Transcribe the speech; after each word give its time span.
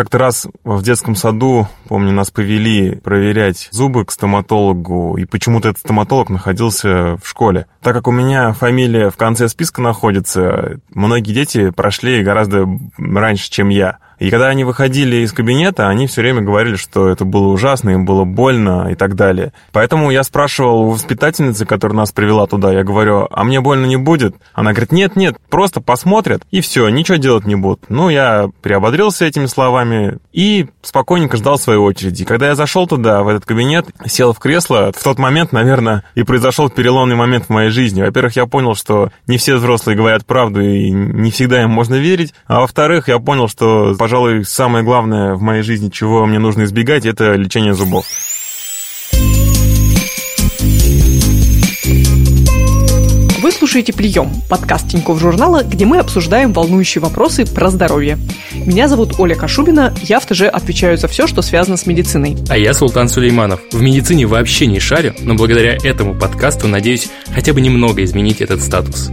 Как-то 0.00 0.16
раз 0.16 0.46
в 0.64 0.82
детском 0.82 1.14
саду, 1.14 1.68
помню, 1.86 2.10
нас 2.10 2.30
повели 2.30 2.94
проверять 2.96 3.68
зубы 3.70 4.06
к 4.06 4.12
стоматологу, 4.12 5.18
и 5.18 5.26
почему-то 5.26 5.68
этот 5.68 5.80
стоматолог 5.80 6.30
находился 6.30 7.18
в 7.22 7.28
школе. 7.28 7.66
Так 7.82 7.96
как 7.96 8.08
у 8.08 8.10
меня 8.10 8.54
фамилия 8.54 9.10
в 9.10 9.18
конце 9.18 9.46
списка 9.46 9.82
находится, 9.82 10.80
многие 10.88 11.34
дети 11.34 11.68
прошли 11.68 12.22
гораздо 12.22 12.66
раньше, 12.96 13.50
чем 13.50 13.68
я. 13.68 13.98
И 14.20 14.30
когда 14.30 14.48
они 14.48 14.64
выходили 14.64 15.16
из 15.16 15.32
кабинета, 15.32 15.88
они 15.88 16.06
все 16.06 16.20
время 16.20 16.42
говорили, 16.42 16.76
что 16.76 17.08
это 17.08 17.24
было 17.24 17.48
ужасно, 17.48 17.90
им 17.90 18.04
было 18.04 18.24
больно 18.24 18.88
и 18.92 18.94
так 18.94 19.16
далее. 19.16 19.52
Поэтому 19.72 20.10
я 20.10 20.22
спрашивал 20.22 20.82
у 20.82 20.90
воспитательницы, 20.90 21.64
которая 21.64 21.96
нас 21.96 22.12
привела 22.12 22.46
туда, 22.46 22.72
я 22.72 22.84
говорю, 22.84 23.26
а 23.30 23.44
мне 23.44 23.60
больно 23.60 23.86
не 23.86 23.96
будет? 23.96 24.36
Она 24.52 24.72
говорит, 24.72 24.92
нет-нет, 24.92 25.38
просто 25.48 25.80
посмотрят, 25.80 26.42
и 26.50 26.60
все, 26.60 26.88
ничего 26.90 27.16
делать 27.16 27.46
не 27.46 27.56
будут. 27.56 27.88
Ну, 27.88 28.10
я 28.10 28.50
приободрился 28.60 29.24
этими 29.24 29.46
словами 29.46 30.18
и 30.32 30.66
спокойненько 30.82 31.38
ждал 31.38 31.58
своей 31.58 31.78
очереди. 31.78 32.24
Когда 32.26 32.48
я 32.48 32.54
зашел 32.54 32.86
туда, 32.86 33.22
в 33.22 33.28
этот 33.28 33.46
кабинет, 33.46 33.86
сел 34.06 34.34
в 34.34 34.38
кресло, 34.38 34.92
в 34.94 35.02
тот 35.02 35.18
момент, 35.18 35.52
наверное, 35.52 36.04
и 36.14 36.24
произошел 36.24 36.68
переломный 36.68 37.16
момент 37.16 37.46
в 37.46 37.50
моей 37.50 37.70
жизни. 37.70 38.02
Во-первых, 38.02 38.36
я 38.36 38.44
понял, 38.44 38.74
что 38.74 39.10
не 39.26 39.38
все 39.38 39.56
взрослые 39.56 39.96
говорят 39.96 40.26
правду, 40.26 40.60
и 40.60 40.90
не 40.90 41.30
всегда 41.30 41.62
им 41.62 41.70
можно 41.70 41.94
верить. 41.94 42.34
А 42.46 42.60
во-вторых, 42.60 43.08
я 43.08 43.18
понял, 43.18 43.48
что, 43.48 43.94
пожалуй, 43.98 44.09
самое 44.44 44.84
главное 44.84 45.34
в 45.34 45.42
моей 45.42 45.62
жизни, 45.62 45.88
чего 45.88 46.26
мне 46.26 46.38
нужно 46.38 46.64
избегать, 46.64 47.06
это 47.06 47.34
лечение 47.34 47.74
зубов. 47.74 48.04
Вы 53.40 53.52
слушаете 53.52 53.92
«Прием»– 53.92 54.30
подкаст 54.48 54.88
Тинькофф 54.88 55.20
журнала, 55.20 55.62
где 55.62 55.86
мы 55.86 55.98
обсуждаем 55.98 56.52
волнующие 56.52 57.00
вопросы 57.00 57.46
про 57.46 57.70
здоровье. 57.70 58.18
Меня 58.52 58.88
зовут 58.88 59.18
Оля 59.18 59.34
Кашубина, 59.34 59.94
я 60.02 60.20
в 60.20 60.26
ТЖ 60.26 60.42
отвечаю 60.42 60.98
за 60.98 61.08
все, 61.08 61.26
что 61.26 61.40
связано 61.40 61.76
с 61.76 61.86
медициной. 61.86 62.36
А 62.48 62.58
я 62.58 62.74
Султан 62.74 63.08
Сулейманов. 63.08 63.60
В 63.72 63.80
медицине 63.80 64.26
вообще 64.26 64.66
не 64.66 64.80
шарю, 64.80 65.14
но 65.20 65.34
благодаря 65.34 65.76
этому 65.82 66.14
подкасту 66.14 66.68
надеюсь 66.68 67.08
хотя 67.32 67.52
бы 67.52 67.60
немного 67.60 68.04
изменить 68.04 68.40
этот 68.40 68.60
статус. 68.60 69.10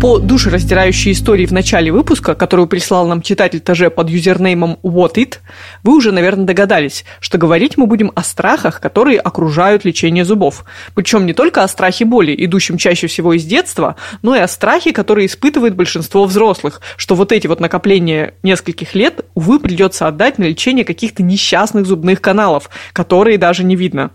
По 0.00 0.20
душераздирающей 0.20 1.10
истории 1.10 1.44
в 1.44 1.50
начале 1.50 1.90
выпуска, 1.90 2.36
которую 2.36 2.68
прислал 2.68 3.08
нам 3.08 3.20
читатель 3.20 3.60
ТЖ 3.60 3.92
под 3.92 4.08
юзернеймом 4.08 4.78
What 4.84 5.14
It, 5.14 5.38
вы 5.82 5.96
уже, 5.96 6.12
наверное, 6.12 6.44
догадались, 6.44 7.04
что 7.18 7.36
говорить 7.36 7.76
мы 7.76 7.88
будем 7.88 8.12
о 8.14 8.22
страхах, 8.22 8.80
которые 8.80 9.18
окружают 9.18 9.84
лечение 9.84 10.24
зубов. 10.24 10.64
Причем 10.94 11.26
не 11.26 11.32
только 11.32 11.64
о 11.64 11.68
страхе 11.68 12.04
боли, 12.04 12.32
идущем 12.38 12.78
чаще 12.78 13.08
всего 13.08 13.32
из 13.32 13.44
детства, 13.44 13.96
но 14.22 14.36
и 14.36 14.38
о 14.38 14.46
страхе, 14.46 14.92
который 14.92 15.26
испытывает 15.26 15.74
большинство 15.74 16.26
взрослых, 16.26 16.80
что 16.96 17.16
вот 17.16 17.32
эти 17.32 17.48
вот 17.48 17.58
накопления 17.58 18.34
нескольких 18.44 18.94
лет, 18.94 19.24
увы, 19.34 19.58
придется 19.58 20.06
отдать 20.06 20.38
на 20.38 20.44
лечение 20.44 20.84
каких-то 20.84 21.24
несчастных 21.24 21.86
зубных 21.86 22.20
каналов, 22.20 22.70
которые 22.92 23.36
даже 23.36 23.64
не 23.64 23.74
видно. 23.74 24.12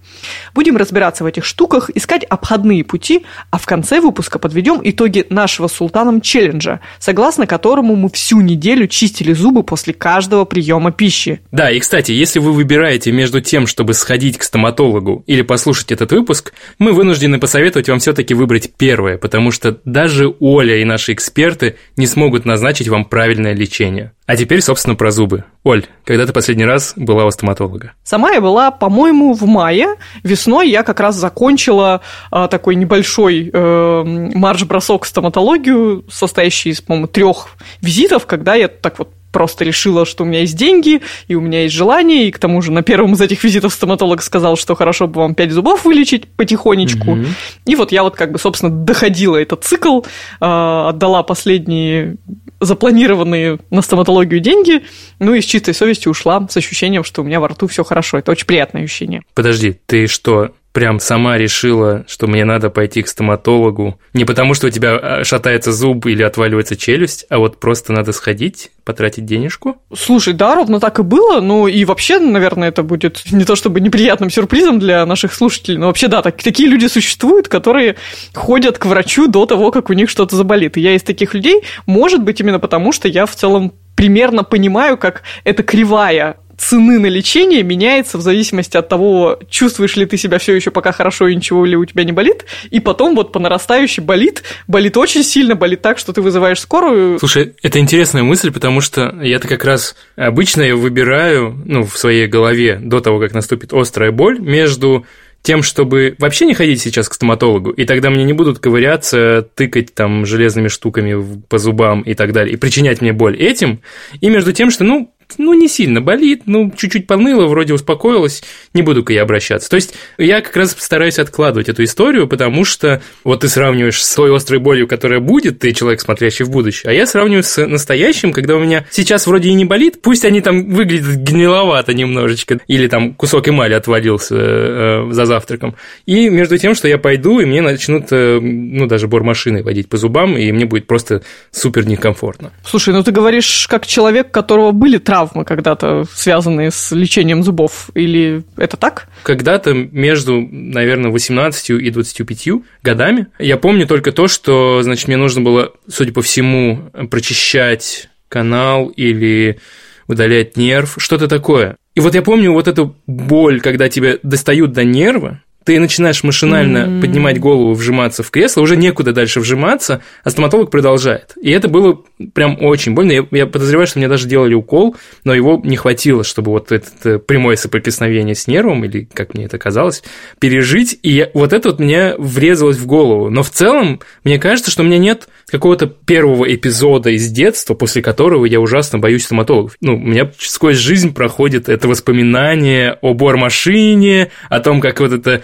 Будем 0.56 0.78
разбираться 0.78 1.26
в 1.26 1.28
этих 1.28 1.44
штуках, 1.44 1.90
искать 1.94 2.24
обходные 2.24 2.86
пути, 2.86 3.26
а 3.52 3.58
в 3.58 3.66
конце 3.66 4.00
выпуска 4.00 4.40
подведем 4.40 4.80
итоги 4.82 5.26
нашего 5.30 5.68
султаном 5.74 6.22
челленджа, 6.22 6.80
согласно 7.00 7.48
которому 7.48 7.96
мы 7.96 8.10
всю 8.10 8.42
неделю 8.42 8.88
чистили 8.88 9.34
зубы 9.34 9.64
после 9.64 9.94
каждого 9.94 10.46
приема 10.46 10.92
пищи. 10.92 11.42
Да, 11.52 11.72
и 11.72 11.80
кстати, 11.80 12.12
если 12.12 12.40
вы 12.40 12.54
выбираете 12.54 13.12
между 13.12 13.42
тем, 13.42 13.68
чтобы 13.68 13.94
сходить 13.94 14.38
к 14.38 14.44
стоматологу 14.44 15.24
или 15.28 15.42
послушать 15.42 15.92
этот 15.92 16.12
выпуск, 16.12 16.54
мы 16.80 16.94
вынуждены 16.94 17.40
посоветовать 17.40 17.90
вам 17.90 18.00
все-таки 18.00 18.34
выбрать 18.34 18.72
первое, 18.78 19.18
потому 19.18 19.52
что 19.52 19.80
даже 19.86 20.34
Оля 20.40 20.80
и 20.80 20.86
наши 20.86 21.14
эксперты 21.14 21.76
не 21.98 22.08
смогут 22.08 22.46
назначить 22.46 22.88
вам 22.88 23.06
правильное 23.06 23.54
лечение. 23.54 24.14
А 24.26 24.38
теперь, 24.38 24.62
собственно, 24.62 24.96
про 24.96 25.12
зубы. 25.12 25.44
Оль, 25.64 25.86
когда 26.04 26.26
ты 26.26 26.34
последний 26.34 26.66
раз 26.66 26.94
была 26.98 27.26
у 27.26 27.32
стоматолога? 27.32 27.94
Сама 28.04 28.32
я 28.32 28.42
была, 28.42 28.70
по-моему, 28.70 29.34
в 29.34 29.46
мае. 29.46 29.96
Весной 30.22 30.70
я 30.70 30.84
как 30.84 31.00
раз 31.00 31.16
закончила 31.16 32.02
а, 32.32 32.50
такой 32.50 32.76
небольшой 32.76 33.50
э, 33.52 34.04
марш-бросок 34.36 35.06
в 35.06 35.08
стоматологию, 35.08 36.04
состоящий 36.10 36.72
из, 36.72 36.82
по-моему, 36.82 37.08
трех 37.08 37.48
визитов, 37.82 38.26
когда 38.26 38.56
я 38.56 38.68
так 38.68 39.00
вот 39.00 39.14
просто 39.34 39.66
решила, 39.66 40.06
что 40.06 40.24
у 40.24 40.28
меня 40.28 40.42
есть 40.42 40.56
деньги, 40.56 41.02
и 41.28 41.36
у 41.36 41.42
меня 41.42 41.64
есть 41.64 41.76
желание, 41.76 42.28
и 42.28 42.32
к 42.32 42.40
тому 42.40 42.62
же 42.62 42.72
на 42.72 42.84
первом 42.84 43.14
из 43.14 43.22
этих 43.22 43.44
визитов 43.44 43.74
стоматолог 43.74 44.22
сказал, 44.22 44.56
что 44.56 44.76
хорошо 44.76 45.08
бы 45.08 45.20
вам 45.20 45.36
5 45.36 45.52
зубов 45.52 45.84
вылечить 45.84 46.28
потихонечку. 46.28 47.12
Угу. 47.12 47.26
И 47.66 47.76
вот 47.76 47.92
я 47.92 48.04
вот 48.04 48.16
как 48.16 48.32
бы, 48.32 48.40
собственно, 48.40 48.72
доходила 48.72 49.36
этот 49.36 49.66
цикл, 49.66 50.02
а, 50.40 50.90
отдала 50.90 51.24
последние 51.24 52.16
запланированные 52.62 53.60
на 53.72 53.82
стоматологию 53.82 54.40
деньги, 54.40 54.84
ну 55.20 55.34
и 55.34 55.42
с 55.42 55.46
чистой 55.46 55.74
совестью 55.74 56.12
ушла 56.12 56.48
с 56.50 56.56
ощущением, 56.56 57.04
что 57.04 57.22
у 57.22 57.26
меня 57.26 57.40
во 57.40 57.50
рту 57.50 57.68
все 57.68 57.84
хорошо. 57.84 58.20
Это 58.20 58.32
очень 58.32 58.46
приятное 58.46 58.84
ощущение. 58.84 59.24
Подожди, 59.34 59.76
ты 59.86 60.08
что, 60.08 60.52
прям 60.74 61.00
сама 61.00 61.38
решила, 61.38 62.04
что 62.08 62.28
мне 62.28 62.44
надо 62.44 62.70
пойти 62.70 63.04
к 63.04 63.08
стоматологу, 63.08 64.00
не 64.14 64.26
потому 64.26 64.56
что 64.56 64.68
у 64.68 64.70
тебя 64.72 64.98
а, 64.98 65.24
шатается 65.24 65.72
зуб 65.72 66.08
или 66.08 66.24
отваливается 66.24 66.76
челюсть, 66.76 67.26
а 67.30 67.38
вот 67.38 67.60
просто 67.60 67.94
надо 67.94 68.12
сходить, 68.12 68.72
потратить 68.84 69.26
денежку? 69.26 69.78
Слушай, 69.96 70.34
да, 70.34 70.56
ровно 70.56 70.80
так 70.80 71.00
и 71.00 71.04
было. 71.04 71.40
Ну 71.40 71.68
и 71.68 71.86
вообще, 71.86 72.20
наверное, 72.20 72.70
это 72.70 72.82
будет 72.82 73.22
не 73.32 73.46
то 73.46 73.56
чтобы 73.56 73.80
неприятным 73.80 74.32
сюрпризом 74.32 74.80
для 74.80 75.06
наших 75.06 75.34
слушателей, 75.34 75.78
но 75.78 75.88
вообще, 75.88 76.08
да, 76.08 76.24
так, 76.24 76.42
такие 76.42 76.68
люди 76.68 76.88
существуют, 76.88 77.48
которые 77.48 77.96
ходят 78.34 78.80
к 78.80 78.86
врачу 78.88 79.28
до 79.28 79.46
того, 79.46 79.72
как 79.72 79.92
у 79.92 79.94
них 79.94 80.10
что-то 80.10 80.36
заболит. 80.36 80.76
И 80.78 80.82
я 80.82 80.96
из 80.96 81.04
таких 81.04 81.36
людей, 81.36 81.62
может 81.86 82.24
быть, 82.24 82.40
именно 82.40 82.60
потому, 82.60 82.92
что 82.92 83.08
я 83.08 83.28
в 83.28 83.36
целом 83.36 83.74
примерно 83.96 84.44
понимаю, 84.44 84.98
как 84.98 85.22
эта 85.44 85.62
кривая 85.64 86.38
цены 86.64 87.00
на 87.00 87.08
лечение 87.08 87.62
меняется 87.62 88.18
в 88.18 88.22
зависимости 88.22 88.78
от 88.78 88.88
того, 88.88 89.40
чувствуешь 89.50 89.96
ли 89.98 90.06
ты 90.06 90.18
себя 90.18 90.40
все 90.40 90.56
еще 90.56 90.72
пока 90.72 90.92
хорошо 90.92 91.28
и 91.28 91.36
ничего 91.36 91.66
ли 91.66 91.76
у 91.76 91.84
тебя 91.86 92.04
не 92.04 92.12
болит, 92.12 92.46
и 92.72 92.80
потом 92.80 93.16
вот 93.16 93.32
по 93.32 93.40
нарастающей 93.40 94.02
болит, 94.02 94.44
болит 94.68 94.96
очень 94.96 95.24
сильно, 95.24 95.56
болит 95.56 95.82
так, 95.82 95.98
что 95.98 96.14
ты 96.14 96.22
вызываешь 96.22 96.60
скорую. 96.60 97.20
Слушай, 97.20 97.54
это 97.62 97.80
интересная 97.80 98.24
мысль, 98.24 98.52
потому 98.52 98.80
что 98.80 99.14
я-то 99.22 99.48
как 99.48 99.66
раз 99.66 99.96
обычно 100.16 100.62
я 100.62 100.76
выбираю, 100.76 101.62
ну, 101.66 101.86
в 101.86 101.98
своей 101.98 102.28
голове 102.28 102.80
до 102.82 103.02
того, 103.02 103.20
как 103.20 103.34
наступит 103.34 103.74
острая 103.74 104.12
боль, 104.12 104.40
между 104.40 105.06
тем, 105.42 105.62
чтобы 105.62 106.16
вообще 106.20 106.46
не 106.46 106.54
ходить 106.54 106.82
сейчас 106.82 107.10
к 107.10 107.14
стоматологу, 107.14 107.72
и 107.72 107.84
тогда 107.84 108.10
мне 108.10 108.24
не 108.24 108.32
будут 108.32 108.60
ковыряться, 108.60 109.46
тыкать 109.56 109.94
там 109.94 110.26
железными 110.26 110.70
штуками 110.70 111.42
по 111.50 111.58
зубам 111.58 112.02
и 112.02 112.14
так 112.14 112.32
далее, 112.32 112.54
и 112.54 112.58
причинять 112.58 113.02
мне 113.02 113.12
боль 113.12 113.36
этим, 113.36 113.82
и 114.22 114.30
между 114.30 114.54
тем, 114.54 114.72
что, 114.72 114.86
ну, 114.86 115.14
ну, 115.38 115.54
не 115.54 115.68
сильно 115.68 116.02
болит, 116.02 116.44
ну, 116.46 116.72
чуть-чуть 116.76 117.08
поныло, 117.08 117.48
вроде 117.48 117.74
успокоилась, 117.74 118.44
не 118.74 118.82
буду-ка 118.82 119.14
я 119.14 119.24
обращаться. 119.24 119.70
То 119.70 119.76
есть 119.76 119.94
я 120.18 120.42
как 120.42 120.56
раз 120.56 120.76
стараюсь 120.78 121.20
откладывать 121.20 121.70
эту 121.70 121.84
историю, 121.84 122.28
потому 122.28 122.66
что 122.66 123.02
вот 123.24 123.42
ты 123.42 123.50
сравниваешь 123.50 124.04
с 124.04 124.16
той 124.16 124.36
острой 124.36 124.60
болью, 124.60 124.88
которая 124.88 125.20
будет, 125.20 125.60
ты 125.60 125.74
человек, 125.74 126.02
смотрящий 126.02 126.46
в 126.46 126.50
будущее, 126.50 126.92
а 126.92 126.94
я 126.94 127.06
сравниваю 127.06 127.44
с 127.44 127.66
настоящим, 127.66 128.32
когда 128.34 128.56
у 128.56 128.60
меня 128.60 128.86
сейчас 128.90 129.28
вроде 129.28 129.50
и 129.50 129.54
не 129.54 129.66
болит, 129.66 130.02
пусть 130.02 130.26
они 130.26 130.42
там 130.42 130.70
выглядят 130.70 131.16
гниловато 131.16 131.94
немножечко, 131.94 132.60
или 132.68 132.88
там 132.88 133.14
кусок 133.14 133.48
эмали 133.50 133.74
отвалился 133.74 134.36
э, 134.38 135.08
за 135.12 135.26
завтраком, 135.26 135.76
и 136.06 136.30
между 136.30 136.58
тем, 136.58 136.76
что 136.76 136.88
я 136.88 136.98
пойду, 136.98 137.40
и 137.40 137.46
мне 137.46 137.62
начнут, 137.62 138.08
э, 138.12 138.40
ну, 138.40 138.88
даже 138.88 139.08
бормашиной 139.08 139.64
водить 139.64 139.90
по 139.90 139.98
зубам, 139.98 140.38
и 140.38 140.52
мне 140.52 140.66
будет 140.66 140.88
просто 140.88 141.24
супер 141.52 141.86
некомфортно. 141.86 142.52
Слушай, 142.66 142.94
ну 142.94 143.04
ты 143.04 143.12
говоришь 143.12 143.68
как 143.70 143.86
человек, 143.86 144.28
у 144.28 144.32
которого 144.32 144.72
были 144.72 144.98
травмы, 144.98 145.23
травмы 145.24 145.46
когда-то, 145.46 146.06
связанные 146.14 146.72
с 146.72 146.92
лечением 146.92 147.44
зубов, 147.44 147.90
или 147.94 148.44
это 148.58 148.78
так? 148.78 149.08
Когда-то 149.24 149.74
между, 149.74 150.42
наверное, 150.42 151.12
18 151.12 151.70
и 151.72 151.90
25 151.90 152.48
годами 152.82 153.28
я 153.40 153.58
помню 153.58 153.88
только 153.88 154.12
то, 154.12 154.28
что, 154.28 154.82
значит, 154.84 155.08
мне 155.08 155.18
нужно 155.18 155.42
было, 155.42 155.72
судя 155.88 156.14
по 156.14 156.22
всему, 156.22 156.90
прочищать 157.10 158.10
канал 158.28 158.88
или 158.88 159.60
удалять 160.08 160.58
нерв, 160.58 160.96
что-то 160.98 161.28
такое. 161.28 161.78
И 161.96 162.00
вот 162.00 162.16
я 162.16 162.22
помню 162.22 162.52
вот 162.52 162.68
эту 162.68 162.96
боль, 163.08 163.62
когда 163.62 163.88
тебя 163.88 164.18
достают 164.24 164.74
до 164.74 164.84
нерва, 164.84 165.42
ты 165.64 165.80
начинаешь 165.80 166.24
машинально 166.24 166.78
mm-hmm. 166.78 167.02
поднимать 167.02 167.40
голову, 167.40 167.74
вжиматься 167.74 168.24
в 168.24 168.32
кресло, 168.32 168.62
уже 168.62 168.76
некуда 168.76 169.14
дальше 169.14 169.40
вжиматься, 169.40 170.02
а 170.24 170.30
стоматолог 170.30 170.72
продолжает. 170.72 171.34
И 171.42 171.52
это 171.52 171.68
было 171.68 172.02
прям 172.34 172.58
очень 172.64 172.94
больно. 172.94 173.12
Я, 173.12 173.26
я 173.32 173.48
подозреваю, 173.48 173.88
что 173.88 174.00
мне 174.00 174.08
даже 174.08 174.28
делали 174.28 174.54
укол, 174.54 174.96
но 175.24 175.34
его 175.34 175.60
не 175.64 175.78
хватило, 175.78 176.24
чтобы 176.24 176.52
вот 176.52 176.72
это 176.72 176.88
э, 177.04 177.20
прямое 177.20 177.56
соприкосновение 177.56 178.36
с 178.36 178.48
нервом, 178.48 178.84
или 178.86 179.08
как 179.14 179.34
мне 179.34 179.46
это 179.46 179.58
казалось, 179.58 180.04
пережить. 180.40 181.00
И 181.02 181.12
я, 181.12 181.30
вот 181.34 181.54
это 181.54 181.70
вот 181.70 181.80
мне 181.80 182.16
врезалось 182.18 182.78
в 182.78 182.86
голову. 182.86 183.30
Но 183.30 183.44
в 183.44 183.50
целом, 183.50 184.00
мне 184.24 184.40
кажется, 184.40 184.72
что 184.72 184.84
у 184.84 184.86
меня 184.86 184.98
нет 184.98 185.28
какого-то 185.54 185.86
первого 185.86 186.52
эпизода 186.52 187.12
из 187.12 187.30
детства, 187.30 187.76
после 187.76 188.02
которого 188.02 188.46
я 188.46 188.60
ужасно 188.60 188.98
боюсь 188.98 189.26
стоматологов. 189.26 189.78
Ну, 189.82 189.98
у 189.98 190.00
меня 190.00 190.32
сквозь 190.40 190.78
жизнь 190.78 191.14
проходит 191.14 191.70
это 191.70 191.88
воспоминание 191.88 192.98
о 193.02 193.14
бормашине, 193.14 194.32
о 194.50 194.60
том, 194.62 194.82
как 194.82 195.00
вот 195.00 195.12
это 195.14 195.44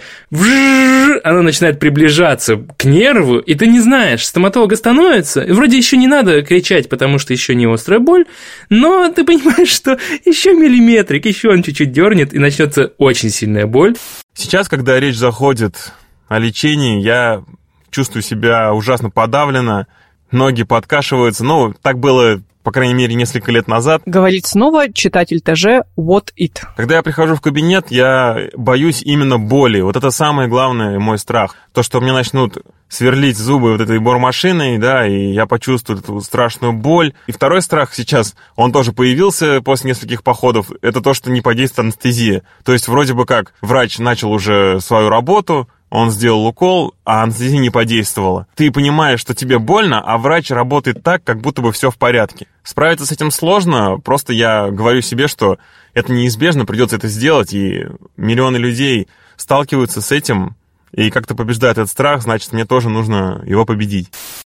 она 1.22 1.42
начинает 1.42 1.78
приближаться 1.78 2.56
к 2.76 2.84
нерву, 2.86 3.38
и 3.38 3.54
ты 3.54 3.68
не 3.68 3.78
знаешь, 3.78 4.26
стоматолога 4.26 4.74
становится, 4.74 5.46
вроде 5.48 5.76
еще 5.76 5.96
не 5.96 6.08
надо 6.08 6.42
кричать, 6.42 6.88
потому 6.88 7.20
что 7.20 7.32
еще 7.32 7.54
не 7.54 7.72
острая 7.72 8.00
боль, 8.00 8.24
но 8.68 9.12
ты 9.12 9.22
понимаешь, 9.22 9.68
что 9.68 9.96
еще 10.24 10.54
миллиметрик, 10.54 11.24
еще 11.24 11.50
он 11.50 11.62
чуть-чуть 11.62 11.92
дернет, 11.92 12.34
и 12.34 12.40
начнется 12.40 12.94
очень 12.98 13.30
сильная 13.30 13.66
боль. 13.66 13.94
Сейчас, 14.34 14.68
когда 14.68 14.98
речь 14.98 15.16
заходит 15.16 15.92
о 16.26 16.40
лечении, 16.40 17.00
я 17.00 17.44
чувствую 17.90 18.22
себя 18.22 18.72
ужасно 18.72 19.10
подавленно, 19.10 19.86
ноги 20.30 20.62
подкашиваются. 20.62 21.44
Ну, 21.44 21.74
так 21.82 21.98
было 21.98 22.40
по 22.62 22.72
крайней 22.72 22.94
мере, 22.94 23.14
несколько 23.14 23.50
лет 23.50 23.68
назад. 23.68 24.02
Говорит 24.04 24.46
снова 24.46 24.92
читатель 24.92 25.40
ТЖ 25.40 25.86
What 25.96 26.28
It. 26.38 26.58
Когда 26.76 26.96
я 26.96 27.02
прихожу 27.02 27.34
в 27.34 27.40
кабинет, 27.40 27.90
я 27.90 28.48
боюсь 28.54 29.02
именно 29.02 29.38
боли. 29.38 29.80
Вот 29.80 29.96
это 29.96 30.10
самое 30.10 30.48
главное 30.48 30.98
мой 30.98 31.18
страх. 31.18 31.56
То, 31.72 31.82
что 31.82 32.00
мне 32.00 32.12
начнут 32.12 32.58
сверлить 32.88 33.38
зубы 33.38 33.72
вот 33.72 33.80
этой 33.80 33.98
бормашиной, 33.98 34.78
да, 34.78 35.06
и 35.06 35.32
я 35.32 35.46
почувствую 35.46 36.00
эту 36.00 36.20
страшную 36.20 36.72
боль. 36.72 37.14
И 37.26 37.32
второй 37.32 37.62
страх 37.62 37.94
сейчас, 37.94 38.34
он 38.56 38.72
тоже 38.72 38.92
появился 38.92 39.62
после 39.62 39.90
нескольких 39.90 40.22
походов, 40.22 40.70
это 40.82 41.00
то, 41.00 41.14
что 41.14 41.30
не 41.30 41.40
подействует 41.40 41.86
анестезия. 41.86 42.42
То 42.64 42.72
есть 42.72 42.88
вроде 42.88 43.14
бы 43.14 43.26
как 43.26 43.54
врач 43.62 43.98
начал 43.98 44.32
уже 44.32 44.80
свою 44.80 45.08
работу, 45.08 45.68
он 45.90 46.10
сделал 46.10 46.46
укол, 46.46 46.94
а 47.04 47.22
анестезия 47.24 47.58
не 47.58 47.70
подействовала. 47.70 48.46
Ты 48.54 48.70
понимаешь, 48.70 49.20
что 49.20 49.34
тебе 49.34 49.58
больно, 49.58 50.00
а 50.00 50.18
врач 50.18 50.50
работает 50.50 51.02
так, 51.02 51.22
как 51.24 51.40
будто 51.40 51.62
бы 51.62 51.72
все 51.72 51.90
в 51.90 51.98
порядке. 51.98 52.46
Справиться 52.62 53.06
с 53.06 53.12
этим 53.12 53.30
сложно, 53.30 53.98
просто 53.98 54.32
я 54.32 54.70
говорю 54.70 55.02
себе, 55.02 55.26
что 55.26 55.58
это 55.92 56.12
неизбежно, 56.12 56.64
придется 56.64 56.96
это 56.96 57.08
сделать, 57.08 57.52
и 57.52 57.86
миллионы 58.16 58.56
людей 58.56 59.08
сталкиваются 59.36 60.00
с 60.00 60.12
этим, 60.12 60.56
и 60.94 61.10
как-то 61.10 61.34
побеждают 61.34 61.78
этот 61.78 61.90
страх, 61.90 62.22
значит, 62.22 62.52
мне 62.52 62.64
тоже 62.64 62.88
нужно 62.88 63.42
его 63.46 63.64
победить. 63.64 64.10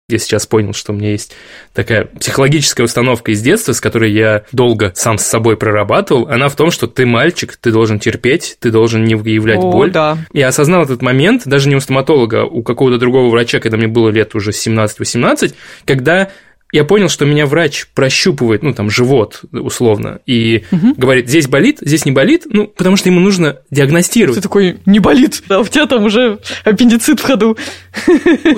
Я 0.10 0.18
сейчас 0.18 0.48
понял, 0.48 0.74
что 0.74 0.92
у 0.92 0.96
меня 0.96 1.12
есть 1.12 1.36
такая 1.72 2.06
психологическая 2.06 2.84
установка 2.84 3.32
из 3.32 3.42
детства, 3.42 3.74
с 3.74 3.80
которой 3.80 4.12
я 4.12 4.44
долго 4.52 4.92
сам 4.96 5.20
с 5.20 5.24
собой 5.24 5.56
прорабатывал. 5.56 6.28
Она 6.28 6.50
в 6.50 6.56
том, 6.56 6.72
что 6.72 6.88
ты 6.88 7.06
мальчик, 7.06 7.56
ты 7.56 7.72
должен 7.72 8.00
терпеть, 8.00 8.58
ты 8.60 8.72
должен 8.72 9.04
не 9.04 9.14
выявлять 9.14 9.60
О, 9.60 9.72
боль. 9.72 9.92
да. 9.92 10.18
Я 10.34 10.48
осознал 10.48 10.82
этот 10.84 11.04
момент 11.04 11.44
даже 11.46 11.70
не 11.70 11.76
у 11.76 11.80
стоматолога, 11.80 12.42
а 12.42 12.46
у 12.46 12.64
какого-то 12.64 12.98
другого 12.98 13.30
врача, 13.30 13.60
когда 13.60 13.78
мне 13.78 13.88
было 13.88 14.10
лет 14.10 14.34
уже 14.34 14.50
17-18, 14.50 15.54
когда 15.86 16.32
я 16.72 16.84
понял, 16.84 17.10
что 17.10 17.26
меня 17.26 17.48
врач 17.48 17.88
прощупывает, 17.96 18.62
ну, 18.62 18.74
там, 18.74 18.92
живот, 18.92 19.42
условно, 19.52 20.20
и 20.28 20.66
угу. 20.72 20.94
говорит, 20.96 21.28
здесь 21.28 21.48
болит, 21.48 21.80
здесь 21.82 22.06
не 22.06 22.12
болит, 22.12 22.44
ну, 22.46 22.68
потому 22.68 22.96
что 22.96 23.10
ему 23.10 23.20
нужно 23.20 23.60
диагностировать. 23.72 24.38
Ты 24.38 24.44
такой, 24.44 24.78
не 24.86 25.00
болит, 25.00 25.42
да, 25.50 25.62
у 25.62 25.66
тебя 25.66 25.88
там 25.88 26.06
уже 26.06 26.40
аппендицит 26.64 27.20
в 27.20 27.24
ходу. 27.24 27.58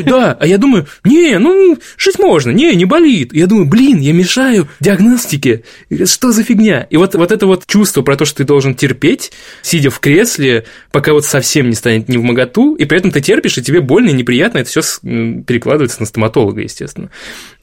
Да, 0.06 0.36
а 0.40 0.46
я 0.46 0.58
думаю, 0.58 0.88
не, 1.06 1.38
ну, 1.40 1.78
жить 1.98 2.20
можно, 2.20 2.52
не, 2.52 2.76
не 2.76 2.86
болит. 2.86 3.34
я 3.34 3.48
думаю, 3.48 3.68
блин, 3.68 4.00
я 4.00 4.12
мешаю 4.12 4.68
диагностике, 4.80 5.64
что 6.06 6.32
за 6.32 6.44
фигня? 6.44 6.88
И 6.90 6.98
вот, 6.98 7.16
вот 7.16 7.32
это 7.32 7.46
вот 7.46 7.66
чувство 7.66 8.02
про 8.02 8.18
то, 8.18 8.26
что 8.26 8.38
ты 8.38 8.44
должен 8.44 8.76
терпеть, 8.76 9.32
сидя 9.62 9.90
в 9.90 10.00
кресле, 10.00 10.66
пока 10.92 11.14
вот 11.14 11.26
совсем 11.26 11.70
не 11.70 11.76
станет 11.76 12.10
не 12.10 12.18
в 12.18 12.24
моготу, 12.24 12.76
и 12.76 12.84
при 12.86 12.98
этом 12.98 13.12
ты 13.12 13.22
терпишь, 13.22 13.58
и 13.58 13.64
тебе 13.64 13.80
больно 13.80 14.10
и 14.10 14.14
неприятно, 14.14 14.58
это 14.58 14.70
все 14.70 14.82
перекладывается 15.02 16.02
на 16.02 16.06
стоматолога, 16.06 16.62
естественно. 16.62 17.10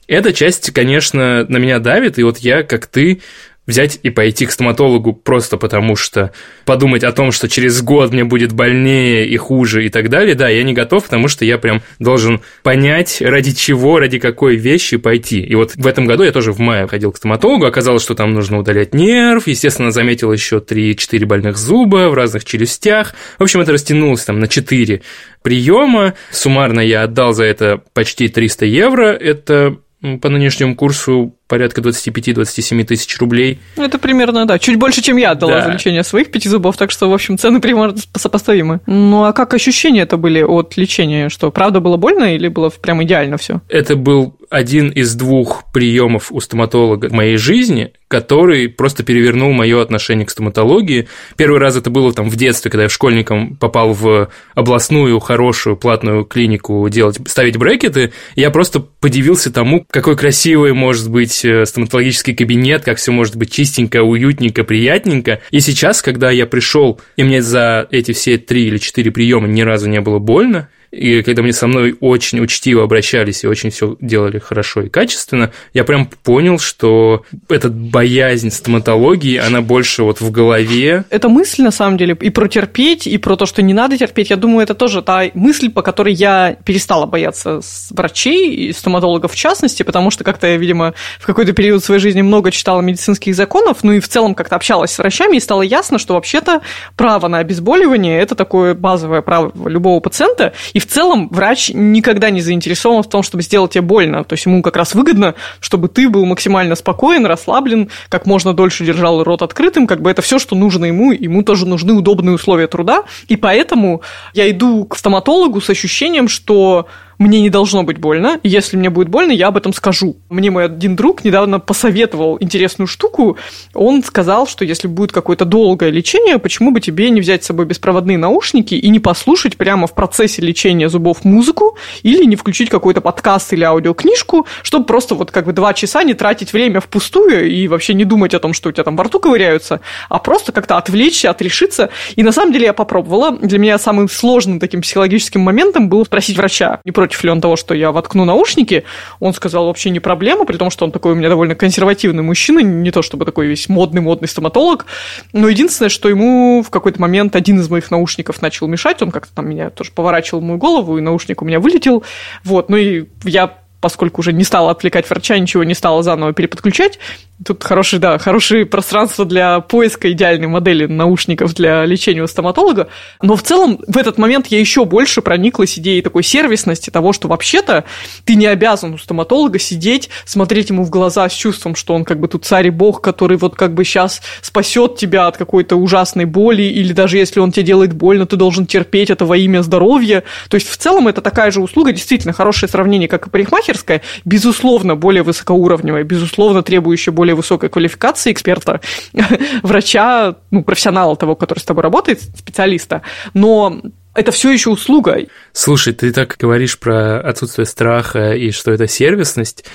Эта 0.09 0.33
часть, 0.33 0.71
конечно, 0.71 1.45
на 1.47 1.57
меня 1.57 1.77
давит, 1.77 2.17
и 2.17 2.23
вот 2.23 2.39
я, 2.39 2.63
как 2.63 2.87
ты, 2.87 3.21
взять 3.67 3.99
и 4.01 4.09
пойти 4.09 4.47
к 4.47 4.51
стоматологу 4.51 5.13
просто 5.13 5.57
потому, 5.57 5.95
что 5.95 6.31
подумать 6.65 7.03
о 7.03 7.11
том, 7.11 7.31
что 7.31 7.47
через 7.47 7.83
год 7.83 8.11
мне 8.11 8.23
будет 8.23 8.51
больнее 8.51 9.27
и 9.27 9.37
хуже 9.37 9.85
и 9.85 9.89
так 9.89 10.09
далее, 10.09 10.33
да, 10.33 10.49
я 10.49 10.63
не 10.63 10.73
готов, 10.73 11.03
потому 11.03 11.27
что 11.27 11.45
я 11.45 11.59
прям 11.59 11.83
должен 11.99 12.41
понять, 12.63 13.21
ради 13.21 13.53
чего, 13.53 13.99
ради 13.99 14.17
какой 14.17 14.55
вещи 14.55 14.97
пойти. 14.97 15.41
И 15.41 15.53
вот 15.53 15.75
в 15.75 15.85
этом 15.85 16.07
году 16.07 16.23
я 16.23 16.31
тоже 16.31 16.53
в 16.53 16.59
мае 16.59 16.87
ходил 16.87 17.11
к 17.11 17.17
стоматологу, 17.17 17.67
оказалось, 17.67 18.01
что 18.01 18.15
там 18.15 18.33
нужно 18.33 18.57
удалять 18.57 18.95
нерв, 18.95 19.45
естественно, 19.45 19.91
заметил 19.91 20.33
еще 20.33 20.57
3-4 20.57 21.25
больных 21.27 21.55
зуба 21.55 22.09
в 22.09 22.15
разных 22.15 22.45
челюстях. 22.45 23.13
В 23.37 23.43
общем, 23.43 23.61
это 23.61 23.73
растянулось 23.73 24.25
там 24.25 24.39
на 24.39 24.47
4 24.47 25.03
приема. 25.43 26.15
Суммарно 26.31 26.79
я 26.79 27.03
отдал 27.03 27.33
за 27.33 27.43
это 27.43 27.83
почти 27.93 28.27
300 28.27 28.65
евро. 28.65 29.05
Это 29.13 29.77
по 30.01 30.29
нынешнему 30.29 30.75
курсу 30.75 31.38
порядка 31.49 31.81
25-27 31.81 32.83
тысяч 32.85 33.17
рублей. 33.19 33.59
Ну, 33.75 33.83
это 33.83 33.97
примерно, 33.97 34.45
да, 34.45 34.59
чуть 34.59 34.77
больше, 34.77 35.01
чем 35.01 35.17
я 35.17 35.31
отдала 35.31 35.53
да. 35.53 35.65
за 35.65 35.71
лечение 35.71 36.03
своих 36.03 36.31
пяти 36.31 36.47
зубов, 36.47 36.77
так 36.77 36.91
что, 36.91 37.09
в 37.09 37.13
общем, 37.13 37.37
цены 37.37 37.59
примерно 37.59 37.97
сопоставимы. 38.15 38.79
Ну, 38.85 39.23
а 39.23 39.33
как 39.33 39.53
ощущения 39.53 40.01
это 40.01 40.15
были 40.15 40.41
от 40.41 40.77
лечения? 40.77 41.29
Что, 41.29 41.51
правда 41.51 41.81
было 41.81 41.97
больно 41.97 42.35
или 42.35 42.47
было 42.47 42.69
прям 42.69 43.03
идеально 43.03 43.37
все? 43.37 43.61
Это 43.67 43.95
был 43.95 44.35
один 44.49 44.89
из 44.89 45.15
двух 45.15 45.71
приемов 45.71 46.31
у 46.31 46.39
стоматолога 46.39 47.09
в 47.09 47.13
моей 47.13 47.37
жизни, 47.37 47.91
который 48.07 48.67
просто 48.67 49.03
перевернул 49.03 49.51
мое 49.51 49.81
отношение 49.81 50.25
к 50.25 50.31
стоматологии. 50.31 51.07
Первый 51.37 51.59
раз 51.59 51.75
это 51.75 51.89
было 51.89 52.11
там 52.13 52.29
в 52.29 52.35
детстве, 52.35 52.71
когда 52.71 52.83
я 52.83 52.89
школьником 52.89 53.55
попал 53.55 53.93
в 53.93 54.29
областную 54.55 55.19
хорошую 55.19 55.77
платную 55.77 56.25
клинику 56.25 56.87
делать, 56.89 57.19
ставить 57.27 57.57
брекеты. 57.57 58.11
Я 58.35 58.49
просто 58.49 58.79
подивился 58.79 59.53
тому, 59.53 59.85
какой 59.89 60.17
красивый 60.17 60.73
может 60.73 61.09
быть 61.09 61.38
э, 61.45 61.65
стоматологический 61.65 62.35
кабинет, 62.35 62.83
как 62.83 62.97
все 62.97 63.11
может 63.11 63.35
быть 63.35 63.51
чистенько, 63.51 64.03
уютненько, 64.03 64.63
приятненько. 64.63 65.41
И 65.51 65.59
сейчас, 65.59 66.01
когда 66.01 66.31
я 66.31 66.45
пришел, 66.45 66.99
и 67.15 67.23
мне 67.23 67.41
за 67.41 67.87
эти 67.91 68.11
все 68.11 68.37
три 68.37 68.67
или 68.67 68.77
четыре 68.77 69.11
приема 69.11 69.47
ни 69.47 69.61
разу 69.61 69.89
не 69.89 70.01
было 70.01 70.19
больно, 70.19 70.69
и 70.91 71.21
когда 71.21 71.43
мне 71.43 71.53
со 71.53 71.67
мной 71.67 71.95
очень 71.99 72.39
учтиво 72.39 72.83
обращались 72.83 73.43
и 73.43 73.47
очень 73.47 73.69
все 73.69 73.95
делали 74.01 74.39
хорошо 74.39 74.81
и 74.81 74.89
качественно, 74.89 75.51
я 75.73 75.83
прям 75.83 76.07
понял, 76.23 76.57
что 76.57 77.23
эта 77.47 77.69
боязнь 77.69 78.49
стоматологии, 78.49 79.37
она 79.37 79.61
больше 79.61 80.03
вот 80.03 80.19
в 80.19 80.31
голове. 80.31 81.05
Это 81.09 81.29
мысль, 81.29 81.63
на 81.63 81.71
самом 81.71 81.97
деле, 81.97 82.17
и 82.19 82.29
про 82.29 82.47
терпеть, 82.47 83.05
и 83.05 83.17
про 83.17 83.35
то, 83.35 83.45
что 83.45 83.61
не 83.61 83.73
надо 83.73 83.97
терпеть, 83.97 84.29
я 84.29 84.35
думаю, 84.35 84.63
это 84.63 84.73
тоже 84.73 85.01
та 85.01 85.25
мысль, 85.33 85.69
по 85.69 85.81
которой 85.81 86.13
я 86.13 86.57
перестала 86.65 87.05
бояться 87.05 87.61
врачей 87.91 88.53
и 88.55 88.73
стоматологов 88.73 89.33
в 89.33 89.35
частности, 89.35 89.83
потому 89.83 90.09
что 90.11 90.23
как-то 90.23 90.47
я, 90.47 90.57
видимо, 90.57 90.93
в 91.19 91.25
какой-то 91.25 91.53
период 91.53 91.83
своей 91.83 92.01
жизни 92.01 92.21
много 92.21 92.51
читала 92.51 92.81
медицинских 92.81 93.35
законов, 93.35 93.83
ну 93.83 93.91
и 93.91 93.99
в 93.99 94.07
целом 94.07 94.33
как-то 94.33 94.55
общалась 94.55 94.91
с 94.91 94.97
врачами, 94.97 95.37
и 95.37 95.39
стало 95.39 95.61
ясно, 95.61 95.99
что 95.99 96.15
вообще-то 96.15 96.61
право 96.95 97.27
на 97.27 97.39
обезболивание– 97.39 98.19
это 98.21 98.35
такое 98.35 98.73
базовое 98.73 99.21
право 99.21 99.51
любого 99.67 99.99
пациента, 99.99 100.53
и 100.73 100.78
и 100.79 100.81
в 100.81 100.87
целом 100.87 101.27
врач 101.27 101.71
никогда 101.73 102.29
не 102.29 102.39
заинтересован 102.39 103.03
в 103.03 103.09
том, 103.09 103.21
чтобы 103.21 103.43
сделать 103.43 103.73
тебе 103.73 103.81
больно. 103.81 104.23
То 104.23 104.31
есть 104.31 104.45
ему 104.45 104.61
как 104.61 104.77
раз 104.77 104.95
выгодно, 104.95 105.35
чтобы 105.59 105.89
ты 105.89 106.07
был 106.07 106.25
максимально 106.25 106.75
спокоен, 106.75 107.25
расслаблен, 107.25 107.89
как 108.07 108.25
можно 108.25 108.53
дольше 108.53 108.85
держал 108.85 109.21
рот 109.25 109.41
открытым. 109.41 109.87
Как 109.87 110.01
бы 110.01 110.09
это 110.09 110.21
все, 110.21 110.39
что 110.39 110.55
нужно 110.55 110.85
ему. 110.85 111.11
Ему 111.11 111.43
тоже 111.43 111.65
нужны 111.65 111.91
удобные 111.91 112.35
условия 112.35 112.67
труда. 112.67 113.03
И 113.27 113.35
поэтому 113.35 114.03
я 114.33 114.49
иду 114.49 114.85
к 114.85 114.95
стоматологу 114.95 115.59
с 115.59 115.69
ощущением, 115.69 116.29
что 116.29 116.87
мне 117.19 117.41
не 117.41 117.49
должно 117.49 117.83
быть 117.83 117.97
больно. 117.97 118.39
Если 118.43 118.77
мне 118.77 118.89
будет 118.89 119.09
больно, 119.09 119.31
я 119.33 119.47
об 119.47 119.57
этом 119.57 119.73
скажу. 119.73 120.15
Мне 120.29 120.49
мой 120.49 120.65
один 120.65 120.95
друг 120.95 121.25
недавно 121.25 121.59
посоветовал 121.59 122.37
интересную 122.39 122.87
штуку. 122.87 123.37
Он 123.73 124.01
сказал, 124.03 124.47
что 124.47 124.63
если 124.63 124.87
будет 124.87 125.11
какое-то 125.11 125.43
долгое 125.43 125.91
лечение, 125.91 126.39
почему 126.39 126.71
бы 126.71 126.79
тебе 126.79 127.09
не 127.09 127.19
взять 127.19 127.43
с 127.43 127.47
собой 127.47 127.65
беспроводные 127.65 128.17
наушники 128.17 128.73
и 128.73 128.89
не 128.89 128.99
послушать 128.99 129.57
прямо 129.57 129.85
в 129.85 129.93
процессе 129.93 130.41
лечения 130.41 130.87
зубов 130.87 131.25
музыку 131.25 131.77
или 132.03 132.23
не 132.23 132.37
включить 132.37 132.69
какой-то 132.69 133.01
подкаст 133.01 133.51
или 133.51 133.63
аудиокнижку, 133.63 134.47
чтобы 134.63 134.85
просто 134.85 135.13
вот 135.15 135.31
как 135.31 135.45
бы 135.45 135.51
два 135.51 135.73
часа 135.73 136.03
не 136.03 136.13
тратить 136.13 136.53
время 136.53 136.79
впустую 136.79 137.51
и 137.51 137.67
вообще 137.67 137.93
не 137.93 138.05
думать 138.05 138.33
о 138.33 138.39
том, 138.39 138.53
что 138.53 138.69
у 138.69 138.71
тебя 138.71 138.85
там 138.85 138.95
во 138.95 139.03
рту 139.03 139.19
ковыряются, 139.19 139.81
а 140.07 140.19
просто 140.19 140.53
как-то 140.53 140.77
отвлечься, 140.77 141.29
отрешиться. 141.29 141.89
И 142.15 142.23
на 142.23 142.31
самом 142.31 142.53
деле 142.53 142.67
я 142.67 142.73
попробовала. 142.73 143.31
Для 143.31 143.59
меня 143.59 143.77
самым 143.77 144.07
сложным 144.07 144.61
таким 144.61 144.81
психологическим 144.81 145.41
моментом 145.41 145.89
было 145.89 146.05
спросить 146.05 146.37
врача, 146.37 146.79
не 146.85 146.93
против 146.93 147.08
против 147.09 147.23
ли 147.23 147.31
он 147.31 147.41
того, 147.41 147.55
что 147.55 147.73
я 147.73 147.91
воткну 147.91 148.23
наушники. 148.23 148.83
Он 149.19 149.33
сказал, 149.33 149.65
вообще 149.65 149.89
не 149.89 149.99
проблема, 149.99 150.45
при 150.45 150.57
том, 150.57 150.69
что 150.69 150.85
он 150.85 150.91
такой 150.91 151.13
у 151.13 151.15
меня 151.15 151.27
довольно 151.27 151.55
консервативный 151.55 152.21
мужчина, 152.21 152.59
не 152.59 152.91
то 152.91 153.01
чтобы 153.01 153.25
такой 153.25 153.47
весь 153.47 153.67
модный-модный 153.67 154.27
стоматолог. 154.27 154.85
Но 155.33 155.49
единственное, 155.49 155.89
что 155.89 156.07
ему 156.07 156.61
в 156.61 156.69
какой-то 156.69 157.01
момент 157.01 157.35
один 157.35 157.59
из 157.59 157.67
моих 157.67 157.89
наушников 157.89 158.43
начал 158.43 158.67
мешать, 158.67 159.01
он 159.01 159.09
как-то 159.09 159.33
там 159.33 159.49
меня 159.49 159.71
тоже 159.71 159.91
поворачивал 159.91 160.41
мою 160.41 160.59
голову, 160.59 160.99
и 160.99 161.01
наушник 161.01 161.41
у 161.41 161.45
меня 161.45 161.59
вылетел. 161.59 162.03
Вот, 162.43 162.69
ну 162.69 162.77
и 162.77 163.05
я 163.23 163.57
поскольку 163.81 164.21
уже 164.21 164.33
не 164.33 164.43
стала 164.43 164.71
отвлекать 164.71 165.09
врача, 165.09 165.39
ничего 165.39 165.63
не 165.63 165.73
стала 165.73 166.03
заново 166.03 166.33
переподключать, 166.33 166.99
Тут 167.45 167.63
хороший, 167.63 167.99
да, 167.99 168.17
хорошее 168.17 168.65
пространство 168.65 169.23
для 169.23 169.61
поиска 169.61 170.11
идеальной 170.11 170.47
модели 170.47 170.85
наушников 170.87 171.53
для 171.53 171.85
лечения 171.85 172.21
у 172.21 172.27
стоматолога. 172.27 172.89
Но 173.21 173.37
в 173.37 173.43
целом 173.43 173.79
в 173.87 173.97
этот 173.97 174.17
момент 174.17 174.47
я 174.47 174.59
еще 174.59 174.83
больше 174.83 175.21
прониклась 175.21 175.79
идеей 175.79 176.01
такой 176.01 176.23
сервисности, 176.23 176.89
того, 176.89 177.13
что 177.13 177.29
вообще-то 177.29 177.85
ты 178.25 178.35
не 178.35 178.45
обязан 178.45 178.95
у 178.95 178.97
стоматолога 178.97 179.57
сидеть, 179.57 180.09
смотреть 180.25 180.69
ему 180.69 180.83
в 180.83 180.89
глаза 180.89 181.29
с 181.29 181.33
чувством, 181.33 181.75
что 181.75 181.93
он 181.93 182.03
как 182.03 182.19
бы 182.19 182.27
тут 182.27 182.43
царь 182.43 182.67
и 182.67 182.71
бог, 182.71 182.99
который 182.99 183.37
вот 183.37 183.55
как 183.55 183.73
бы 183.73 183.85
сейчас 183.85 184.21
спасет 184.41 184.97
тебя 184.97 185.27
от 185.27 185.37
какой-то 185.37 185.77
ужасной 185.77 186.25
боли, 186.25 186.63
или 186.63 186.91
даже 186.91 187.17
если 187.17 187.39
он 187.39 187.53
тебе 187.53 187.63
делает 187.63 187.93
больно, 187.93 188.25
ты 188.25 188.35
должен 188.35 188.65
терпеть 188.65 189.11
это 189.11 189.23
во 189.23 189.37
имя 189.37 189.61
здоровья. 189.61 190.23
То 190.49 190.55
есть 190.55 190.67
в 190.67 190.75
целом 190.75 191.07
это 191.07 191.21
такая 191.21 191.51
же 191.51 191.61
услуга, 191.61 191.93
действительно 191.93 192.33
хорошее 192.33 192.69
сравнение, 192.69 193.07
как 193.07 193.27
и 193.27 193.29
парикмахерская, 193.29 194.01
безусловно, 194.25 194.97
более 194.97 195.23
высокоуровневая, 195.23 196.03
безусловно, 196.03 196.63
требующая 196.63 197.13
более 197.13 197.28
высокой 197.35 197.69
квалификации 197.69 198.31
эксперта, 198.31 198.81
врача, 199.63 200.35
ну, 200.51 200.63
профессионала 200.63 201.15
того, 201.15 201.35
который 201.35 201.59
с 201.59 201.63
тобой 201.63 201.83
работает, 201.83 202.21
специалиста. 202.21 203.01
Но 203.33 203.81
это 204.15 204.31
все 204.31 204.51
еще 204.51 204.69
услуга. 204.69 205.17
Слушай, 205.53 205.93
ты 205.93 206.11
так 206.11 206.35
говоришь 206.39 206.79
про 206.79 207.21
отсутствие 207.21 207.65
страха 207.65 208.33
и 208.33 208.51
что 208.51 208.71
это 208.71 208.87
сервисность, 208.87 209.65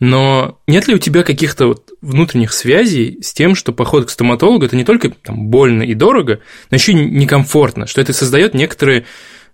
но 0.00 0.58
нет 0.66 0.88
ли 0.88 0.94
у 0.94 0.98
тебя 0.98 1.22
каких-то 1.22 1.68
вот 1.68 1.90
внутренних 2.02 2.52
связей 2.52 3.18
с 3.22 3.32
тем, 3.32 3.54
что 3.54 3.72
поход 3.72 4.06
к 4.06 4.10
стоматологу 4.10 4.64
это 4.66 4.76
не 4.76 4.84
только 4.84 5.10
там, 5.10 5.46
больно 5.46 5.82
и 5.82 5.94
дорого, 5.94 6.40
но 6.70 6.74
еще 6.74 6.92
и 6.92 6.96
некомфортно, 6.96 7.86
что 7.86 8.00
это 8.00 8.12
создает 8.12 8.54
некоторые 8.54 9.06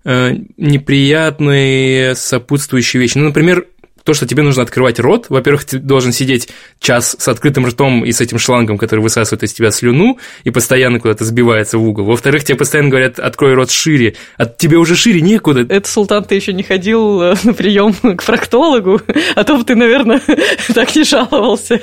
э, 0.05 0.33
неприятные 0.57 2.15
сопутствующие 2.15 3.01
вещи. 3.01 3.19
Ну, 3.19 3.27
например, 3.27 3.67
то, 4.11 4.15
что 4.15 4.27
тебе 4.27 4.43
нужно 4.43 4.65
открывать 4.65 4.99
рот. 4.99 5.27
Во-первых, 5.29 5.65
ты 5.65 5.79
должен 5.79 6.11
сидеть 6.11 6.49
час 6.81 7.15
с 7.17 7.29
открытым 7.29 7.65
ртом 7.67 8.05
и 8.05 8.11
с 8.11 8.21
этим 8.21 8.41
шлангом, 8.41 8.77
который 8.77 8.99
высасывает 8.99 9.45
из 9.45 9.53
тебя 9.53 9.71
слюну 9.71 10.19
и 10.43 10.51
постоянно 10.51 10.99
куда-то 10.99 11.25
сбивается 11.25 11.79
в 11.79 11.87
угол. 11.87 12.07
Во-вторых, 12.07 12.43
тебе 12.43 12.59
постоянно 12.59 12.89
говорят, 12.89 13.21
открой 13.21 13.55
рот 13.55 13.71
шире, 13.71 14.17
а 14.37 14.47
тебе 14.47 14.79
уже 14.79 14.97
шире 14.97 15.21
некуда. 15.21 15.61
Это, 15.61 15.89
Султан, 15.89 16.25
ты 16.25 16.35
еще 16.35 16.53
не 16.53 16.65
ходил 16.65 17.23
э, 17.23 17.35
на 17.45 17.55
прием 17.55 17.93
к 18.17 18.25
проктологу, 18.25 19.01
а 19.37 19.45
то 19.45 19.57
бы 19.57 19.63
ты, 19.63 19.77
наверное, 19.77 20.21
так 20.75 20.97
не 20.97 21.05
жаловался. 21.05 21.81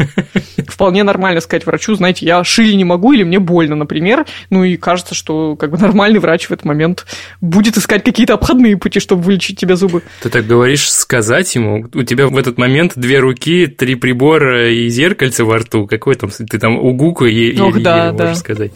Вполне 0.68 1.02
нормально 1.02 1.42
сказать 1.42 1.66
врачу, 1.66 1.96
знаете, 1.96 2.24
я 2.24 2.42
шире 2.44 2.76
не 2.76 2.84
могу 2.84 3.12
или 3.12 3.24
мне 3.24 3.40
больно, 3.40 3.76
например. 3.76 4.24
Ну 4.48 4.64
и 4.64 4.78
кажется, 4.78 5.14
что 5.14 5.54
как 5.54 5.70
бы 5.70 5.76
нормальный 5.76 6.18
врач 6.18 6.46
в 6.46 6.50
этот 6.50 6.64
момент 6.64 7.04
будет 7.42 7.76
искать 7.76 8.04
какие-то 8.04 8.32
обходные 8.32 8.78
пути, 8.78 9.00
чтобы 9.00 9.20
вылечить 9.20 9.60
тебе 9.60 9.76
зубы. 9.76 10.00
Ты 10.22 10.30
так 10.30 10.46
говоришь, 10.46 10.90
сказать 10.90 11.57
ему, 11.58 11.86
у 11.92 12.02
тебя 12.02 12.28
в 12.28 12.36
этот 12.36 12.58
момент 12.58 12.92
две 12.96 13.18
руки, 13.18 13.66
три 13.66 13.94
прибора 13.94 14.72
и 14.72 14.88
зеркальце 14.88 15.44
во 15.44 15.58
рту. 15.58 15.86
Какой 15.86 16.14
там, 16.14 16.30
ты 16.30 16.58
там 16.58 16.78
угуку 16.78 17.26
и, 17.26 17.58
Ох, 17.58 17.76
и, 17.76 17.82
да, 17.82 18.12
да. 18.12 18.26
можешь 18.26 18.38
сказать. 18.38 18.72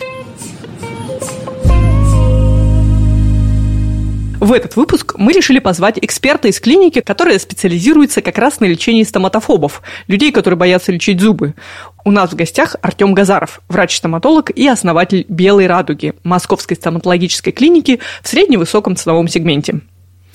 В 4.43 4.53
этот 4.53 4.75
выпуск 4.75 5.15
мы 5.19 5.33
решили 5.33 5.61
позвать 5.61 6.01
эксперта 6.03 6.49
из 6.49 6.59
клиники, 6.59 7.01
которая 7.01 7.39
специализируется 7.39 8.23
как 8.23 8.39
раз 8.39 8.59
на 8.59 8.65
лечении 8.65 9.05
стоматофобов, 9.05 9.83
людей, 10.09 10.33
которые 10.33 10.59
боятся 10.59 10.91
лечить 10.91 11.21
зубы. 11.21 11.55
У 12.05 12.11
нас 12.11 12.33
в 12.33 12.35
гостях 12.35 12.75
Артем 12.83 13.15
Газаров, 13.15 13.61
врач-стоматолог 13.69 14.51
и 14.51 14.67
основатель 14.67 15.27
«Белой 15.29 15.69
радуги» 15.69 16.15
Московской 16.25 16.77
стоматологической 16.77 17.53
клиники 17.53 18.01
в 18.21 18.29
средневысоком 18.29 18.97
ценовом 18.97 19.29
сегменте 19.29 19.81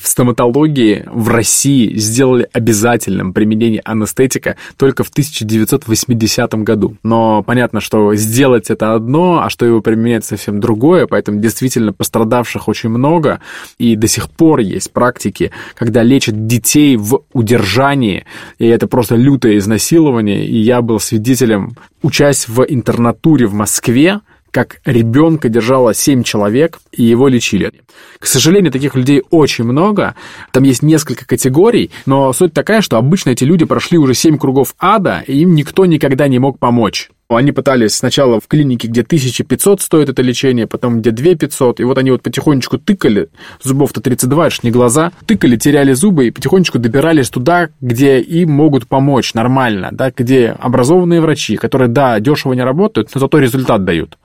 стоматологии 0.08 1.04
в 1.12 1.30
России 1.30 1.96
сделали 1.98 2.48
обязательным 2.54 3.34
применение 3.34 3.82
анестетика 3.84 4.56
только 4.78 5.04
в 5.04 5.10
1980 5.10 6.54
году. 6.64 6.98
Но 7.04 7.44
понятно, 7.44 7.80
что 7.80 8.16
сделать 8.16 8.70
это 8.70 8.94
одно, 8.94 9.42
а 9.44 9.50
что 9.50 9.66
его 9.66 9.82
применять 9.82 10.26
совсем 10.26 10.60
другое, 10.60 11.08
поэтому 11.08 11.40
действительно 11.40 11.94
пострадавших 11.94 12.68
очень 12.68 12.90
много, 12.90 13.42
и 13.78 13.96
до 13.96 14.08
сих 14.08 14.30
пор 14.30 14.60
есть 14.60 14.92
практики, 14.92 15.52
когда 15.76 16.04
лечат 16.04 16.48
детей 16.48 16.98
в 16.98 17.22
удержании, 17.34 18.26
и 18.60 18.68
это 18.68 18.88
просто 18.88 19.16
лютое 19.16 19.58
изнасилование, 19.58 20.46
и 20.46 20.58
я 20.58 20.82
был 20.82 21.00
свидетелем, 21.00 21.76
учась 22.02 22.48
в 22.48 22.64
интернатуре 22.64 23.48
в 23.48 23.54
Москве, 23.54 24.22
как 24.52 24.82
ребенка 24.86 25.50
держало 25.50 25.94
7 25.94 26.24
человек, 26.24 26.80
и 26.92 27.04
его 27.04 27.28
лечили. 27.28 27.72
К 28.20 28.26
сожалению, 28.26 28.72
таких 28.72 28.96
людей 28.96 29.24
очень 29.30 29.64
много. 29.64 30.16
Там 30.52 30.64
есть 30.64 30.84
несколько 30.84 31.26
категорий, 31.26 31.92
но 32.06 32.34
суть 32.34 32.54
такая, 32.54 32.82
что 32.82 32.98
обычно 32.98 33.32
эти 33.32 33.44
люди 33.44 33.66
прошли 33.66 33.98
уже 33.98 34.14
7 34.14 34.38
кругов 34.38 34.76
ада, 34.80 35.24
и 35.28 35.40
им 35.40 35.56
никто 35.56 35.86
никогда 35.86 36.28
не 36.28 36.40
мог 36.40 36.60
помочь. 36.60 37.10
Они 37.30 37.52
пытались 37.52 37.96
сначала 37.96 38.40
в 38.40 38.48
клинике, 38.48 38.88
где 38.88 39.02
1500 39.02 39.82
стоит 39.82 40.08
это 40.08 40.22
лечение, 40.22 40.66
потом 40.66 41.02
где 41.02 41.12
2500, 41.12 41.82
и 41.82 41.84
вот 41.84 41.98
они 41.98 42.12
вот 42.12 42.22
потихонечку 42.22 42.78
тыкали, 42.78 43.28
зубов-то 43.62 44.00
32, 44.00 44.46
это 44.48 44.56
ж 44.56 44.64
не 44.64 44.72
глаза, 44.72 45.12
тыкали, 45.26 45.58
теряли 45.58 45.92
зубы 45.92 46.28
и 46.28 46.32
потихонечку 46.32 46.80
добирались 46.80 47.30
туда, 47.30 47.68
где 47.82 48.22
им 48.22 48.52
могут 48.52 48.88
помочь 48.88 49.34
нормально, 49.34 49.90
да, 49.92 50.10
где 50.16 50.52
образованные 50.52 51.20
врачи, 51.20 51.58
которые, 51.58 51.90
да, 51.90 52.18
дешево 52.22 52.54
не 52.54 52.64
работают, 52.64 53.10
но 53.14 53.20
зато 53.20 53.40
результат 53.40 53.84
дают. 53.84 54.18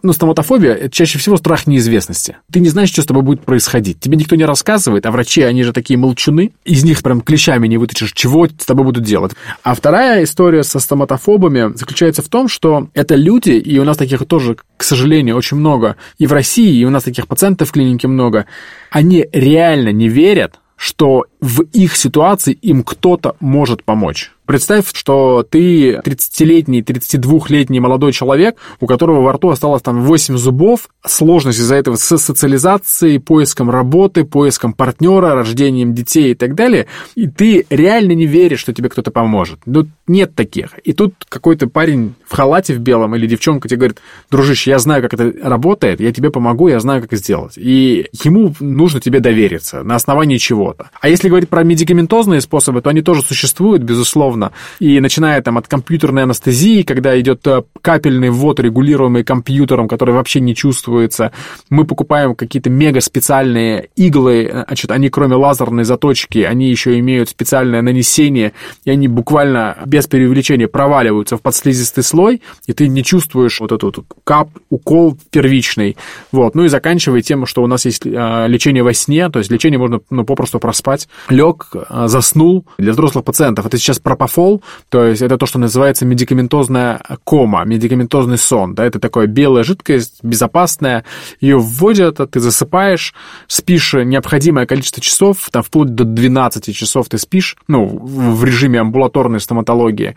Ну, 0.00 0.12
стоматофобия– 0.12 0.74
это 0.74 0.90
чаще 0.90 1.18
всего 1.18 1.36
страх 1.36 1.66
неизвестности. 1.66 2.36
Ты 2.52 2.60
не 2.60 2.68
знаешь, 2.68 2.90
что 2.90 3.02
с 3.02 3.06
тобой 3.06 3.24
будет 3.24 3.44
происходить. 3.44 3.98
Тебе 3.98 4.16
никто 4.16 4.36
не 4.36 4.44
рассказывает, 4.44 5.04
а 5.06 5.10
врачи, 5.10 5.42
они 5.42 5.64
же 5.64 5.72
такие 5.72 5.98
молчуны. 5.98 6.52
Из 6.64 6.84
них 6.84 7.02
прям 7.02 7.20
клещами 7.20 7.66
не 7.66 7.78
вытащишь, 7.78 8.12
чего 8.12 8.46
с 8.46 8.64
тобой 8.64 8.84
будут 8.84 9.02
делать. 9.02 9.32
А 9.64 9.74
вторая 9.74 10.22
история 10.22 10.62
со 10.62 10.78
стоматофобами 10.78 11.76
заключается 11.76 12.22
в 12.22 12.28
том, 12.28 12.46
что 12.46 12.88
это 12.94 13.16
люди, 13.16 13.50
и 13.50 13.76
у 13.80 13.84
нас 13.84 13.96
таких 13.96 14.24
тоже, 14.26 14.56
к 14.76 14.84
сожалению, 14.84 15.36
очень 15.36 15.56
много, 15.56 15.96
и 16.16 16.28
в 16.28 16.32
России, 16.32 16.78
и 16.78 16.84
у 16.84 16.90
нас 16.90 17.02
таких 17.02 17.26
пациентов 17.26 17.70
в 17.70 17.72
клинике 17.72 18.06
много, 18.06 18.46
они 18.92 19.26
реально 19.32 19.88
не 19.88 20.08
верят, 20.08 20.60
что 20.76 21.24
в 21.40 21.62
их 21.62 21.96
ситуации 21.96 22.52
им 22.52 22.84
кто-то 22.84 23.34
может 23.40 23.82
помочь. 23.82 24.30
Представь, 24.48 24.86
что 24.94 25.46
ты 25.46 25.96
30-летний, 25.96 26.80
32-летний 26.80 27.80
молодой 27.80 28.14
человек, 28.14 28.56
у 28.80 28.86
которого 28.86 29.20
во 29.20 29.34
рту 29.34 29.50
осталось 29.50 29.82
там 29.82 30.00
8 30.00 30.38
зубов, 30.38 30.88
сложность 31.04 31.58
из-за 31.58 31.74
этого 31.74 31.96
с 31.96 32.16
социализацией, 32.16 33.20
поиском 33.20 33.68
работы, 33.68 34.24
поиском 34.24 34.72
партнера, 34.72 35.34
рождением 35.34 35.92
детей 35.92 36.30
и 36.30 36.34
так 36.34 36.54
далее, 36.54 36.86
и 37.14 37.28
ты 37.28 37.66
реально 37.68 38.12
не 38.12 38.24
веришь, 38.24 38.60
что 38.60 38.72
тебе 38.72 38.88
кто-то 38.88 39.10
поможет. 39.10 39.58
Ну, 39.66 39.86
нет 40.06 40.34
таких. 40.34 40.70
И 40.82 40.94
тут 40.94 41.12
какой-то 41.28 41.66
парень 41.66 42.14
в 42.26 42.34
халате 42.34 42.72
в 42.72 42.78
белом 42.78 43.14
или 43.16 43.26
девчонка 43.26 43.68
тебе 43.68 43.80
говорит, 43.80 43.98
дружище, 44.30 44.70
я 44.70 44.78
знаю, 44.78 45.02
как 45.02 45.12
это 45.12 45.30
работает, 45.46 46.00
я 46.00 46.10
тебе 46.10 46.30
помогу, 46.30 46.68
я 46.68 46.80
знаю, 46.80 47.02
как 47.02 47.12
сделать. 47.18 47.58
И 47.58 48.06
ему 48.24 48.54
нужно 48.60 48.98
тебе 48.98 49.20
довериться 49.20 49.82
на 49.82 49.94
основании 49.94 50.38
чего-то. 50.38 50.88
А 51.02 51.10
если 51.10 51.28
говорить 51.28 51.50
про 51.50 51.64
медикаментозные 51.64 52.40
способы, 52.40 52.80
то 52.80 52.88
они 52.88 53.02
тоже 53.02 53.20
существуют, 53.20 53.82
безусловно, 53.82 54.37
условно, 54.38 54.52
и 54.78 55.00
начиная 55.00 55.42
там 55.42 55.58
от 55.58 55.68
компьютерной 55.68 56.22
анестезии, 56.22 56.82
когда 56.82 57.18
идет 57.20 57.46
э, 57.46 57.62
капельный 57.82 58.30
ввод, 58.30 58.60
регулируемый 58.60 59.24
компьютером, 59.24 59.88
который 59.88 60.14
вообще 60.14 60.40
не 60.40 60.54
чувствуется, 60.54 61.32
мы 61.70 61.84
покупаем 61.84 62.34
какие-то 62.34 62.70
мега 62.70 63.00
специальные 63.00 63.88
иглы, 63.96 64.44
э, 64.44 64.64
значит, 64.66 64.90
они 64.90 65.08
кроме 65.08 65.36
лазерной 65.36 65.84
заточки, 65.84 66.38
они 66.38 66.70
еще 66.70 66.98
имеют 66.98 67.28
специальное 67.28 67.82
нанесение, 67.82 68.52
и 68.84 68.90
они 68.90 69.08
буквально 69.08 69.76
без 69.86 70.06
преувеличения 70.06 70.68
проваливаются 70.68 71.36
в 71.36 71.42
подслизистый 71.42 72.04
слой, 72.04 72.42
и 72.66 72.72
ты 72.72 72.88
не 72.88 73.02
чувствуешь 73.02 73.60
вот 73.60 73.72
этот 73.72 73.98
кап, 74.24 74.50
укол 74.70 75.16
первичный, 75.30 75.96
вот, 76.32 76.54
ну 76.54 76.64
и 76.64 76.68
заканчивая 76.68 77.22
тем, 77.22 77.46
что 77.46 77.62
у 77.62 77.66
нас 77.66 77.84
есть 77.84 78.06
э, 78.06 78.46
лечение 78.48 78.82
во 78.82 78.94
сне, 78.94 79.28
то 79.28 79.38
есть 79.38 79.50
лечение 79.50 79.78
можно, 79.78 80.00
ну, 80.10 80.24
попросту 80.24 80.58
проспать, 80.58 81.08
лег, 81.28 81.68
заснул, 82.06 82.64
для 82.78 82.92
взрослых 82.92 83.24
пациентов, 83.24 83.66
это 83.66 83.78
сейчас 83.78 83.98
пропа 83.98 84.27
пропофол, 84.28 84.62
то 84.88 85.04
есть 85.04 85.22
это 85.22 85.36
то, 85.36 85.46
что 85.46 85.58
называется 85.58 86.04
медикаментозная 86.06 87.00
кома, 87.24 87.64
медикаментозный 87.64 88.38
сон, 88.38 88.74
да, 88.74 88.84
это 88.84 89.00
такая 89.00 89.26
белая 89.26 89.64
жидкость, 89.64 90.18
безопасная, 90.22 91.04
ее 91.40 91.58
вводят, 91.58 92.20
ты 92.30 92.40
засыпаешь, 92.40 93.14
спишь 93.46 93.94
необходимое 93.94 94.66
количество 94.66 95.02
часов, 95.02 95.48
там 95.50 95.62
вплоть 95.62 95.94
до 95.94 96.04
12 96.04 96.74
часов 96.76 97.08
ты 97.08 97.18
спишь, 97.18 97.56
ну, 97.66 97.86
в 97.86 98.44
режиме 98.44 98.80
амбулаторной 98.80 99.40
стоматологии, 99.40 100.14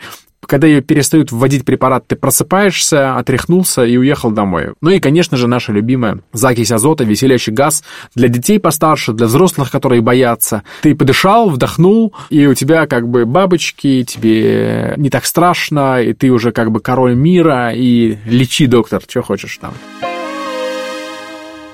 когда 0.51 0.67
ее 0.67 0.81
перестают 0.81 1.31
вводить 1.31 1.63
препарат, 1.63 2.07
ты 2.07 2.17
просыпаешься, 2.17 3.15
отряхнулся 3.15 3.85
и 3.85 3.95
уехал 3.95 4.31
домой. 4.31 4.73
Ну 4.81 4.89
и, 4.89 4.99
конечно 4.99 5.37
же, 5.37 5.47
наша 5.47 5.71
любимая 5.71 6.19
закись 6.33 6.73
азота, 6.73 7.05
веселящий 7.05 7.53
газ 7.53 7.85
для 8.15 8.27
детей 8.27 8.59
постарше, 8.59 9.13
для 9.13 9.27
взрослых, 9.27 9.71
которые 9.71 10.01
боятся. 10.01 10.63
Ты 10.81 10.93
подышал, 10.93 11.49
вдохнул, 11.49 12.13
и 12.29 12.47
у 12.47 12.53
тебя 12.53 12.85
как 12.85 13.07
бы 13.07 13.25
бабочки, 13.25 14.03
тебе 14.03 14.93
не 14.97 15.09
так 15.09 15.23
страшно, 15.23 16.01
и 16.01 16.11
ты 16.11 16.29
уже 16.29 16.51
как 16.51 16.69
бы 16.69 16.81
король 16.81 17.15
мира, 17.15 17.71
и 17.73 18.17
лечи, 18.25 18.67
доктор, 18.67 19.01
что 19.07 19.21
хочешь 19.21 19.57
там. 19.57 19.73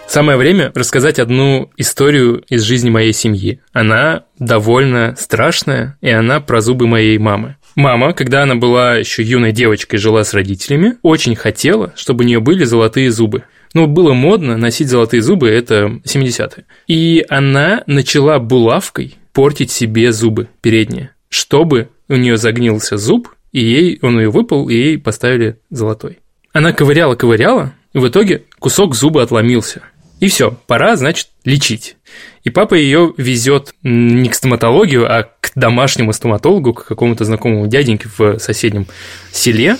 Самое 0.08 0.38
время 0.38 0.72
рассказать 0.74 1.20
одну 1.20 1.70
историю 1.76 2.42
из 2.48 2.62
жизни 2.62 2.90
моей 2.90 3.12
семьи. 3.12 3.60
Она 3.74 4.24
довольно 4.40 5.16
страшная, 5.18 5.98
и 6.00 6.10
она 6.10 6.40
про 6.40 6.62
зубы 6.62 6.88
моей 6.88 7.18
мамы. 7.18 7.57
Мама, 7.78 8.14
когда 8.14 8.42
она 8.42 8.56
была 8.56 8.96
еще 8.96 9.22
юной 9.22 9.52
девочкой, 9.52 10.00
жила 10.00 10.24
с 10.24 10.34
родителями, 10.34 10.98
очень 11.04 11.36
хотела, 11.36 11.94
чтобы 11.96 12.24
у 12.24 12.28
нее 12.28 12.40
были 12.40 12.64
золотые 12.64 13.12
зубы. 13.12 13.44
Ну, 13.76 13.86
было 13.86 14.14
модно 14.14 14.58
носить 14.58 14.90
золотые 14.90 15.22
зубы, 15.22 15.48
это 15.48 16.02
70-е. 16.04 16.66
И 16.88 17.24
она 17.30 17.84
начала 17.86 18.40
булавкой 18.40 19.14
портить 19.32 19.70
себе 19.70 20.12
зубы 20.12 20.48
передние, 20.62 21.12
чтобы 21.30 21.90
у 22.10 22.16
нее 22.16 22.38
загнился 22.38 22.98
зуб, 22.98 23.30
и 23.52 23.64
ей 23.64 24.00
он 24.02 24.20
ее 24.20 24.32
выпал, 24.32 24.70
и 24.70 24.74
ей 24.74 24.98
поставили 24.98 25.60
золотой. 25.70 26.18
Она 26.54 26.72
ковыряла-ковыряла, 26.72 27.74
и 27.94 28.00
в 28.00 28.08
итоге 28.08 28.46
кусок 28.58 28.96
зуба 28.96 29.22
отломился. 29.22 29.84
И 30.20 30.30
все, 30.30 30.58
пора, 30.66 30.96
значит, 30.96 31.28
лечить. 31.46 31.97
И 32.44 32.50
папа 32.50 32.76
ее 32.76 33.14
везет 33.18 33.74
не 33.84 34.30
к 34.30 34.36
стоматологию, 34.36 35.06
а 35.12 35.24
к 35.24 35.52
домашнему 35.56 36.14
стоматологу, 36.14 36.74
к 36.74 36.86
какому-то 36.86 37.26
знакомому 37.26 37.68
дяденьке 37.68 38.10
в 38.18 38.40
соседнем 38.40 38.88
селе, 39.32 39.78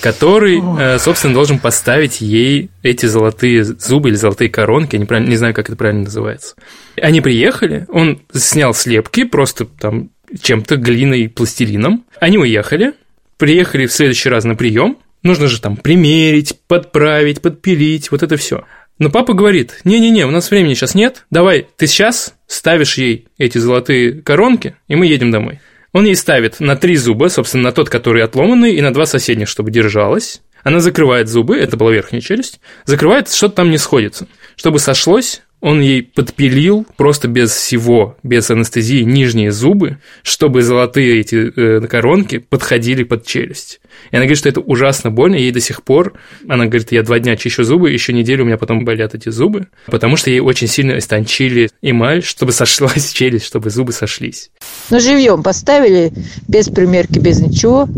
который, 0.00 0.60
э, 0.80 0.98
собственно, 0.98 1.32
должен 1.32 1.58
поставить 1.58 2.20
ей 2.20 2.70
эти 2.82 3.06
золотые 3.06 3.62
зубы 3.62 4.08
или 4.08 4.16
золотые 4.16 4.50
коронки, 4.50 4.96
я 4.96 5.00
не, 5.00 5.28
не 5.28 5.36
знаю, 5.36 5.54
как 5.54 5.68
это 5.68 5.76
правильно 5.76 6.04
называется. 6.04 6.56
Они 7.00 7.20
приехали, 7.20 7.86
он 7.88 8.20
снял 8.32 8.74
слепки, 8.74 9.24
просто 9.24 9.64
там 9.64 10.10
чем-то, 10.40 10.76
глиной, 10.76 11.28
пластилином. 11.28 12.04
Они 12.20 12.36
уехали, 12.36 12.94
приехали 13.36 13.86
в 13.86 13.92
следующий 13.92 14.28
раз 14.28 14.44
на 14.44 14.56
прием, 14.56 14.98
нужно 15.22 15.46
же 15.46 15.60
там 15.60 15.76
примерить, 15.76 16.58
подправить, 16.66 17.40
подпилить, 17.40 18.10
вот 18.10 18.22
это 18.22 18.36
все. 18.36 18.64
Но 19.02 19.10
папа 19.10 19.34
говорит, 19.34 19.80
не-не-не, 19.82 20.26
у 20.26 20.30
нас 20.30 20.48
времени 20.48 20.74
сейчас 20.74 20.94
нет, 20.94 21.26
давай 21.28 21.66
ты 21.76 21.88
сейчас 21.88 22.36
ставишь 22.46 22.98
ей 22.98 23.26
эти 23.36 23.58
золотые 23.58 24.22
коронки, 24.22 24.76
и 24.86 24.94
мы 24.94 25.06
едем 25.06 25.32
домой. 25.32 25.58
Он 25.92 26.04
ей 26.04 26.14
ставит 26.14 26.60
на 26.60 26.76
три 26.76 26.94
зуба, 26.94 27.26
собственно, 27.26 27.64
на 27.64 27.72
тот, 27.72 27.90
который 27.90 28.22
отломанный, 28.22 28.76
и 28.76 28.80
на 28.80 28.92
два 28.92 29.04
соседних, 29.06 29.48
чтобы 29.48 29.72
держалась. 29.72 30.40
Она 30.62 30.78
закрывает 30.78 31.26
зубы, 31.26 31.56
это 31.58 31.76
была 31.76 31.90
верхняя 31.90 32.22
челюсть, 32.22 32.60
закрывает, 32.84 33.28
что-то 33.28 33.56
там 33.56 33.70
не 33.72 33.78
сходится. 33.78 34.28
Чтобы 34.54 34.78
сошлось, 34.78 35.42
он 35.62 35.80
ей 35.80 36.02
подпилил 36.02 36.84
просто 36.96 37.28
без 37.28 37.52
всего, 37.52 38.16
без 38.24 38.50
анестезии, 38.50 39.02
нижние 39.02 39.52
зубы, 39.52 39.98
чтобы 40.24 40.62
золотые 40.62 41.20
эти 41.20 41.36
э, 41.36 41.86
коронки 41.86 42.38
подходили 42.38 43.04
под 43.04 43.24
челюсть. 43.24 43.80
И 44.10 44.16
она 44.16 44.24
говорит, 44.24 44.38
что 44.38 44.48
это 44.48 44.60
ужасно 44.60 45.12
больно, 45.12 45.36
ей 45.36 45.52
до 45.52 45.60
сих 45.60 45.84
пор, 45.84 46.14
она 46.48 46.66
говорит, 46.66 46.90
я 46.90 47.04
два 47.04 47.20
дня 47.20 47.36
чищу 47.36 47.62
зубы, 47.62 47.92
еще 47.92 48.12
неделю 48.12 48.42
у 48.42 48.46
меня 48.46 48.58
потом 48.58 48.84
болят 48.84 49.14
эти 49.14 49.28
зубы, 49.28 49.68
потому 49.86 50.16
что 50.16 50.30
ей 50.30 50.40
очень 50.40 50.66
сильно 50.66 50.98
истончили 50.98 51.70
эмаль, 51.80 52.24
чтобы 52.24 52.50
сошлась 52.50 53.12
челюсть, 53.12 53.46
чтобы 53.46 53.70
зубы 53.70 53.92
сошлись. 53.92 54.50
Ну, 54.90 54.98
живьем 54.98 55.44
поставили, 55.44 56.12
без 56.48 56.68
примерки, 56.68 57.20
без 57.20 57.40
ничего. 57.40 57.88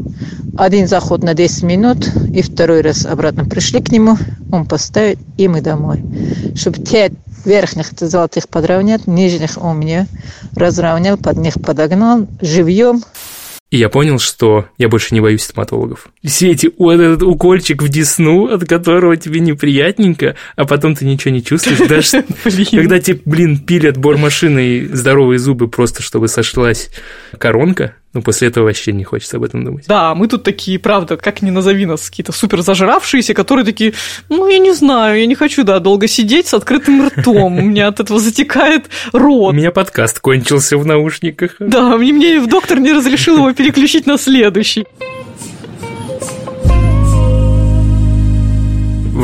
Один 0.58 0.86
заход 0.86 1.22
на 1.22 1.32
10 1.32 1.62
минут, 1.62 2.06
и 2.30 2.42
второй 2.42 2.82
раз 2.82 3.06
обратно 3.06 3.46
пришли 3.46 3.80
к 3.80 3.90
нему, 3.90 4.18
он 4.52 4.66
поставит, 4.66 5.18
и 5.38 5.48
мы 5.48 5.62
домой. 5.62 6.04
Чтобы 6.54 6.78
те 6.80 7.10
верхних 7.46 7.92
золотых 7.92 8.48
подровнять, 8.48 9.06
нижних 9.06 9.62
у 9.62 9.72
меня 9.72 10.06
разровнял, 10.54 11.16
под 11.16 11.36
них 11.38 11.54
подогнал 11.54 12.26
живьем. 12.40 13.02
И 13.70 13.78
я 13.78 13.88
понял, 13.88 14.20
что 14.20 14.66
я 14.78 14.88
больше 14.88 15.14
не 15.14 15.20
боюсь 15.20 15.42
стоматологов. 15.42 16.06
Все 16.22 16.52
эти, 16.52 16.70
вот 16.78 17.00
этот 17.00 17.22
укольчик 17.22 17.82
в 17.82 17.88
десну, 17.88 18.46
от 18.46 18.68
которого 18.68 19.16
тебе 19.16 19.40
неприятненько, 19.40 20.36
а 20.54 20.64
потом 20.64 20.94
ты 20.94 21.04
ничего 21.04 21.34
не 21.34 21.42
чувствуешь. 21.42 21.78
Даже 21.88 22.24
когда 22.70 23.00
тебе, 23.00 23.20
блин, 23.24 23.58
пилят 23.58 23.96
бормашиной 23.96 24.86
здоровые 24.86 25.40
зубы 25.40 25.66
просто, 25.66 26.02
чтобы 26.02 26.28
сошлась 26.28 26.90
коронка, 27.36 27.94
ну, 28.14 28.22
после 28.22 28.48
этого 28.48 28.64
вообще 28.64 28.92
не 28.92 29.04
хочется 29.04 29.36
об 29.36 29.42
этом 29.42 29.64
думать. 29.64 29.86
Да, 29.88 30.14
мы 30.14 30.28
тут 30.28 30.44
такие, 30.44 30.78
правда, 30.78 31.16
как 31.16 31.42
ни 31.42 31.50
назови 31.50 31.84
нас, 31.84 32.08
какие-то 32.08 32.32
супер 32.32 32.62
зажравшиеся, 32.62 33.34
которые 33.34 33.64
такие, 33.64 33.92
ну, 34.28 34.48
я 34.48 34.58
не 34.58 34.72
знаю, 34.72 35.18
я 35.18 35.26
не 35.26 35.34
хочу, 35.34 35.64
да, 35.64 35.80
долго 35.80 36.06
сидеть 36.06 36.46
с 36.46 36.54
открытым 36.54 37.08
ртом, 37.08 37.58
у 37.58 37.62
меня 37.62 37.88
от 37.88 38.00
этого 38.00 38.20
затекает 38.20 38.88
рот. 39.12 39.52
У 39.52 39.56
меня 39.56 39.72
подкаст 39.72 40.20
кончился 40.20 40.78
в 40.78 40.86
наушниках. 40.86 41.56
Да, 41.58 41.96
мне, 41.96 42.12
мне 42.12 42.40
доктор 42.40 42.78
не 42.78 42.92
разрешил 42.92 43.36
его 43.38 43.52
переключить 43.52 44.06
на 44.06 44.16
следующий. 44.16 44.86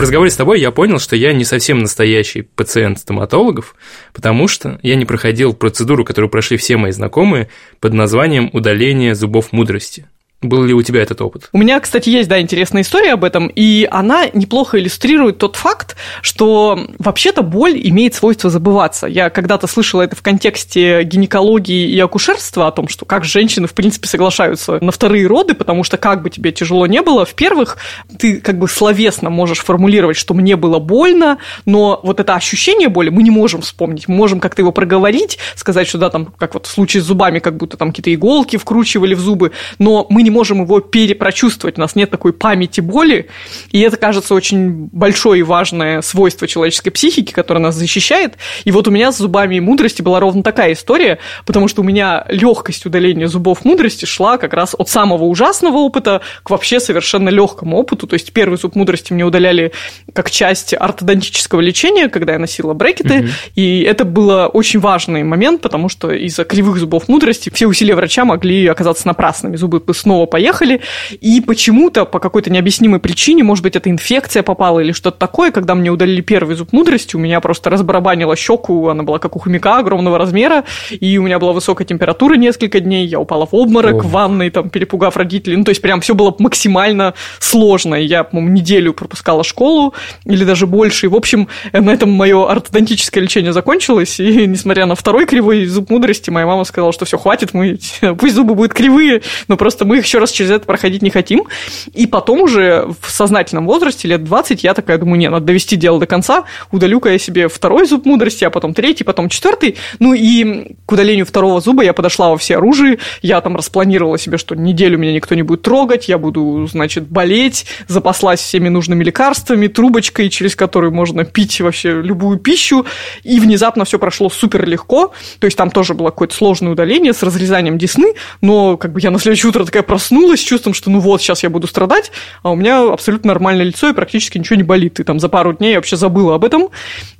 В 0.00 0.02
разговоре 0.02 0.30
с 0.30 0.36
тобой 0.36 0.62
я 0.62 0.70
понял, 0.70 0.98
что 0.98 1.14
я 1.14 1.34
не 1.34 1.44
совсем 1.44 1.80
настоящий 1.80 2.40
пациент 2.40 3.00
стоматологов, 3.00 3.74
потому 4.14 4.48
что 4.48 4.80
я 4.82 4.96
не 4.96 5.04
проходил 5.04 5.52
процедуру, 5.52 6.06
которую 6.06 6.30
прошли 6.30 6.56
все 6.56 6.78
мои 6.78 6.90
знакомые, 6.90 7.50
под 7.80 7.92
названием 7.92 8.48
удаление 8.54 9.14
зубов 9.14 9.52
мудрости. 9.52 10.06
Был 10.42 10.64
ли 10.64 10.72
у 10.72 10.82
тебя 10.82 11.02
этот 11.02 11.20
опыт? 11.20 11.50
У 11.52 11.58
меня, 11.58 11.78
кстати, 11.80 12.08
есть, 12.08 12.28
да, 12.28 12.40
интересная 12.40 12.80
история 12.80 13.12
об 13.12 13.24
этом, 13.24 13.48
и 13.48 13.86
она 13.90 14.26
неплохо 14.32 14.78
иллюстрирует 14.78 15.36
тот 15.36 15.56
факт, 15.56 15.96
что 16.22 16.86
вообще-то 16.98 17.42
боль 17.42 17.78
имеет 17.82 18.14
свойство 18.14 18.48
забываться. 18.48 19.06
Я 19.06 19.28
когда-то 19.28 19.66
слышала 19.66 20.00
это 20.00 20.16
в 20.16 20.22
контексте 20.22 21.02
гинекологии 21.02 21.90
и 21.90 22.00
акушерства, 22.00 22.68
о 22.68 22.72
том, 22.72 22.88
что 22.88 23.04
как 23.04 23.24
женщины, 23.24 23.66
в 23.66 23.74
принципе, 23.74 24.08
соглашаются 24.08 24.82
на 24.82 24.92
вторые 24.92 25.26
роды, 25.26 25.52
потому 25.52 25.84
что 25.84 25.98
как 25.98 26.22
бы 26.22 26.30
тебе 26.30 26.52
тяжело 26.52 26.86
не 26.86 27.02
было, 27.02 27.26
в-первых, 27.26 27.76
ты 28.18 28.40
как 28.40 28.58
бы 28.58 28.66
словесно 28.66 29.28
можешь 29.28 29.58
формулировать, 29.58 30.16
что 30.16 30.32
мне 30.32 30.56
было 30.56 30.78
больно, 30.78 31.36
но 31.66 32.00
вот 32.02 32.18
это 32.18 32.34
ощущение 32.34 32.88
боли 32.88 33.10
мы 33.10 33.22
не 33.22 33.30
можем 33.30 33.60
вспомнить. 33.60 34.08
Мы 34.08 34.14
можем 34.14 34.40
как-то 34.40 34.62
его 34.62 34.72
проговорить, 34.72 35.38
сказать, 35.54 35.86
что 35.86 35.98
да, 35.98 36.08
там, 36.08 36.26
как 36.38 36.54
вот 36.54 36.66
в 36.66 36.70
случае 36.70 37.02
с 37.02 37.04
зубами, 37.06 37.40
как 37.40 37.58
будто 37.58 37.76
там 37.76 37.90
какие-то 37.90 38.14
иголки 38.14 38.56
вкручивали 38.56 39.12
в 39.12 39.20
зубы, 39.20 39.52
но 39.78 40.06
мы 40.08 40.22
не 40.22 40.29
не 40.30 40.34
можем 40.34 40.62
его 40.62 40.80
перепрочувствовать, 40.80 41.76
у 41.76 41.80
нас 41.80 41.96
нет 41.96 42.10
такой 42.10 42.32
памяти 42.32 42.80
боли, 42.80 43.28
и 43.72 43.80
это, 43.80 43.96
кажется, 43.96 44.34
очень 44.34 44.88
большое 44.92 45.40
и 45.40 45.42
важное 45.42 46.02
свойство 46.02 46.46
человеческой 46.46 46.90
психики, 46.90 47.32
которое 47.32 47.60
нас 47.60 47.74
защищает. 47.74 48.34
И 48.64 48.70
вот 48.70 48.86
у 48.86 48.90
меня 48.90 49.10
с 49.10 49.18
зубами 49.18 49.56
и 49.56 49.60
мудрости 49.60 50.02
была 50.02 50.20
ровно 50.20 50.42
такая 50.42 50.72
история, 50.72 51.18
потому 51.44 51.66
что 51.66 51.82
у 51.82 51.84
меня 51.84 52.24
легкость 52.28 52.86
удаления 52.86 53.26
зубов 53.26 53.64
мудрости 53.64 54.04
шла 54.04 54.38
как 54.38 54.54
раз 54.54 54.74
от 54.78 54.88
самого 54.88 55.24
ужасного 55.24 55.78
опыта 55.78 56.20
к 56.44 56.50
вообще 56.50 56.78
совершенно 56.78 57.28
легкому 57.28 57.76
опыту. 57.76 58.06
То 58.06 58.14
есть 58.14 58.32
первый 58.32 58.56
зуб 58.56 58.76
мудрости 58.76 59.12
мне 59.12 59.24
удаляли 59.24 59.72
как 60.14 60.30
часть 60.30 60.74
ортодонтического 60.74 61.60
лечения, 61.60 62.08
когда 62.08 62.34
я 62.34 62.38
носила 62.38 62.72
брекеты, 62.72 63.20
угу. 63.20 63.28
и 63.56 63.80
это 63.80 64.04
был 64.04 64.50
очень 64.52 64.78
важный 64.78 65.24
момент, 65.24 65.60
потому 65.60 65.88
что 65.88 66.12
из-за 66.12 66.44
кривых 66.44 66.78
зубов 66.78 67.08
мудрости 67.08 67.50
все 67.52 67.66
усилия 67.66 67.96
врача 67.96 68.24
могли 68.24 68.66
оказаться 68.68 69.06
напрасными. 69.08 69.56
Зубы 69.56 69.82
снова 69.94 70.19
снова 70.20 70.26
поехали, 70.26 70.80
и 71.20 71.40
почему-то, 71.40 72.04
по 72.04 72.18
какой-то 72.18 72.50
необъяснимой 72.50 73.00
причине, 73.00 73.42
может 73.42 73.62
быть, 73.62 73.76
это 73.76 73.90
инфекция 73.90 74.42
попала 74.42 74.80
или 74.80 74.92
что-то 74.92 75.18
такое, 75.18 75.50
когда 75.50 75.74
мне 75.74 75.90
удалили 75.90 76.20
первый 76.20 76.56
зуб 76.56 76.72
мудрости, 76.72 77.16
у 77.16 77.18
меня 77.18 77.40
просто 77.40 77.70
разбарабанила 77.70 78.36
щеку, 78.36 78.88
она 78.88 79.02
была 79.02 79.18
как 79.18 79.36
у 79.36 79.38
хомяка 79.38 79.78
огромного 79.78 80.18
размера, 80.18 80.64
и 80.90 81.18
у 81.18 81.22
меня 81.22 81.38
была 81.38 81.52
высокая 81.52 81.86
температура 81.86 82.34
несколько 82.34 82.80
дней, 82.80 83.06
я 83.06 83.18
упала 83.18 83.46
в 83.46 83.54
обморок 83.54 83.94
О. 83.94 84.00
в 84.00 84.10
ванной, 84.10 84.50
там, 84.50 84.70
перепугав 84.70 85.16
родителей, 85.16 85.56
ну, 85.56 85.64
то 85.64 85.70
есть 85.70 85.80
прям 85.80 86.00
все 86.00 86.14
было 86.14 86.34
максимально 86.38 87.14
сложно, 87.38 87.94
я, 87.94 88.24
по-моему, 88.24 88.50
неделю 88.50 88.92
пропускала 88.92 89.44
школу, 89.44 89.94
или 90.24 90.44
даже 90.44 90.66
больше, 90.66 91.06
и, 91.06 91.08
в 91.08 91.14
общем, 91.14 91.48
на 91.72 91.90
этом 91.90 92.10
мое 92.10 92.50
ортодонтическое 92.50 93.22
лечение 93.22 93.52
закончилось, 93.52 94.20
и, 94.20 94.46
несмотря 94.46 94.86
на 94.86 94.94
второй 94.94 95.26
кривой 95.26 95.64
зуб 95.66 95.90
мудрости, 95.90 96.30
моя 96.30 96.46
мама 96.46 96.64
сказала, 96.64 96.92
что 96.92 97.04
все, 97.04 97.16
хватит, 97.16 97.54
мы, 97.54 97.78
пусть 98.18 98.34
зубы 98.34 98.54
будут 98.54 98.74
кривые, 98.74 99.22
но 99.48 99.56
просто 99.56 99.84
мы 99.84 99.98
их 99.98 100.06
еще 100.10 100.18
раз 100.18 100.32
через 100.32 100.50
это 100.50 100.66
проходить 100.66 101.02
не 101.02 101.10
хотим. 101.10 101.44
И 101.92 102.08
потом 102.08 102.42
уже 102.42 102.88
в 103.00 103.10
сознательном 103.10 103.66
возрасте, 103.66 104.08
лет 104.08 104.24
20, 104.24 104.64
я 104.64 104.74
такая 104.74 104.98
думаю, 104.98 105.18
не, 105.18 105.30
надо 105.30 105.46
довести 105.46 105.76
дело 105.76 106.00
до 106.00 106.06
конца, 106.06 106.44
удалю-ка 106.72 107.10
я 107.10 107.18
себе 107.18 107.46
второй 107.48 107.86
зуб 107.86 108.06
мудрости, 108.06 108.44
а 108.44 108.50
потом 108.50 108.74
третий, 108.74 109.04
потом 109.04 109.28
четвертый. 109.28 109.76
Ну 110.00 110.12
и 110.12 110.74
к 110.84 110.92
удалению 110.92 111.26
второго 111.26 111.60
зуба 111.60 111.84
я 111.84 111.92
подошла 111.92 112.30
во 112.30 112.36
все 112.38 112.56
оружие, 112.56 112.98
я 113.22 113.40
там 113.40 113.56
распланировала 113.56 114.18
себе, 114.18 114.36
что 114.36 114.56
неделю 114.56 114.98
меня 114.98 115.12
никто 115.12 115.36
не 115.36 115.42
будет 115.42 115.62
трогать, 115.62 116.08
я 116.08 116.18
буду, 116.18 116.66
значит, 116.68 117.06
болеть, 117.06 117.66
запаслась 117.86 118.40
всеми 118.40 118.68
нужными 118.68 119.04
лекарствами, 119.04 119.68
трубочкой, 119.68 120.28
через 120.28 120.56
которую 120.56 120.92
можно 120.92 121.24
пить 121.24 121.60
вообще 121.60 122.02
любую 122.02 122.38
пищу, 122.38 122.84
и 123.22 123.38
внезапно 123.38 123.84
все 123.84 124.00
прошло 124.00 124.28
супер 124.28 124.66
легко, 124.66 125.12
то 125.38 125.44
есть 125.44 125.56
там 125.56 125.70
тоже 125.70 125.94
было 125.94 126.06
какое-то 126.06 126.34
сложное 126.34 126.72
удаление 126.72 127.12
с 127.12 127.22
разрезанием 127.22 127.78
десны, 127.78 128.14
но 128.40 128.76
как 128.76 128.92
бы 128.92 129.00
я 129.00 129.12
на 129.12 129.20
следующее 129.20 129.50
утро 129.50 129.64
такая 129.64 129.84
проснулась 129.84 129.99
с 130.00 130.40
чувством, 130.40 130.74
что 130.74 130.90
ну 130.90 131.00
вот, 131.00 131.20
сейчас 131.22 131.42
я 131.42 131.50
буду 131.50 131.66
страдать, 131.66 132.10
а 132.42 132.50
у 132.50 132.56
меня 132.56 132.92
абсолютно 132.92 133.28
нормальное 133.28 133.64
лицо 133.64 133.88
и 133.88 133.92
практически 133.92 134.38
ничего 134.38 134.56
не 134.56 134.62
болит. 134.62 135.00
И 135.00 135.04
там 135.04 135.20
за 135.20 135.28
пару 135.28 135.52
дней 135.52 135.72
я 135.72 135.78
вообще 135.78 135.96
забыла 135.96 136.34
об 136.34 136.44
этом. 136.44 136.68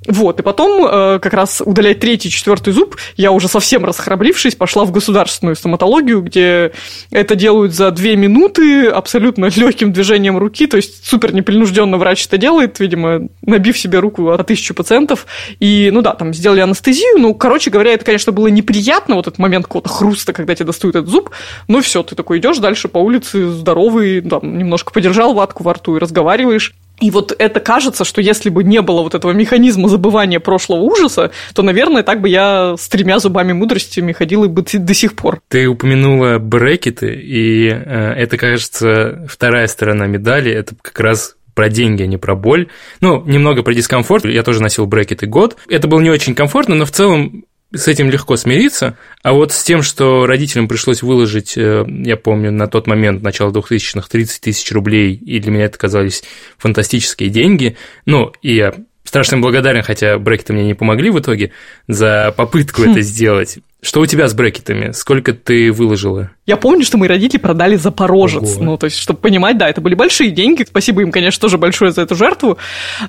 Вот, 0.07 0.39
и 0.39 0.43
потом 0.43 0.85
э, 0.85 1.19
как 1.19 1.33
раз 1.33 1.61
удалять 1.63 1.99
третий, 1.99 2.29
четвертый 2.29 2.73
зуб, 2.73 2.95
я 3.17 3.31
уже 3.31 3.47
совсем 3.47 3.85
расхрабрившись, 3.85 4.55
пошла 4.55 4.83
в 4.85 4.91
государственную 4.91 5.55
стоматологию, 5.55 6.21
где 6.21 6.71
это 7.11 7.35
делают 7.35 7.73
за 7.73 7.91
две 7.91 8.15
минуты 8.15 8.87
абсолютно 8.87 9.45
легким 9.55 9.93
движением 9.93 10.37
руки, 10.37 10.65
то 10.65 10.77
есть 10.77 11.05
супер 11.05 11.33
непринужденно 11.33 11.97
врач 11.97 12.25
это 12.25 12.37
делает, 12.37 12.79
видимо, 12.79 13.29
набив 13.43 13.77
себе 13.77 13.99
руку 13.99 14.29
о 14.31 14.43
тысячу 14.43 14.73
пациентов. 14.73 15.27
И, 15.59 15.89
ну 15.93 16.01
да, 16.01 16.13
там 16.13 16.33
сделали 16.33 16.61
анестезию, 16.61 17.19
ну, 17.19 17.35
короче 17.35 17.69
говоря, 17.69 17.93
это, 17.93 18.05
конечно, 18.05 18.31
было 18.31 18.47
неприятно, 18.47 19.15
вот 19.15 19.27
этот 19.27 19.39
момент 19.39 19.65
какого-то 19.65 19.89
хруста, 19.89 20.33
когда 20.33 20.55
тебе 20.55 20.65
достают 20.65 20.95
этот 20.95 21.09
зуб, 21.09 21.29
но 21.67 21.81
все, 21.81 22.01
ты 22.01 22.15
такой 22.15 22.39
идешь 22.39 22.57
дальше 22.57 22.70
дальше 22.71 22.87
по 22.87 22.99
улице 22.99 23.49
здоровый, 23.49 24.21
там, 24.21 24.57
немножко 24.57 24.93
подержал 24.93 25.33
ватку 25.33 25.63
во 25.63 25.73
рту 25.73 25.97
и 25.97 25.99
разговариваешь. 25.99 26.73
И 27.01 27.11
вот 27.11 27.35
это 27.37 27.59
кажется, 27.59 28.05
что 28.05 28.21
если 28.21 28.49
бы 28.49 28.63
не 28.63 28.81
было 28.81 29.01
вот 29.01 29.13
этого 29.13 29.31
механизма 29.33 29.89
забывания 29.89 30.39
прошлого 30.39 30.81
ужаса, 30.81 31.31
то, 31.53 31.63
наверное, 31.63 32.03
так 32.03 32.21
бы 32.21 32.29
я 32.29 32.75
с 32.77 32.87
тремя 32.87 33.19
зубами 33.19 33.51
мудростями 33.51 34.13
ходила 34.13 34.47
бы 34.47 34.63
до 34.63 34.93
сих 34.93 35.15
пор. 35.15 35.41
Ты 35.49 35.67
упомянула 35.67 36.37
брекеты, 36.37 37.13
и 37.13 37.67
э, 37.69 38.13
это, 38.13 38.37
кажется, 38.37 39.25
вторая 39.27 39.67
сторона 39.67 40.05
медали. 40.05 40.51
Это 40.51 40.75
как 40.81 40.97
раз 40.99 41.35
про 41.55 41.69
деньги, 41.69 42.03
а 42.03 42.07
не 42.07 42.17
про 42.17 42.35
боль. 42.35 42.69
Ну, 43.01 43.21
немного 43.25 43.63
про 43.63 43.73
дискомфорт. 43.73 44.23
Я 44.23 44.43
тоже 44.43 44.61
носил 44.61 44.85
брекеты 44.85 45.25
год. 45.25 45.57
Это 45.67 45.87
было 45.87 45.99
не 45.99 46.09
очень 46.09 46.35
комфортно, 46.35 46.75
но 46.75 46.85
в 46.85 46.91
целом 46.91 47.43
с 47.73 47.87
этим 47.87 48.09
легко 48.09 48.35
смириться, 48.35 48.97
а 49.23 49.33
вот 49.33 49.51
с 49.51 49.63
тем, 49.63 49.81
что 49.81 50.25
родителям 50.25 50.67
пришлось 50.67 51.01
выложить, 51.01 51.57
э, 51.57 51.85
я 51.87 52.17
помню, 52.17 52.51
на 52.51 52.67
тот 52.67 52.87
момент, 52.87 53.21
начало 53.21 53.51
2000-х, 53.51 54.07
30 54.09 54.41
тысяч 54.41 54.71
рублей, 54.71 55.13
и 55.13 55.39
для 55.39 55.51
меня 55.51 55.65
это 55.65 55.77
казались 55.77 56.23
фантастические 56.57 57.29
деньги, 57.29 57.77
ну, 58.05 58.33
и 58.41 58.55
я 58.55 58.73
страшно 59.03 59.39
благодарен, 59.39 59.83
хотя 59.83 60.17
брекеты 60.17 60.53
мне 60.53 60.65
не 60.65 60.73
помогли 60.73 61.09
в 61.09 61.19
итоге, 61.19 61.51
за 61.87 62.33
попытку 62.35 62.83
хм. 62.83 62.91
это 62.91 63.01
сделать. 63.01 63.59
Что 63.83 64.01
у 64.01 64.05
тебя 64.05 64.27
с 64.27 64.35
брекетами? 64.35 64.91
Сколько 64.91 65.33
ты 65.33 65.71
выложила? 65.71 66.29
Я 66.45 66.55
помню, 66.55 66.85
что 66.85 66.99
мои 66.99 67.09
родители 67.09 67.39
продали 67.39 67.77
Запорожец. 67.77 68.57
Ого. 68.57 68.63
Ну, 68.63 68.77
то 68.77 68.85
есть, 68.85 68.97
чтобы 68.97 69.19
понимать, 69.19 69.57
да, 69.57 69.67
это 69.67 69.81
были 69.81 69.95
большие 69.95 70.29
деньги. 70.29 70.63
Спасибо 70.63 71.01
им, 71.01 71.11
конечно, 71.11 71.41
тоже 71.41 71.57
большое 71.57 71.91
за 71.91 72.03
эту 72.03 72.15
жертву. 72.15 72.59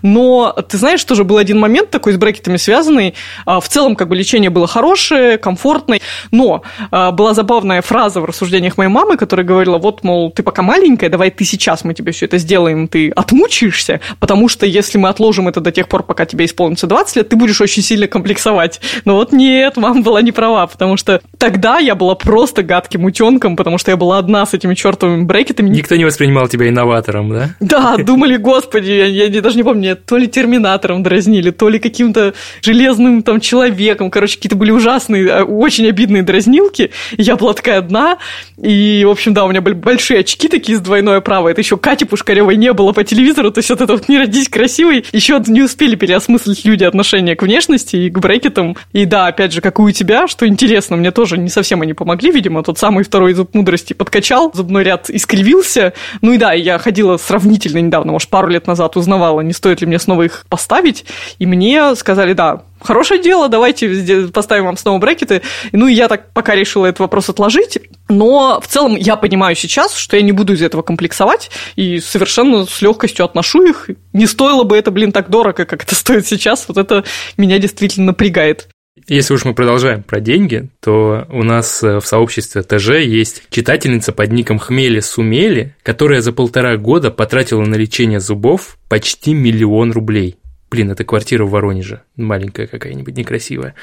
Но 0.00 0.52
ты 0.66 0.78
знаешь, 0.78 1.04
тоже 1.04 1.24
был 1.24 1.37
один 1.37 1.58
момент 1.58 1.90
такой 1.90 2.14
с 2.14 2.16
брекетами 2.16 2.56
связанный. 2.56 3.14
А, 3.44 3.61
в 3.61 3.68
целом, 3.68 3.96
как 3.96 4.08
бы 4.08 4.16
лечение 4.16 4.48
было 4.48 4.66
хорошее, 4.66 5.37
комфортное. 5.37 6.00
Но 6.30 6.62
а, 6.90 7.11
была 7.11 7.35
забавная 7.35 7.82
фраза 7.82 8.22
в 8.22 8.24
рассуждениях 8.24 8.78
моей 8.78 8.90
мамы, 8.90 9.18
которая 9.18 9.44
говорила, 9.44 9.76
вот, 9.76 10.02
мол, 10.04 10.30
ты 10.30 10.42
пока 10.42 10.62
маленькая, 10.62 11.11
давай 11.11 11.30
ты 11.30 11.44
сейчас 11.44 11.85
мы 11.85 11.92
тебе 11.92 12.12
все 12.12 12.24
это 12.24 12.38
сделаем, 12.38 12.88
ты 12.88 13.11
отмучаешься, 13.11 14.00
потому 14.20 14.48
что 14.48 14.64
если 14.64 14.96
мы 14.96 15.11
отложим 15.11 15.48
это 15.48 15.61
до 15.61 15.70
тех 15.70 15.88
пор, 15.88 16.02
пока 16.02 16.24
тебе 16.24 16.46
исполнится 16.46 16.87
20 16.87 17.16
лет, 17.16 17.28
ты 17.28 17.37
будешь 17.37 17.61
очень 17.61 17.82
сильно 17.82 18.06
комплексовать. 18.06 18.80
Но 19.04 19.16
вот 19.16 19.32
нет, 19.32 19.76
мама 19.76 20.00
была 20.00 20.22
не 20.22 20.32
права 20.32 20.62
потому 20.66 20.96
что 20.96 21.20
тогда 21.38 21.79
я 21.79 21.94
была 21.94 22.14
просто 22.14 22.62
гадким 22.62 23.05
утенком, 23.05 23.57
потому 23.57 23.79
что 23.79 23.90
я 23.90 23.96
была 23.96 24.18
одна 24.18 24.46
с 24.46 24.55
этими 24.55 24.75
чертовыми 24.75 25.25
брекетами. 25.25 25.68
Никто 25.68 25.96
не 25.96 26.05
воспринимал 26.05 26.48
тебя 26.48 26.68
инноватором, 26.68 27.31
да? 27.31 27.51
Да, 27.61 27.96
думали, 27.96 28.37
господи, 28.37 28.90
я, 28.90 29.27
я 29.27 29.42
даже 29.42 29.57
не 29.57 29.62
помню, 29.62 29.96
то 29.96 30.16
ли 30.16 30.27
терминатором 30.29 31.03
дразнили, 31.03 31.51
то 31.51 31.68
ли 31.68 31.79
каким-то 31.79 32.35
железным 32.61 33.22
там 33.22 33.40
человеком, 33.40 34.11
короче, 34.11 34.37
какие-то 34.37 34.57
были 34.57 34.70
ужасные, 34.70 35.31
а, 35.31 35.44
очень 35.44 35.87
обидные 35.88 36.22
дразнилки. 36.22 36.90
Я 37.16 37.37
была 37.37 37.53
такая 37.55 37.79
одна, 37.79 38.18
и, 38.61 39.05
в 39.07 39.11
общем, 39.11 39.35
да, 39.35 39.44
у 39.44 39.48
меня 39.48 39.61
были 39.61 39.75
большие 39.75 40.20
очки 40.20 40.48
такие 40.48 40.79
с 40.79 40.81
двойной 40.81 41.18
оправой. 41.18 41.53
Это 41.53 41.61
еще 41.61 41.77
Кати 41.77 42.05
Пушкаревой 42.05 42.57
не 42.57 42.72
было 42.72 42.92
по 42.92 43.05
телевизору, 43.05 43.51
то 43.51 43.59
есть 43.59 43.70
вот 43.70 43.81
это 43.81 43.92
вот 43.92 44.09
«Не 44.09 44.18
родись 44.18 44.48
красивой» 44.48 45.05
еще 45.12 45.42
не 45.46 45.62
успели 45.62 45.96
переосмыслить 45.96 46.64
люди 46.64 46.85
отношение 46.85 47.37
к 47.37 47.42
внешности 47.42 47.96
и 47.96 48.11
к 48.11 48.18
брекетам. 48.18 48.77
И 48.92 49.05
да, 49.05 49.27
опять 49.27 49.53
же, 49.53 49.61
как 49.61 49.79
и 49.79 49.83
у 49.83 49.90
тебя, 49.90 50.29
что 50.29 50.46
интересно, 50.52 50.96
мне 50.96 51.10
тоже 51.10 51.38
не 51.38 51.48
совсем 51.48 51.82
они 51.82 51.94
помогли, 51.94 52.30
видимо, 52.30 52.62
тот 52.62 52.78
самый 52.78 53.04
второй 53.04 53.34
зуб 53.34 53.54
мудрости 53.54 53.92
подкачал, 53.92 54.52
зубной 54.54 54.84
ряд 54.84 55.10
искривился. 55.10 55.92
Ну 56.20 56.32
и 56.32 56.38
да, 56.38 56.52
я 56.52 56.78
ходила 56.78 57.16
сравнительно 57.16 57.78
недавно, 57.78 58.12
может, 58.12 58.28
пару 58.28 58.48
лет 58.48 58.66
назад 58.66 58.96
узнавала, 58.96 59.40
не 59.40 59.52
стоит 59.52 59.80
ли 59.80 59.86
мне 59.86 59.98
снова 59.98 60.22
их 60.22 60.46
поставить, 60.48 61.04
и 61.38 61.46
мне 61.46 61.94
сказали, 61.96 62.32
да, 62.32 62.62
хорошее 62.80 63.22
дело, 63.22 63.48
давайте 63.48 64.28
поставим 64.28 64.66
вам 64.66 64.76
снова 64.76 64.98
брекеты. 64.98 65.42
Ну, 65.72 65.86
и 65.86 65.94
я 65.94 66.08
так 66.08 66.32
пока 66.32 66.54
решила 66.54 66.86
этот 66.86 67.00
вопрос 67.00 67.28
отложить. 67.28 67.78
Но 68.08 68.60
в 68.60 68.66
целом 68.66 68.96
я 68.96 69.16
понимаю 69.16 69.56
сейчас, 69.56 69.94
что 69.94 70.16
я 70.16 70.22
не 70.22 70.32
буду 70.32 70.52
из 70.52 70.62
этого 70.62 70.82
комплексовать 70.82 71.50
и 71.76 72.00
совершенно 72.00 72.66
с 72.66 72.82
легкостью 72.82 73.24
отношу 73.24 73.62
их. 73.62 73.90
Не 74.12 74.26
стоило 74.26 74.64
бы 74.64 74.76
это, 74.76 74.90
блин, 74.90 75.12
так 75.12 75.30
дорого, 75.30 75.64
как 75.64 75.84
это 75.84 75.94
стоит 75.94 76.26
сейчас. 76.26 76.66
Вот 76.68 76.76
это 76.76 77.04
меня 77.36 77.58
действительно 77.58 78.06
напрягает. 78.06 78.68
Если 79.09 79.33
уж 79.33 79.46
мы 79.46 79.55
продолжаем 79.55 80.02
про 80.02 80.20
деньги, 80.20 80.68
то 80.81 81.26
у 81.31 81.42
нас 81.42 81.83
э, 81.83 81.98
в 81.98 82.07
сообществе 82.07 82.62
ТЖ 82.62 83.00
есть 83.00 83.44
читательница 83.48 84.12
под 84.12 84.31
ником 84.33 84.59
Хмели 84.59 85.00
Сумели, 85.00 85.74
которая 85.83 86.20
за 86.20 86.33
полтора 86.33 86.76
года 86.76 87.11
потратила 87.11 87.62
на 87.62 87.76
лечение 87.76 88.20
зубов 88.20 88.76
почти 88.90 89.33
миллион 89.33 89.92
рублей. 89.92 90.37
Блин, 90.70 90.90
это 90.90 91.05
квартира 91.05 91.46
в 91.46 91.50
Воронеже, 91.50 92.02
маленькая 92.16 92.66
какая-нибудь, 92.66 93.16
некрасивая. 93.16 93.74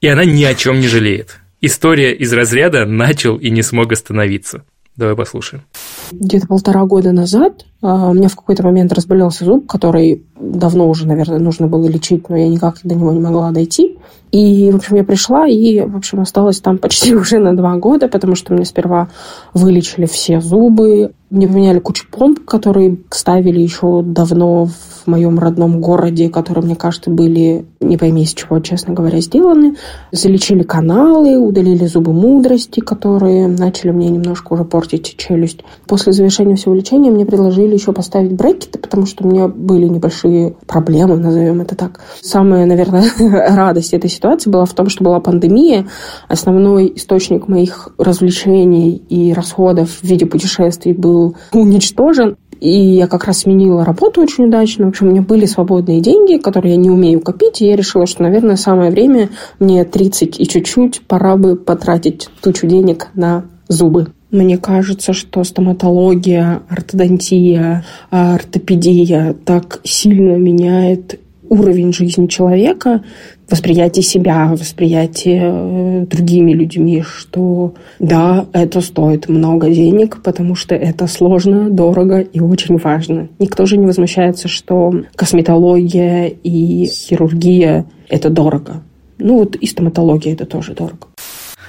И 0.00 0.06
она 0.06 0.24
ни 0.24 0.44
о 0.44 0.54
чем 0.54 0.78
не 0.78 0.86
жалеет. 0.86 1.40
История 1.60 2.14
из 2.14 2.32
разряда 2.32 2.86
«начал 2.86 3.36
и 3.36 3.50
не 3.50 3.62
смог 3.62 3.90
остановиться». 3.90 4.62
Давай 4.96 5.16
послушаем. 5.16 5.64
Где-то 6.12 6.46
полтора 6.46 6.84
года 6.84 7.10
назад 7.10 7.66
а, 7.82 8.10
у 8.10 8.14
меня 8.14 8.28
в 8.28 8.36
какой-то 8.36 8.62
момент 8.62 8.92
разболелся 8.92 9.44
зуб, 9.44 9.66
который 9.66 10.22
давно 10.38 10.88
уже, 10.88 11.06
наверное, 11.06 11.38
нужно 11.38 11.66
было 11.66 11.86
лечить, 11.86 12.28
но 12.28 12.36
я 12.36 12.48
никак 12.48 12.78
до 12.82 12.94
него 12.94 13.12
не 13.12 13.20
могла 13.20 13.50
дойти. 13.50 13.98
И, 14.32 14.70
в 14.72 14.76
общем, 14.76 14.96
я 14.96 15.04
пришла 15.04 15.46
и, 15.46 15.80
в 15.80 15.96
общем, 15.96 16.20
осталась 16.20 16.60
там 16.60 16.78
почти 16.78 17.14
уже 17.16 17.38
на 17.38 17.56
два 17.56 17.76
года, 17.76 18.08
потому 18.08 18.34
что 18.34 18.52
мне 18.52 18.64
сперва 18.64 19.08
вылечили 19.52 20.06
все 20.06 20.40
зубы, 20.40 21.12
мне 21.30 21.48
поменяли 21.48 21.78
кучу 21.78 22.06
помп, 22.10 22.44
которые 22.44 22.98
ставили 23.10 23.60
еще 23.60 24.02
давно 24.04 24.66
в 24.66 25.06
моем 25.06 25.38
родном 25.38 25.80
городе, 25.80 26.28
которые, 26.28 26.64
мне 26.64 26.76
кажется, 26.76 27.10
были, 27.10 27.66
не 27.80 27.96
пойми 27.96 28.22
из 28.22 28.34
чего, 28.34 28.60
честно 28.60 28.94
говоря, 28.94 29.20
сделаны. 29.20 29.76
Залечили 30.12 30.62
каналы, 30.62 31.38
удалили 31.38 31.86
зубы 31.86 32.12
мудрости, 32.12 32.80
которые 32.80 33.48
начали 33.48 33.90
мне 33.90 34.08
немножко 34.08 34.52
уже 34.52 34.64
портить 34.64 35.16
челюсть. 35.16 35.60
После 35.86 36.12
завершения 36.12 36.56
всего 36.56 36.74
лечения 36.74 37.10
мне 37.10 37.26
предложили 37.26 37.74
еще 37.74 37.92
поставить 37.92 38.32
брекеты, 38.32 38.78
потому 38.78 39.06
что 39.06 39.24
у 39.24 39.30
меня 39.30 39.48
были 39.48 39.86
небольшие 39.86 40.33
проблемы, 40.66 41.16
назовем 41.16 41.60
это 41.60 41.74
так. 41.76 42.00
Самая, 42.20 42.66
наверное, 42.66 43.04
радость 43.18 43.94
этой 43.94 44.10
ситуации 44.10 44.50
была 44.50 44.64
в 44.64 44.72
том, 44.74 44.88
что 44.88 45.04
была 45.04 45.20
пандемия. 45.20 45.86
Основной 46.28 46.92
источник 46.96 47.48
моих 47.48 47.88
развлечений 47.98 48.96
и 48.96 49.32
расходов 49.32 49.90
в 49.90 50.04
виде 50.04 50.26
путешествий 50.26 50.92
был 50.92 51.36
уничтожен. 51.52 52.36
И 52.60 52.70
я 52.70 53.08
как 53.08 53.24
раз 53.24 53.40
сменила 53.40 53.84
работу 53.84 54.22
очень 54.22 54.46
удачно. 54.46 54.86
В 54.86 54.88
общем, 54.88 55.08
у 55.08 55.10
меня 55.10 55.20
были 55.20 55.44
свободные 55.44 56.00
деньги, 56.00 56.38
которые 56.38 56.74
я 56.74 56.80
не 56.80 56.90
умею 56.90 57.20
копить. 57.20 57.60
И 57.60 57.66
я 57.66 57.76
решила, 57.76 58.06
что, 58.06 58.22
наверное, 58.22 58.56
самое 58.56 58.90
время 58.90 59.28
мне 59.58 59.84
30 59.84 60.40
и 60.40 60.46
чуть-чуть 60.46 61.02
пора 61.06 61.36
бы 61.36 61.56
потратить 61.56 62.30
тучу 62.40 62.66
денег 62.66 63.08
на 63.14 63.44
зубы. 63.68 64.13
Мне 64.34 64.58
кажется, 64.58 65.12
что 65.12 65.44
стоматология, 65.44 66.62
ортодонтия, 66.68 67.84
ортопедия 68.10 69.36
так 69.44 69.78
сильно 69.84 70.34
меняет 70.34 71.20
уровень 71.48 71.92
жизни 71.92 72.26
человека, 72.26 73.04
восприятие 73.48 74.02
себя, 74.02 74.48
восприятие 74.50 75.42
э, 75.44 76.06
другими 76.06 76.50
людьми, 76.52 77.04
что 77.06 77.74
да, 78.00 78.46
это 78.52 78.80
стоит 78.80 79.28
много 79.28 79.70
денег, 79.70 80.20
потому 80.24 80.56
что 80.56 80.74
это 80.74 81.06
сложно, 81.06 81.70
дорого 81.70 82.18
и 82.18 82.40
очень 82.40 82.78
важно. 82.78 83.28
Никто 83.38 83.66
же 83.66 83.76
не 83.76 83.86
возмущается, 83.86 84.48
что 84.48 84.92
косметология 85.14 86.26
и 86.26 86.86
хирургия– 86.86 87.86
это 88.08 88.30
дорого. 88.30 88.82
Ну 89.18 89.38
вот 89.38 89.54
и 89.54 89.66
стоматология– 89.68 90.32
это 90.34 90.44
тоже 90.44 90.74
дорого. 90.74 91.06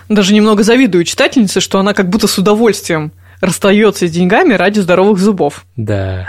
Даже 0.10 0.34
немного 0.34 0.64
завидую 0.64 1.04
читательнице, 1.04 1.60
что 1.60 1.80
она 1.80 1.94
как 1.94 2.10
будто 2.10 2.28
с 2.28 2.38
удовольствием 2.38 3.12
расстается 3.42 4.08
с 4.08 4.12
деньгами 4.12 4.54
ради 4.54 4.80
здоровых 4.80 5.20
зубов. 5.20 5.66
Да. 5.76 6.28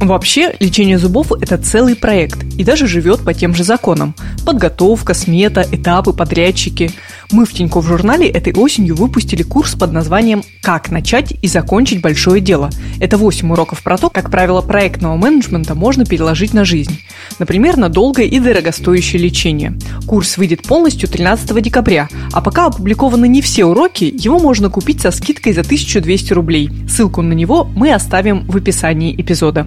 Вообще, 0.00 0.54
лечение 0.60 0.98
зубов– 0.98 1.32
это 1.40 1.56
целый 1.56 1.94
проект 1.96 2.42
и 2.58 2.64
даже 2.64 2.86
живет 2.86 3.20
по 3.20 3.32
тем 3.32 3.54
же 3.54 3.64
законам. 3.64 4.14
Подготовка, 4.44 5.14
смета, 5.14 5.66
этапы, 5.70 6.12
подрядчики. 6.12 6.90
Мы 7.30 7.46
в 7.46 7.52
Тинькофф 7.52 7.86
журнале 7.86 8.28
этой 8.28 8.52
осенью 8.52 8.96
выпустили 8.96 9.42
курс 9.42 9.74
под 9.74 9.92
названием 9.92 10.42
«Как 10.60 10.90
начать 10.90 11.32
и 11.40 11.48
закончить 11.48 12.02
большое 12.02 12.42
дело». 12.42 12.70
Это 13.00 13.16
8 13.16 13.50
уроков 13.50 13.82
про 13.82 13.96
то, 13.96 14.10
как 14.10 14.30
правила 14.30 14.60
проектного 14.60 15.16
менеджмента 15.16 15.74
можно 15.74 16.04
переложить 16.04 16.52
на 16.52 16.64
жизнь. 16.64 17.00
Например, 17.38 17.76
на 17.76 17.88
долгое 17.88 18.26
и 18.26 18.38
дорогостоящее 18.40 19.22
лечение. 19.22 19.78
Курс 20.06 20.36
выйдет 20.36 20.64
полностью 20.64 21.08
13 21.08 21.62
декабря, 21.62 22.08
а 22.32 22.42
пока 22.42 22.66
опубликованы 22.66 23.26
не 23.26 23.40
все 23.40 23.64
уроки, 23.64 24.12
его 24.14 24.38
можно 24.38 24.68
купить 24.68 25.00
со 25.00 25.10
скидкой 25.10 25.54
за 25.54 25.62
1200 25.62 26.32
рублей. 26.34 26.70
Ссылку 26.88 27.22
на 27.22 27.32
него 27.32 27.64
мы 27.64 27.94
оставим 27.94 28.46
в 28.46 28.56
описании 28.56 29.18
эпизода. 29.18 29.66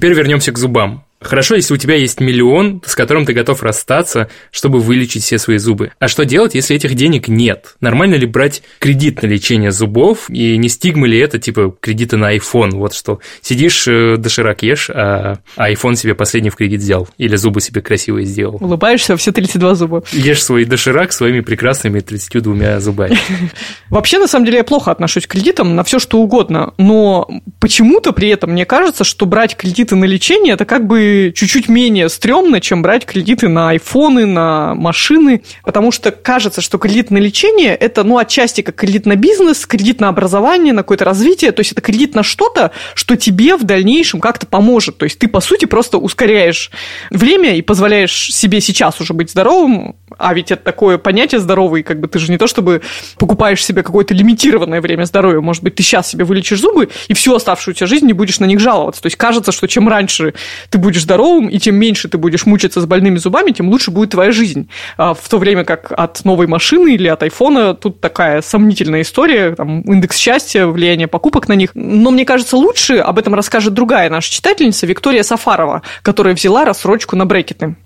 Теперь 0.00 0.14
вернемся 0.14 0.50
к 0.50 0.56
зубам. 0.56 1.04
Хорошо, 1.20 1.54
если 1.54 1.74
у 1.74 1.76
тебя 1.76 1.96
есть 1.96 2.20
миллион, 2.20 2.82
с 2.86 2.94
которым 2.94 3.26
ты 3.26 3.34
готов 3.34 3.62
расстаться, 3.62 4.30
чтобы 4.50 4.78
вылечить 4.78 5.22
все 5.22 5.38
свои 5.38 5.58
зубы. 5.58 5.92
А 5.98 6.08
что 6.08 6.24
делать, 6.24 6.54
если 6.54 6.74
этих 6.74 6.94
денег 6.94 7.28
нет? 7.28 7.76
Нормально 7.80 8.14
ли 8.14 8.24
брать 8.24 8.62
кредит 8.78 9.20
на 9.22 9.26
лечение 9.26 9.70
зубов? 9.70 10.30
И 10.30 10.56
не 10.56 10.70
стигма 10.70 11.06
ли 11.06 11.18
это, 11.18 11.38
типа, 11.38 11.74
кредита 11.78 12.16
на 12.16 12.34
iPhone? 12.34 12.70
Вот 12.76 12.94
что. 12.94 13.20
Сидишь, 13.42 13.86
э, 13.86 14.16
доширак 14.16 14.62
ешь, 14.62 14.88
а 14.88 15.36
iPhone 15.58 15.94
себе 15.94 16.14
последний 16.14 16.48
в 16.48 16.56
кредит 16.56 16.80
взял. 16.80 17.06
Или 17.18 17.36
зубы 17.36 17.60
себе 17.60 17.82
красивые 17.82 18.24
сделал. 18.24 18.56
Улыбаешься, 18.58 19.14
все 19.18 19.30
32 19.30 19.74
зуба. 19.74 20.02
Ешь 20.12 20.42
свой 20.42 20.64
доширак 20.64 21.12
своими 21.12 21.40
прекрасными 21.40 22.00
32 22.00 22.80
зубами. 22.80 23.18
Вообще, 23.90 24.18
на 24.18 24.26
самом 24.26 24.46
деле, 24.46 24.58
я 24.58 24.64
плохо 24.64 24.90
отношусь 24.90 25.26
к 25.26 25.32
кредитам 25.32 25.76
на 25.76 25.84
все, 25.84 25.98
что 25.98 26.18
угодно. 26.18 26.72
Но 26.78 27.28
почему-то 27.60 28.12
при 28.12 28.30
этом 28.30 28.52
мне 28.52 28.64
кажется, 28.64 29.04
что 29.04 29.26
брать 29.26 29.54
кредиты 29.54 29.96
на 29.96 30.06
лечение– 30.06 30.54
это 30.54 30.64
как 30.64 30.86
бы 30.86 31.09
чуть-чуть 31.34 31.68
менее 31.68 32.08
стрёмно, 32.08 32.60
чем 32.60 32.82
брать 32.82 33.04
кредиты 33.04 33.48
на 33.48 33.70
айфоны, 33.70 34.26
на 34.26 34.74
машины. 34.74 35.42
Потому 35.64 35.92
что 35.92 36.10
кажется, 36.10 36.60
что 36.60 36.78
кредит 36.78 37.10
на 37.10 37.18
лечение– 37.18 37.74
это, 37.80 38.04
ну, 38.04 38.18
отчасти 38.18 38.62
как 38.62 38.74
кредит 38.76 39.06
на 39.06 39.16
бизнес, 39.16 39.66
кредит 39.66 40.00
на 40.00 40.08
образование, 40.08 40.72
на 40.72 40.82
какое-то 40.82 41.04
развитие. 41.04 41.52
То 41.52 41.60
есть 41.60 41.72
это 41.72 41.80
кредит 41.80 42.14
на 42.14 42.22
что-то, 42.22 42.72
что 42.94 43.16
тебе 43.16 43.56
в 43.56 43.64
дальнейшем 43.64 44.20
как-то 44.20 44.46
поможет. 44.46 44.98
То 44.98 45.04
есть 45.04 45.18
ты, 45.18 45.28
по 45.28 45.40
сути, 45.40 45.64
просто 45.64 45.98
ускоряешь 45.98 46.70
время 47.10 47.56
и 47.56 47.62
позволяешь 47.62 48.32
себе 48.32 48.60
сейчас 48.60 49.00
уже 49.00 49.14
быть 49.14 49.30
здоровым, 49.30 49.96
а 50.18 50.34
ведь 50.34 50.50
это 50.50 50.62
такое 50.62 50.98
понятие 50.98 51.40
здоровый, 51.40 51.82
как 51.82 52.00
бы 52.00 52.08
ты 52.08 52.18
же 52.18 52.30
не 52.30 52.38
то 52.38 52.46
чтобы 52.46 52.82
покупаешь 53.18 53.64
себе 53.64 53.82
какое-то 53.82 54.14
лимитированное 54.14 54.80
время 54.80 55.04
здоровья, 55.04 55.40
может 55.40 55.62
быть, 55.62 55.74
ты 55.74 55.82
сейчас 55.82 56.08
себе 56.08 56.24
вылечишь 56.24 56.60
зубы 56.60 56.88
и 57.08 57.14
всю 57.14 57.34
оставшуюся 57.34 57.86
жизнь 57.86 58.06
не 58.06 58.12
будешь 58.12 58.40
на 58.40 58.44
них 58.44 58.60
жаловаться. 58.60 59.02
То 59.02 59.06
есть 59.06 59.16
кажется, 59.16 59.52
что 59.52 59.66
чем 59.66 59.88
раньше 59.88 60.34
ты 60.70 60.78
будешь 60.78 60.99
здоровым 61.02 61.48
и 61.48 61.58
тем 61.58 61.76
меньше 61.76 62.08
ты 62.08 62.18
будешь 62.18 62.46
мучиться 62.46 62.80
с 62.80 62.86
больными 62.86 63.16
зубами, 63.16 63.50
тем 63.50 63.68
лучше 63.68 63.90
будет 63.90 64.10
твоя 64.10 64.32
жизнь. 64.32 64.68
А 64.96 65.14
в 65.14 65.28
то 65.28 65.38
время 65.38 65.64
как 65.64 65.92
от 65.92 66.24
новой 66.24 66.46
машины 66.46 66.94
или 66.94 67.08
от 67.08 67.22
айфона 67.22 67.74
тут 67.74 68.00
такая 68.00 68.42
сомнительная 68.42 69.02
история, 69.02 69.54
там 69.54 69.82
индекс 69.82 70.16
счастья, 70.16 70.66
влияние 70.66 71.08
покупок 71.08 71.48
на 71.48 71.54
них. 71.54 71.70
Но 71.74 72.10
мне 72.10 72.24
кажется, 72.24 72.56
лучше 72.56 72.96
об 72.96 73.18
этом 73.18 73.34
расскажет 73.34 73.74
другая 73.74 74.10
наша 74.10 74.30
читательница 74.30 74.86
Виктория 74.86 75.22
Сафарова, 75.22 75.82
которая 76.02 76.34
взяла 76.34 76.64
рассрочку 76.64 77.16
на 77.16 77.26
брекеты. 77.26 77.76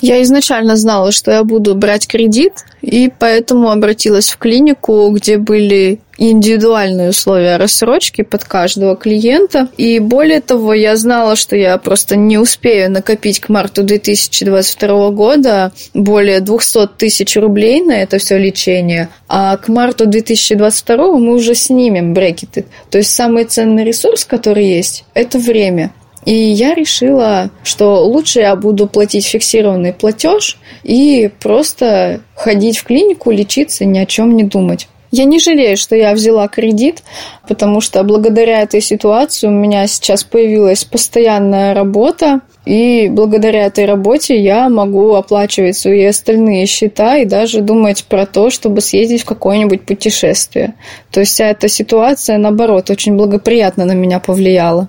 Я 0.00 0.22
изначально 0.22 0.76
знала, 0.76 1.10
что 1.12 1.30
я 1.30 1.44
буду 1.44 1.74
брать 1.74 2.06
кредит, 2.06 2.52
и 2.82 3.10
поэтому 3.18 3.70
обратилась 3.70 4.30
в 4.30 4.38
клинику, 4.38 5.10
где 5.10 5.38
были 5.38 6.00
индивидуальные 6.18 7.10
условия 7.10 7.56
рассрочки 7.56 8.22
под 8.22 8.44
каждого 8.44 8.96
клиента. 8.96 9.68
И 9.76 9.98
более 10.00 10.40
того, 10.40 10.74
я 10.74 10.96
знала, 10.96 11.36
что 11.36 11.56
я 11.56 11.78
просто 11.78 12.16
не 12.16 12.36
успею 12.36 12.90
накопить 12.90 13.40
к 13.40 13.48
марту 13.48 13.84
2022 13.84 15.10
года 15.10 15.72
более 15.94 16.40
200 16.40 16.88
тысяч 16.98 17.36
рублей 17.36 17.80
на 17.80 18.02
это 18.02 18.18
все 18.18 18.36
лечение, 18.36 19.08
а 19.28 19.56
к 19.56 19.68
марту 19.68 20.06
2022 20.06 21.18
мы 21.18 21.34
уже 21.34 21.54
снимем 21.54 22.12
брекеты. 22.14 22.66
То 22.90 22.98
есть 22.98 23.14
самый 23.14 23.44
ценный 23.44 23.84
ресурс, 23.84 24.24
который 24.24 24.66
есть, 24.66 25.04
это 25.14 25.38
время. 25.38 25.92
И 26.24 26.34
я 26.34 26.74
решила, 26.74 27.50
что 27.62 28.04
лучше 28.04 28.40
я 28.40 28.54
буду 28.56 28.86
платить 28.86 29.24
фиксированный 29.24 29.94
платеж 29.94 30.58
и 30.82 31.30
просто 31.40 32.20
ходить 32.34 32.78
в 32.78 32.84
клинику, 32.84 33.30
лечиться, 33.30 33.84
ни 33.84 33.98
о 33.98 34.04
чем 34.04 34.36
не 34.36 34.44
думать. 34.44 34.88
Я 35.10 35.24
не 35.24 35.38
жалею, 35.38 35.76
что 35.76 35.96
я 35.96 36.12
взяла 36.12 36.48
кредит, 36.48 37.02
потому 37.48 37.80
что 37.80 38.02
благодаря 38.02 38.60
этой 38.62 38.80
ситуации 38.80 39.46
у 39.46 39.50
меня 39.50 39.86
сейчас 39.86 40.22
появилась 40.22 40.84
постоянная 40.84 41.72
работа, 41.74 42.40
и 42.66 43.08
благодаря 43.08 43.64
этой 43.64 43.86
работе 43.86 44.38
я 44.38 44.68
могу 44.68 45.14
оплачивать 45.14 45.78
свои 45.78 46.04
остальные 46.04 46.66
счета 46.66 47.16
и 47.16 47.24
даже 47.24 47.62
думать 47.62 48.04
про 48.04 48.26
то, 48.26 48.50
чтобы 48.50 48.82
съездить 48.82 49.22
в 49.22 49.24
какое-нибудь 49.24 49.86
путешествие. 49.86 50.74
То 51.10 51.20
есть 51.20 51.32
вся 51.32 51.46
эта 51.46 51.68
ситуация, 51.68 52.36
наоборот, 52.36 52.90
очень 52.90 53.16
благоприятно 53.16 53.86
на 53.86 53.92
меня 53.92 54.20
повлияла. 54.20 54.88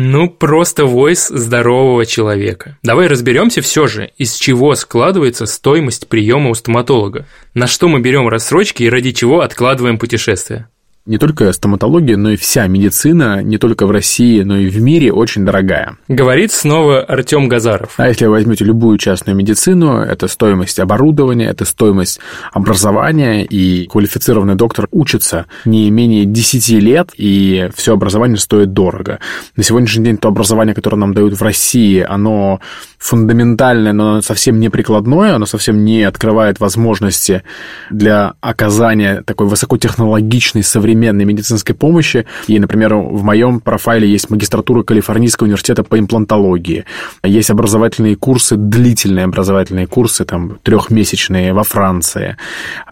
Ну, 0.00 0.30
просто 0.30 0.84
войс 0.84 1.26
здорового 1.26 2.06
человека. 2.06 2.78
Давай 2.84 3.08
разберемся 3.08 3.62
все 3.62 3.88
же, 3.88 4.12
из 4.16 4.36
чего 4.36 4.76
складывается 4.76 5.44
стоимость 5.44 6.06
приема 6.08 6.50
у 6.50 6.54
стоматолога. 6.54 7.26
На 7.52 7.66
что 7.66 7.88
мы 7.88 7.98
берем 7.98 8.28
рассрочки 8.28 8.84
и 8.84 8.88
ради 8.88 9.10
чего 9.10 9.40
откладываем 9.40 9.98
путешествия 9.98 10.68
не 11.08 11.16
только 11.16 11.50
стоматология, 11.54 12.18
но 12.18 12.32
и 12.32 12.36
вся 12.36 12.66
медицина, 12.66 13.42
не 13.42 13.56
только 13.56 13.86
в 13.86 13.90
России, 13.90 14.42
но 14.42 14.58
и 14.58 14.68
в 14.68 14.78
мире, 14.82 15.10
очень 15.10 15.42
дорогая. 15.42 15.96
Говорит 16.06 16.52
снова 16.52 17.00
Артем 17.00 17.48
Газаров. 17.48 17.94
А 17.96 18.08
если 18.08 18.26
вы 18.26 18.32
возьмете 18.32 18.66
любую 18.66 18.98
частную 18.98 19.34
медицину, 19.34 20.00
это 20.00 20.28
стоимость 20.28 20.78
оборудования, 20.78 21.46
это 21.46 21.64
стоимость 21.64 22.20
образования, 22.52 23.42
и 23.46 23.86
квалифицированный 23.86 24.54
доктор 24.54 24.86
учится 24.90 25.46
не 25.64 25.90
менее 25.90 26.26
10 26.26 26.68
лет, 26.82 27.10
и 27.16 27.70
все 27.74 27.94
образование 27.94 28.36
стоит 28.36 28.74
дорого. 28.74 29.18
На 29.56 29.62
сегодняшний 29.62 30.04
день 30.04 30.18
то 30.18 30.28
образование, 30.28 30.74
которое 30.74 30.96
нам 30.96 31.14
дают 31.14 31.32
в 31.32 31.42
России, 31.42 32.04
оно 32.06 32.60
фундаментальное, 32.98 33.94
но 33.94 34.10
оно 34.10 34.20
совсем 34.20 34.60
не 34.60 34.68
прикладное, 34.68 35.36
оно 35.36 35.46
совсем 35.46 35.86
не 35.86 36.02
открывает 36.02 36.60
возможности 36.60 37.44
для 37.90 38.34
оказания 38.42 39.22
такой 39.22 39.46
высокотехнологичной 39.46 40.62
современной 40.62 40.97
современной 40.98 41.24
медицинской 41.24 41.74
помощи. 41.74 42.26
И, 42.48 42.58
например, 42.58 42.94
в 42.94 43.22
моем 43.22 43.60
профайле 43.60 44.08
есть 44.10 44.30
магистратура 44.30 44.82
Калифорнийского 44.82 45.46
университета 45.46 45.84
по 45.84 45.98
имплантологии. 45.98 46.84
Есть 47.22 47.50
образовательные 47.50 48.16
курсы, 48.16 48.56
длительные 48.56 49.24
образовательные 49.24 49.86
курсы, 49.86 50.24
там, 50.24 50.58
трехмесячные 50.62 51.52
во 51.52 51.62
Франции. 51.62 52.36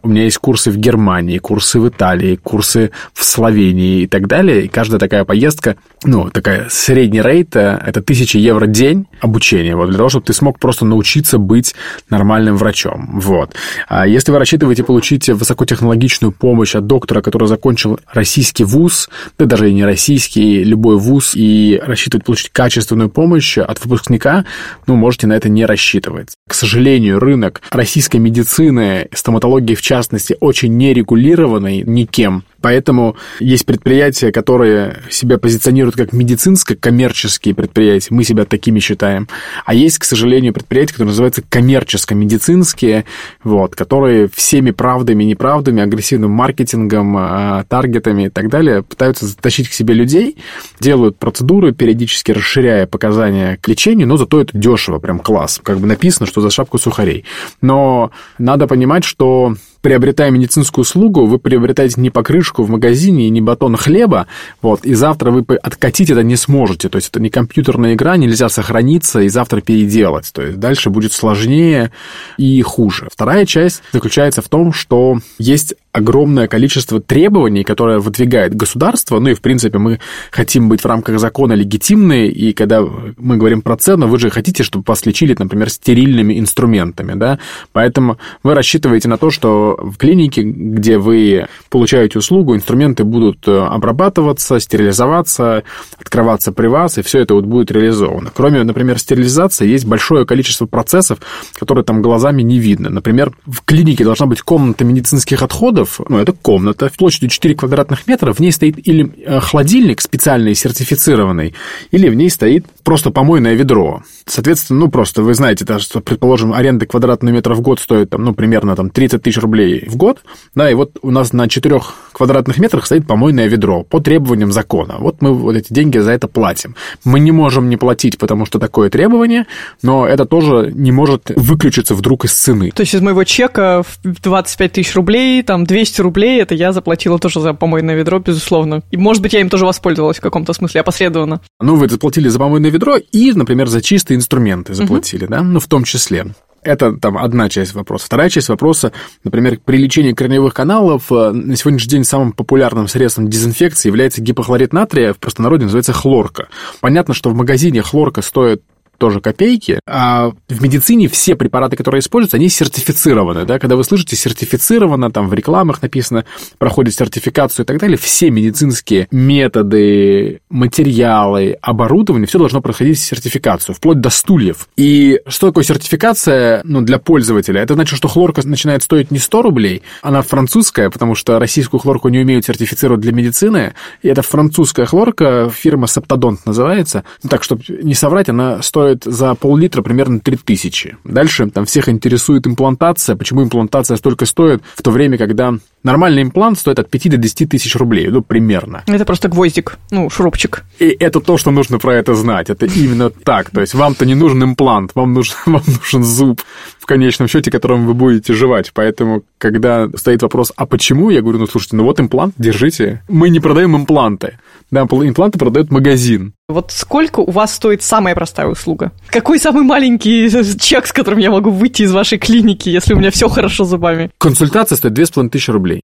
У 0.03 0.09
меня 0.09 0.25
есть 0.25 0.39
курсы 0.39 0.71
в 0.71 0.77
Германии, 0.77 1.39
курсы 1.39 1.81
в 1.81 1.89
Италии, 1.89 2.37
курсы 2.37 2.91
в 3.13 3.25
Словении 3.25 4.03
и 4.03 4.07
так 4.07 4.29
далее. 4.29 4.65
И 4.65 4.69
каждая 4.69 5.01
такая 5.01 5.25
поездка, 5.25 5.77
ну, 6.05 6.31
такая 6.31 6.69
средний 6.71 7.23
рейд, 7.23 7.57
э, 7.57 7.81
это 7.87 8.01
1000 8.01 8.39
евро 8.39 8.67
день 8.67 9.07
обучения, 9.21 9.75
вот, 9.75 9.89
для 9.89 9.97
того, 9.97 10.09
чтобы 10.09 10.27
ты 10.27 10.33
смог 10.33 10.59
просто 10.59 10.85
научиться 10.85 11.39
быть 11.39 11.75
нормальным 12.11 12.57
врачом. 12.57 13.21
Вот. 13.21 13.55
А 13.89 14.07
если 14.07 14.33
вы 14.33 14.39
рассчитываете 14.39 14.85
получить 14.85 15.29
высокотехнологичную 15.29 16.33
помощь 16.33 16.77
от 16.77 16.87
доктора, 16.87 17.23
который 17.23 17.49
закончил 17.49 17.86
российский 18.13 18.65
вуз, 18.65 19.09
да 19.39 19.47
даже 19.47 19.71
и 19.71 19.75
не 19.75 19.85
российский, 19.85 20.65
любой 20.65 20.99
вуз, 20.99 21.33
и 21.35 21.81
рассчитывать 21.83 22.25
получить 22.25 22.51
качественную 22.51 23.09
помощь 23.09 23.59
от 23.59 23.83
выпускника, 23.85 24.45
ну, 24.87 24.97
можете 24.97 25.27
на 25.27 25.35
это 25.35 25.49
не 25.49 25.65
рассчитывать. 25.65 26.31
К 26.49 26.55
сожалению, 26.55 27.19
рынок 27.19 27.63
российской 27.71 28.19
медицины, 28.19 29.09
стоматологии 29.13 29.75
в 29.75 29.83
частности, 29.83 30.37
очень 30.41 30.77
нерегулированный 30.77 31.83
никем. 31.83 32.45
Поэтому 32.61 33.17
есть 33.39 33.67
предприятия, 33.67 34.33
которые 34.33 35.03
себя 35.11 35.39
позиционируют 35.39 35.97
как 35.97 36.13
медицинско-коммерческие 36.13 37.55
предприятия. 37.55 38.09
Мы 38.11 38.25
себя 38.25 38.45
такими 38.45 38.81
считаем. 38.81 39.29
А 39.65 39.75
есть, 39.75 39.99
к 39.99 40.05
сожалению, 40.05 40.53
предприятия, 40.53 40.93
которые 40.93 41.11
называются 41.11 41.43
коммерческо-медицинские, 41.49 43.05
вот, 43.45 43.75
которые 43.75 44.29
всеми 44.29 44.71
правдами 44.71 45.25
и 45.25 45.27
неправдами, 45.27 45.83
агрессивным 45.83 46.31
маркетингом, 46.31 47.17
а, 47.17 47.65
таргетами 47.69 48.27
и 48.27 48.29
так 48.31 48.49
далее 48.49 48.83
пытаются 48.83 49.27
затащить 49.27 49.69
к 49.69 49.73
себе 49.73 49.95
людей, 49.95 50.37
делают 50.81 51.19
процедуры, 51.19 51.73
периодически 51.73 52.33
расширяя 52.33 52.87
показания 52.87 53.59
к 53.61 53.69
лечению, 53.69 54.09
но 54.09 54.17
зато 54.17 54.41
это 54.41 54.57
дешево, 54.57 54.99
прям 54.99 55.19
класс. 55.19 55.61
Как 55.63 55.79
бы 55.79 55.87
написано, 55.87 56.27
что 56.27 56.41
за 56.41 56.51
шапку 56.51 56.79
сухарей. 56.79 57.25
Но 57.61 58.11
надо 58.39 58.67
понимать, 58.67 59.05
что 59.05 59.55
приобретая 59.87 60.33
медицинскую 60.33 60.83
услугу, 60.83 61.27
вы 61.27 61.39
приобретаете 61.39 62.01
не 62.01 62.11
покрышку 62.11 62.65
в 62.65 62.71
магазине 62.71 63.29
и 63.29 63.31
не 63.31 63.41
батон 63.41 63.77
хлеба, 63.77 64.27
вот, 64.61 64.85
и 64.85 64.95
завтра 64.95 65.31
вы 65.31 65.45
откатить 65.63 66.11
это 66.11 66.25
не 66.25 66.35
сможете. 66.35 66.89
То 66.89 66.97
есть 66.97 67.11
это 67.11 67.21
не 67.21 67.31
компьютерная 67.31 67.95
игра, 67.95 68.17
нельзя 68.17 68.49
сохраниться 68.49 69.21
и 69.21 69.29
завтра 69.29 69.61
переделать. 69.61 70.33
То 70.33 70.43
есть 70.43 70.59
дальше 70.59 70.91
будет 70.91 71.13
сложнее 71.13 71.93
и 72.37 72.61
хуже. 72.63 73.07
Вторая 73.13 73.47
часть 73.47 73.81
заключается 73.93 74.43
в 74.43 74.49
том, 74.49 74.73
что 74.73 75.21
есть 75.39 75.77
огромное 75.97 76.47
количество 76.47 77.01
требований, 77.01 77.65
которые 77.65 78.01
выдвигает 78.01 78.55
государство, 78.55 79.19
ну 79.19 79.31
и, 79.31 79.35
в 79.35 79.41
принципе, 79.41 79.79
мы 79.79 79.99
хотим 80.31 80.69
быть 80.69 80.83
в 80.83 80.87
рамках 80.87 81.19
закона 81.19 81.55
легитимны, 81.55 82.27
и 82.27 82.53
когда 82.53 82.83
мы 83.17 83.39
говорим 83.39 83.63
про 83.63 83.79
цену, 83.79 84.07
вы 84.07 84.19
же 84.19 84.29
хотите, 84.29 84.63
чтобы 84.63 84.85
вас 84.87 85.07
лечили, 85.07 85.35
например, 85.39 85.71
стерильными 85.71 86.39
инструментами, 86.39 87.15
да, 87.15 87.39
поэтому 87.73 88.19
вы 88.43 88.53
рассчитываете 88.55 89.09
на 89.09 89.17
то, 89.17 89.31
что 89.31 89.79
в 89.81 89.97
клинике, 89.97 90.43
где 90.43 90.99
вы 90.99 91.47
получаете 91.71 92.19
услугу, 92.19 92.55
инструменты 92.55 93.05
будут 93.05 93.49
э, 93.49 93.59
обрабатываться, 93.59 94.61
стерилизоваться, 94.61 95.63
открываться 95.99 96.53
при 96.53 96.67
вас, 96.67 96.99
и 96.99 97.03
все 97.03 97.21
это 97.21 97.33
вот 97.33 97.47
будет 97.47 97.71
реализовано. 97.71 98.31
Кроме, 98.37 98.63
например, 98.65 98.99
стерилизации, 98.99 99.67
есть 99.67 99.87
большое 99.87 100.27
количество 100.27 100.67
процессов, 100.67 101.21
которые 101.59 101.85
там 101.85 102.03
глазами 102.03 102.43
не 102.43 102.59
видно. 102.59 102.91
Например, 102.91 103.33
в 103.47 103.63
клинике 103.65 104.05
должна 104.05 104.27
быть 104.27 104.43
комната 104.43 104.85
медицинских 104.85 105.43
отходов, 105.43 105.86
метров, 105.87 106.01
ну, 106.09 106.19
это 106.19 106.33
комната 106.33 106.91
площадью 106.97 107.31
4 107.31 107.55
квадратных 107.55 108.07
метра, 108.07 108.33
в 108.33 108.41
ней 108.41 108.53
стоит 108.53 108.77
или 108.87 109.13
э, 109.25 109.41
холодильник 109.41 110.01
специальный, 110.01 110.55
сертифицированный, 110.55 111.55
или 111.91 112.09
в 112.09 112.15
ней 112.15 112.31
стоит 112.31 112.67
просто 112.83 113.11
помойное 113.11 113.55
ведро. 113.55 114.03
Соответственно, 114.27 114.81
ну, 114.81 114.89
просто 114.89 115.23
вы 115.23 115.35
знаете, 115.35 115.65
да, 115.65 115.79
что, 115.79 116.01
предположим, 116.01 116.53
аренда 116.53 116.87
квадратного 116.87 117.35
метра 117.35 117.55
в 117.55 117.61
год 117.61 117.81
стоит, 117.81 118.11
там, 118.11 118.25
ну, 118.25 118.35
примерно 118.35 118.75
там 118.77 118.91
30 118.91 119.23
тысяч 119.23 119.39
рублей 119.39 119.85
в 119.87 119.97
год, 119.97 120.23
да, 120.55 120.71
и 120.71 120.75
вот 120.75 120.99
у 121.03 121.11
нас 121.11 121.33
на 121.33 121.49
4 121.49 121.81
квадратных 122.13 122.59
метрах 122.59 122.87
стоит 122.87 123.07
помойное 123.07 123.47
ведро 123.47 123.83
по 123.83 124.01
требованиям 124.01 124.53
закона. 124.53 124.97
Вот 124.99 125.23
мы 125.23 125.35
вот 125.35 125.57
эти 125.57 125.73
деньги 125.73 125.99
за 125.99 126.13
это 126.13 126.29
платим. 126.29 126.75
Мы 127.05 127.21
не 127.21 127.33
можем 127.33 127.69
не 127.69 127.77
платить, 127.77 128.19
потому 128.19 128.47
что 128.47 128.59
такое 128.59 128.91
требование, 128.91 129.47
но 129.83 130.07
это 130.07 130.25
тоже 130.25 130.73
не 130.75 130.93
может 130.93 131.31
выключиться 131.37 131.95
вдруг 131.95 132.25
из 132.25 132.33
цены. 132.33 132.71
То 132.71 132.81
есть 132.81 132.95
из 132.95 133.01
моего 133.01 133.25
чека 133.25 133.83
в 134.03 134.23
25 134.23 134.73
тысяч 134.73 134.95
рублей, 134.95 135.43
там 135.43 135.67
200 135.77 136.01
рублей, 136.01 136.41
это 136.41 136.55
я 136.55 136.73
заплатила 136.73 137.19
тоже 137.19 137.39
за 137.39 137.53
помойное 137.53 137.97
ведро, 137.97 138.19
безусловно. 138.19 138.83
И, 138.91 138.97
может 138.97 139.23
быть, 139.23 139.35
я 139.35 139.43
им 139.43 139.51
тоже 139.51 139.67
воспользовалась 139.67 140.17
в 140.17 140.21
каком-то 140.23 140.55
смысле, 140.55 140.81
опосредованно. 140.81 141.43
Ну, 141.61 141.77
вы 141.77 141.87
заплатили 141.87 142.29
за 142.29 142.39
помойное 142.39 142.71
ведро 142.71 142.97
и, 142.97 143.33
например, 143.33 143.67
за 143.69 143.83
чистые 143.83 144.17
инструменты 144.17 144.73
заплатили, 144.73 145.25
угу. 145.25 145.35
да, 145.35 145.43
ну, 145.43 145.61
в 145.61 145.67
том 145.67 145.85
числе. 145.85 146.29
Это 146.63 146.97
там 146.97 147.19
одна 147.19 147.51
часть 147.51 147.75
вопроса. 147.75 148.07
Вторая 148.07 148.31
часть 148.31 148.49
вопроса, 148.49 148.93
например, 149.23 149.59
при 149.63 149.77
лечении 149.77 150.13
корневых 150.13 150.55
каналов 150.55 151.13
э, 151.13 151.33
на 151.33 151.55
сегодняшний 151.57 151.91
день 151.91 152.05
самым 152.05 152.33
популярным 152.33 152.89
средством 152.89 153.29
дезинфекции 153.29 153.91
является 153.91 154.23
гипохлорид 154.23 154.73
натрия, 154.73 155.13
в 155.13 155.19
простонародье 155.19 155.67
называется 155.67 155.93
хлорка. 155.93 156.49
Понятно, 156.81 157.13
что 157.13 157.29
в 157.29 157.35
магазине 157.35 157.83
хлорка 157.83 158.23
стоит 158.23 158.63
тоже 158.99 159.21
копейки. 159.21 159.81
А 159.87 160.33
в 160.49 160.63
медицине 160.63 161.09
все 161.09 161.37
препараты, 161.37 161.77
которые 161.77 162.01
используются, 162.01 162.37
они 162.37 162.49
сертифицированы. 162.49 163.45
Да? 163.45 163.59
Когда 163.59 163.77
вы 163.77 163.85
слышите 163.85 164.17
сертифицировано, 164.17 165.11
там 165.11 165.29
в 165.29 165.35
рекламах 165.35 165.83
написано, 165.83 166.25
проходит 166.59 166.95
сертификацию 166.95 167.65
и 167.65 167.67
так 167.67 167.79
далее, 167.79 167.97
все 167.97 168.31
медицинские 168.31 169.09
методы, 169.11 170.41
материалы, 170.49 171.57
оборудование, 171.61 172.27
все 172.27 172.39
должно 172.39 172.61
проходить 172.61 172.99
сертификацию, 172.99 173.75
вплоть 173.75 174.01
до 174.01 174.11
стульев. 174.11 174.69
И 174.77 175.21
что 175.27 175.49
такое 175.49 175.65
сертификация 175.65 176.63
ну, 176.65 176.81
для 176.81 176.99
пользователя? 176.99 177.61
Это 177.61 177.75
значит, 177.75 177.97
что 177.97 178.09
хлорка 178.09 178.47
начинает 178.47 178.83
стоить 178.83 179.11
не 179.11 179.19
100 179.19 179.43
рублей, 179.43 179.83
она 180.03 180.23
французская, 180.23 180.91
потому 180.91 181.15
что 181.15 181.39
российскую 181.39 181.81
хлорку 181.81 182.09
не 182.09 182.19
умеют 182.21 182.45
сертифицировать 182.45 183.01
для 183.01 183.13
медицины. 183.13 183.75
И 184.03 184.09
это 184.09 184.23
французская 184.23 184.87
хлорка, 184.87 185.51
фирма 185.51 185.87
Септодонт 185.87 186.47
называется. 186.47 187.05
Так, 187.29 187.43
чтобы 187.43 187.63
не 187.69 187.95
соврать, 187.95 188.29
она 188.29 188.63
стоит 188.63 188.86
стоит 188.87 189.05
за 189.05 189.35
пол-литра 189.35 189.83
примерно 189.83 190.21
3000. 190.21 190.99
Дальше 191.05 191.51
там 191.51 191.65
всех 191.65 191.89
интересует 191.89 192.47
имплантация. 192.47 193.17
Почему 193.17 193.43
имплантация 193.43 193.97
столько 193.97 194.27
стоит, 194.27 194.63
в 194.75 194.83
то 194.83 194.91
время, 194.93 195.19
когда 195.19 195.55
нормальный 195.83 196.23
имплант 196.23 196.59
стоит 196.59 196.79
от 196.79 196.89
5 196.89 197.11
до 197.11 197.17
10 197.17 197.49
тысяч 197.49 197.75
рублей, 197.77 198.09
ну, 198.09 198.23
примерно. 198.23 198.83
Это 198.87 199.05
просто 199.05 199.29
гвоздик, 199.29 199.79
ну, 199.91 200.11
шурупчик. 200.11 200.65
И 200.79 200.97
это 201.01 201.21
то, 201.21 201.37
что 201.39 201.51
нужно 201.51 201.79
про 201.79 201.95
это 201.95 202.15
знать. 202.15 202.51
Это 202.51 202.67
именно 202.67 203.11
так. 203.11 203.51
То 203.51 203.61
есть 203.61 203.75
вам-то 203.75 204.07
не 204.07 204.15
нужен 204.15 204.43
имплант, 204.45 204.93
вам 204.95 205.15
нужен, 205.15 205.35
вам 205.47 205.63
нужен 205.67 206.05
зуб 206.05 206.43
в 206.79 206.87
конечном 206.87 207.29
счете, 207.29 207.51
которым 207.51 207.87
вы 207.87 207.95
будете 207.95 208.35
жевать. 208.35 208.71
Поэтому, 208.73 209.23
когда 209.39 209.89
стоит 209.97 210.23
вопрос, 210.23 210.53
а 210.57 210.67
почему, 210.67 211.11
я 211.11 211.23
говорю, 211.23 211.39
ну, 211.39 211.47
слушайте, 211.47 211.77
ну 211.77 211.85
вот 211.85 211.99
имплант, 211.99 212.35
держите. 212.39 213.03
Мы 213.09 213.31
не 213.31 213.41
продаем 213.41 213.77
импланты. 213.77 214.39
Да, 214.71 214.83
импланты 214.83 215.39
продает 215.39 215.71
магазин. 215.71 216.35
Вот 216.49 216.73
сколько 216.73 217.21
у 217.21 217.31
вас 217.31 217.55
стоит 217.55 217.83
самая 217.83 218.15
простая 218.15 218.47
услуга? 218.47 218.93
Какой 219.09 219.39
самый 219.39 219.63
маленький 219.63 220.29
чек, 220.59 220.87
с 220.87 220.93
которым 220.93 221.21
я 221.21 221.31
могу 221.31 221.51
выйти 221.51 221.83
из 221.83 221.93
вашей 221.93 222.19
клиники, 222.19 222.69
если 222.69 222.95
у 222.95 222.99
меня 222.99 223.11
все 223.11 223.29
хорошо 223.29 223.65
с 223.65 223.69
зубами? 223.69 224.11
Консультация 224.19 224.77
стоит 224.77 224.95
2500 224.95 225.55
рублей. 225.55 225.83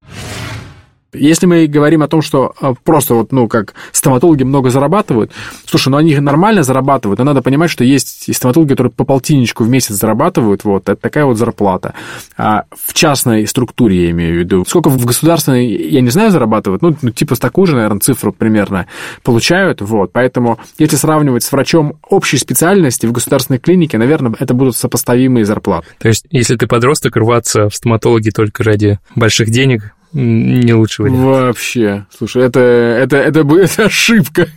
Если 1.13 1.45
мы 1.45 1.67
говорим 1.67 2.03
о 2.03 2.07
том, 2.07 2.21
что 2.21 2.53
а, 2.59 2.73
просто 2.73 3.15
вот, 3.15 3.31
ну, 3.31 3.47
как 3.47 3.73
стоматологи 3.91 4.43
много 4.43 4.69
зарабатывают, 4.69 5.31
слушай, 5.65 5.89
ну, 5.89 5.97
они 5.97 6.17
нормально 6.19 6.63
зарабатывают, 6.63 7.19
но 7.19 7.25
надо 7.25 7.41
понимать, 7.41 7.69
что 7.69 7.83
есть 7.83 8.33
стоматологи, 8.33 8.69
которые 8.69 8.91
по 8.91 9.05
полтинничку 9.05 9.63
в 9.63 9.69
месяц 9.69 9.95
зарабатывают, 9.95 10.63
вот, 10.63 10.89
это 10.89 10.95
такая 10.95 11.25
вот 11.25 11.37
зарплата. 11.37 11.93
А 12.37 12.63
в 12.71 12.93
частной 12.93 13.47
структуре 13.47 14.05
я 14.05 14.11
имею 14.11 14.35
в 14.35 14.39
виду. 14.39 14.65
Сколько 14.67 14.89
в 14.89 15.05
государственной, 15.05 15.67
я 15.67 16.01
не 16.01 16.09
знаю, 16.09 16.31
зарабатывают, 16.31 16.81
ну, 16.81 16.95
ну 17.01 17.11
типа 17.11 17.35
с 17.35 17.39
такую 17.39 17.67
же, 17.67 17.75
наверное, 17.75 17.99
цифру 17.99 18.31
примерно 18.31 18.87
получают, 19.23 19.81
вот, 19.81 20.11
поэтому 20.11 20.59
если 20.77 20.95
сравнивать 20.95 21.43
с 21.43 21.51
врачом 21.51 21.97
общей 22.09 22.37
специальности 22.37 23.05
в 23.05 23.11
государственной 23.11 23.59
клинике, 23.59 23.97
наверное, 23.97 24.33
это 24.39 24.53
будут 24.53 24.75
сопоставимые 24.75 25.45
зарплаты. 25.45 25.87
То 25.99 26.07
есть, 26.07 26.25
если 26.29 26.55
ты 26.55 26.67
подросток, 26.67 27.15
рваться 27.15 27.69
в 27.69 27.75
стоматологи 27.75 28.29
только 28.29 28.63
ради 28.63 28.99
больших 29.15 29.49
денег, 29.49 29.93
не 30.13 30.73
лучший 30.73 31.03
вариант. 31.03 31.23
Вообще. 31.23 32.05
Слушай, 32.15 32.43
это, 32.43 32.59
это, 32.59 33.17
это, 33.17 33.39
это 33.57 33.85
ошибка. 33.85 34.47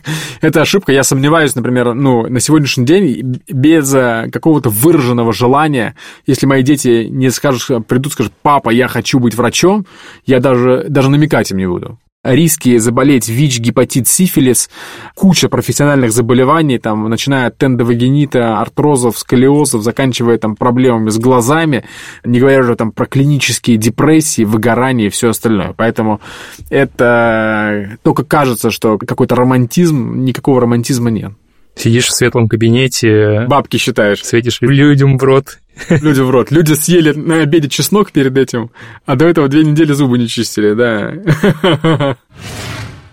Это 0.41 0.61
ошибка. 0.61 0.91
Я 0.91 1.03
сомневаюсь, 1.03 1.55
например, 1.55 1.93
ну, 1.93 2.27
на 2.27 2.39
сегодняшний 2.39 2.85
день 2.85 3.41
без 3.47 3.93
э, 3.93 4.29
какого-то 4.31 4.69
выраженного 4.69 5.33
желания, 5.33 5.95
если 6.25 6.45
мои 6.45 6.63
дети 6.63 7.07
не 7.09 7.29
скажут, 7.31 7.87
придут, 7.87 8.13
скажут, 8.13 8.33
папа, 8.41 8.69
я 8.69 8.87
хочу 8.87 9.19
быть 9.19 9.35
врачом, 9.35 9.85
я 10.25 10.39
даже, 10.39 10.85
даже 10.87 11.09
намекать 11.09 11.51
им 11.51 11.57
не 11.57 11.67
буду 11.67 11.97
риски 12.23 12.77
заболеть 12.77 13.29
ВИЧ, 13.29 13.59
гепатит, 13.59 14.07
сифилис, 14.07 14.69
куча 15.15 15.49
профессиональных 15.49 16.11
заболеваний, 16.11 16.77
там, 16.77 17.09
начиная 17.09 17.47
от 17.47 17.57
тендовагенита, 17.57 18.59
артрозов, 18.59 19.17
сколиозов, 19.17 19.83
заканчивая 19.83 20.37
там 20.37 20.55
проблемами 20.55 21.09
с 21.09 21.17
глазами, 21.17 21.83
не 22.23 22.39
говоря 22.39 22.59
уже 22.59 22.75
там 22.75 22.91
про 22.91 23.05
клинические 23.05 23.77
депрессии, 23.77 24.43
выгорание 24.43 25.07
и 25.07 25.11
все 25.11 25.29
остальное. 25.29 25.73
Поэтому 25.75 26.21
это 26.69 27.97
только 28.03 28.23
кажется, 28.23 28.71
что 28.71 28.97
какой-то 28.97 29.35
романтизм, 29.35 30.23
никакого 30.23 30.61
романтизма 30.61 31.09
нет. 31.09 31.33
Сидишь 31.77 32.07
в 32.07 32.13
светлом 32.13 32.47
кабинете. 32.47 33.45
Бабки 33.47 33.77
считаешь. 33.77 34.23
Светишь 34.23 34.59
людям 34.61 35.17
в 35.17 35.23
рот. 35.23 35.59
Люди 35.89 36.21
в 36.21 36.29
рот. 36.29 36.51
Люди 36.51 36.73
съели 36.73 37.11
на 37.13 37.41
обеде 37.41 37.69
чеснок 37.69 38.11
перед 38.11 38.35
этим, 38.37 38.71
а 39.05 39.15
до 39.15 39.25
этого 39.25 39.47
две 39.47 39.63
недели 39.63 39.93
зубы 39.93 40.17
не 40.17 40.27
чистили, 40.27 40.73
да. 40.73 42.17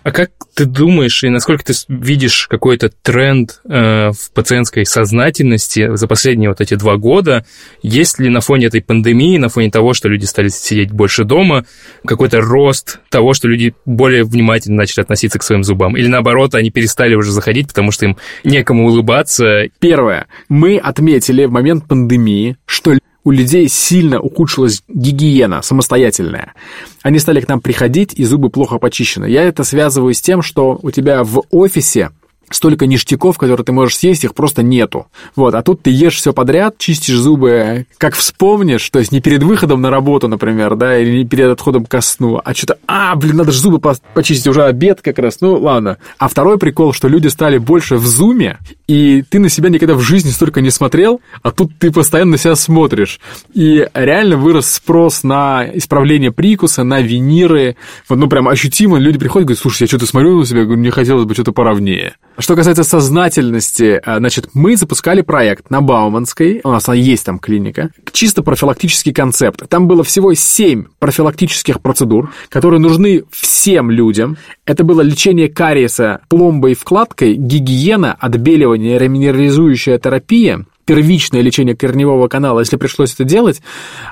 А 0.04 0.12
как 0.12 0.32
ты 0.54 0.66
думаешь, 0.66 1.24
и 1.24 1.30
насколько 1.30 1.64
ты 1.64 1.72
видишь 1.88 2.46
какой-то 2.46 2.90
тренд 2.90 3.62
э, 3.64 4.10
в 4.10 4.32
пациентской 4.34 4.84
сознательности 4.84 5.96
за 5.96 6.06
последние 6.06 6.50
вот 6.50 6.60
эти 6.60 6.74
два 6.74 6.98
года? 6.98 7.46
Есть 7.82 8.18
ли 8.18 8.28
на 8.28 8.42
фоне 8.42 8.66
этой 8.66 8.82
пандемии, 8.82 9.38
на 9.38 9.48
фоне 9.48 9.70
того, 9.70 9.94
что 9.94 10.10
люди 10.10 10.26
стали 10.26 10.48
сидеть 10.48 10.92
больше 10.92 11.24
дома, 11.24 11.64
какой-то 12.04 12.42
рост 12.42 13.00
того, 13.08 13.32
что 13.32 13.48
люди 13.48 13.74
более 13.86 14.24
внимательно 14.24 14.76
начали 14.76 15.00
относиться 15.00 15.38
к 15.38 15.42
своим 15.42 15.64
зубам? 15.64 15.96
Или 15.96 16.08
наоборот, 16.08 16.54
они 16.54 16.70
перестали 16.70 17.14
уже 17.14 17.32
заходить, 17.32 17.68
потому 17.68 17.90
что 17.90 18.04
им 18.04 18.18
некому 18.44 18.88
улыбаться? 18.88 19.68
Первое. 19.80 20.26
Мы 20.50 20.76
отметили 20.76 21.46
в 21.46 21.50
момент 21.50 21.88
пандемии, 21.88 22.58
что 22.66 22.92
у 23.24 23.30
людей 23.30 23.68
сильно 23.68 24.20
ухудшилась 24.20 24.82
гигиена 24.88 25.62
самостоятельная. 25.62 26.54
Они 27.02 27.18
стали 27.18 27.40
к 27.40 27.48
нам 27.48 27.60
приходить, 27.60 28.14
и 28.14 28.24
зубы 28.24 28.50
плохо 28.50 28.78
почищены. 28.78 29.26
Я 29.26 29.42
это 29.42 29.64
связываю 29.64 30.14
с 30.14 30.20
тем, 30.20 30.42
что 30.42 30.78
у 30.82 30.90
тебя 30.90 31.24
в 31.24 31.42
офисе 31.50 32.10
столько 32.50 32.86
ништяков, 32.86 33.38
которые 33.38 33.64
ты 33.64 33.72
можешь 33.72 33.96
съесть, 33.96 34.24
их 34.24 34.34
просто 34.34 34.62
нету. 34.62 35.06
Вот, 35.36 35.54
а 35.54 35.62
тут 35.62 35.82
ты 35.82 35.90
ешь 35.90 36.16
все 36.16 36.32
подряд, 36.32 36.78
чистишь 36.78 37.16
зубы, 37.16 37.86
как 37.98 38.14
вспомнишь, 38.14 38.88
то 38.90 38.98
есть 38.98 39.12
не 39.12 39.20
перед 39.20 39.42
выходом 39.42 39.80
на 39.80 39.90
работу, 39.90 40.28
например, 40.28 40.76
да, 40.76 40.98
или 40.98 41.18
не 41.18 41.24
перед 41.24 41.50
отходом 41.50 41.86
ко 41.86 42.00
сну, 42.00 42.40
а 42.44 42.54
что-то, 42.54 42.78
а, 42.86 43.14
блин, 43.16 43.36
надо 43.36 43.52
же 43.52 43.60
зубы 43.60 43.80
почистить, 44.14 44.46
уже 44.46 44.64
обед 44.64 45.00
как 45.02 45.18
раз, 45.18 45.40
ну, 45.40 45.54
ладно. 45.54 45.98
А 46.18 46.28
второй 46.28 46.58
прикол, 46.58 46.92
что 46.92 47.08
люди 47.08 47.28
стали 47.28 47.58
больше 47.58 47.96
в 47.96 48.06
зуме, 48.06 48.58
и 48.86 49.22
ты 49.22 49.38
на 49.38 49.48
себя 49.48 49.68
никогда 49.68 49.94
в 49.94 50.00
жизни 50.00 50.30
столько 50.30 50.60
не 50.60 50.70
смотрел, 50.70 51.20
а 51.42 51.50
тут 51.50 51.72
ты 51.78 51.90
постоянно 51.90 52.32
на 52.32 52.38
себя 52.38 52.56
смотришь. 52.56 53.20
И 53.52 53.88
реально 53.94 54.36
вырос 54.36 54.70
спрос 54.70 55.22
на 55.22 55.66
исправление 55.74 56.32
прикуса, 56.32 56.84
на 56.84 57.00
виниры, 57.00 57.76
вот, 58.08 58.16
ну, 58.16 58.28
прям 58.28 58.48
ощутимо 58.48 58.98
люди 58.98 59.18
приходят 59.18 59.44
и 59.44 59.48
говорят, 59.48 59.62
слушай, 59.62 59.82
я 59.82 59.86
что-то 59.88 60.06
смотрю 60.06 60.38
на 60.38 60.46
себя, 60.46 60.64
говорю, 60.64 60.80
мне 60.80 60.90
хотелось 60.90 61.24
бы 61.24 61.34
что-то 61.34 61.52
поровнее. 61.52 62.14
Что 62.36 62.56
касается 62.56 62.82
сознательности, 62.82 64.00
э, 64.04 64.18
значит, 64.18 64.50
мы 64.54 64.76
запускали 64.76 65.20
проект 65.20 65.70
на 65.70 65.80
Бауманской, 65.80 66.60
у 66.64 66.70
нас 66.70 66.88
есть 66.88 67.24
там 67.24 67.38
клиника, 67.38 67.90
чисто 68.12 68.42
профилактический 68.42 69.12
концепт. 69.12 69.68
Там 69.68 69.86
было 69.86 70.02
всего 70.02 70.34
7 70.34 70.84
профилактических 70.98 71.80
процедур, 71.80 72.32
которые 72.48 72.80
нужны 72.80 73.22
всем 73.30 73.90
людям. 73.90 74.36
Это 74.66 74.82
было 74.82 75.00
лечение 75.00 75.48
кариеса 75.48 76.22
пломбой 76.28 76.72
и 76.72 76.74
вкладкой, 76.74 77.34
гигиена, 77.34 78.12
отбеливание, 78.18 78.98
реминерализующая 78.98 79.98
терапия, 79.98 80.64
первичное 80.84 81.40
лечение 81.40 81.76
корневого 81.76 82.28
канала, 82.28 82.60
если 82.60 82.76
пришлось 82.76 83.14
это 83.14 83.24
делать, 83.24 83.62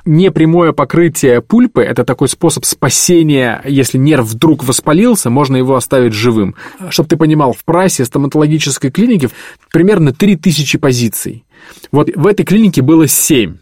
непрямое 0.05 0.73
покрытие 0.73 1.41
пульпы– 1.41 1.83
это 1.83 2.05
такой 2.05 2.29
способ 2.29 2.65
спасения, 2.65 3.63
если 3.67 3.99
нерв 3.99 4.27
вдруг 4.27 4.65
воспалился, 4.65 5.31
можно 5.31 5.57
его 5.57 5.77
оставить 5.77 6.13
живым. 6.13 6.55
Чтобы 6.91 7.09
ты 7.09 7.17
понимал, 7.17 7.53
в 7.53 7.65
прайсе 7.65 8.05
стоматологической 8.05 8.91
клиники 8.91 9.29
примерно 9.71 10.13
3000 10.13 10.79
позиций. 10.79 11.45
Вот 11.91 12.11
в 12.15 12.27
этой 12.27 12.45
клинике 12.45 12.83
было 12.83 13.07
7. 13.07 13.57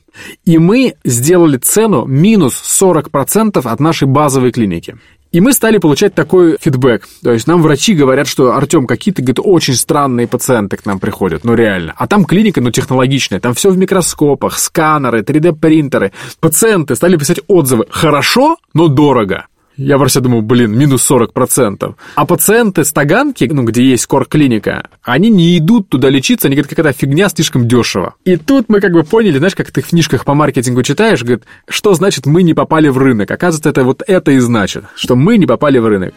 И 0.44 0.58
мы 0.58 0.94
сделали 1.04 1.56
цену 1.56 2.04
минус 2.06 2.54
40% 2.82 3.60
от 3.62 3.80
нашей 3.80 4.08
базовой 4.08 4.52
клиники. 4.52 4.96
И 5.32 5.40
мы 5.40 5.52
стали 5.52 5.78
получать 5.78 6.12
такой 6.12 6.56
фидбэк. 6.60 7.06
То 7.22 7.32
есть 7.32 7.46
нам 7.46 7.62
врачи 7.62 7.94
говорят, 7.94 8.26
что 8.26 8.52
Артем, 8.56 8.86
какие-то 8.86 9.22
говорит, 9.22 9.38
очень 9.42 9.74
странные 9.74 10.26
пациенты 10.26 10.76
к 10.76 10.84
нам 10.84 10.98
приходят, 10.98 11.44
ну 11.44 11.54
реально. 11.54 11.94
А 11.96 12.08
там 12.08 12.24
клиника, 12.24 12.60
ну 12.60 12.72
технологичная, 12.72 13.38
там 13.38 13.54
все 13.54 13.70
в 13.70 13.78
микроскопах, 13.78 14.58
сканеры, 14.58 15.22
3D-принтеры. 15.22 16.12
Пациенты 16.40 16.96
стали 16.96 17.16
писать 17.16 17.40
отзывы. 17.46 17.86
Хорошо, 17.90 18.56
но 18.74 18.88
дорого. 18.88 19.46
Я 19.82 19.96
просто 19.96 20.20
думаю, 20.20 20.42
блин, 20.42 20.76
минус 20.76 21.10
40%. 21.10 21.94
А 22.14 22.26
пациенты 22.26 22.84
с 22.84 22.92
Таганки, 22.92 23.48
ну, 23.50 23.62
где 23.62 23.82
есть 23.82 24.04
кор-клиника, 24.04 24.90
они 25.02 25.30
не 25.30 25.56
идут 25.56 25.88
туда 25.88 26.10
лечиться, 26.10 26.48
они 26.48 26.56
говорят, 26.56 26.68
какая-то 26.68 26.92
фигня, 26.92 27.30
слишком 27.30 27.66
дешево. 27.66 28.14
И 28.26 28.36
тут 28.36 28.66
мы 28.68 28.80
как 28.80 28.92
бы 28.92 29.04
поняли, 29.04 29.38
знаешь, 29.38 29.54
как 29.54 29.70
ты 29.70 29.80
в 29.80 29.88
книжках 29.88 30.26
по 30.26 30.34
маркетингу 30.34 30.82
читаешь, 30.82 31.22
говорит, 31.22 31.44
что 31.66 31.94
значит 31.94 32.26
мы 32.26 32.42
не 32.42 32.52
попали 32.52 32.88
в 32.88 32.98
рынок? 32.98 33.30
Оказывается, 33.30 33.70
это 33.70 33.84
вот 33.84 34.02
это 34.06 34.32
и 34.32 34.38
значит, 34.38 34.84
что 34.96 35.16
мы 35.16 35.38
не 35.38 35.46
попали 35.46 35.78
в 35.78 35.86
рынок. 35.86 36.12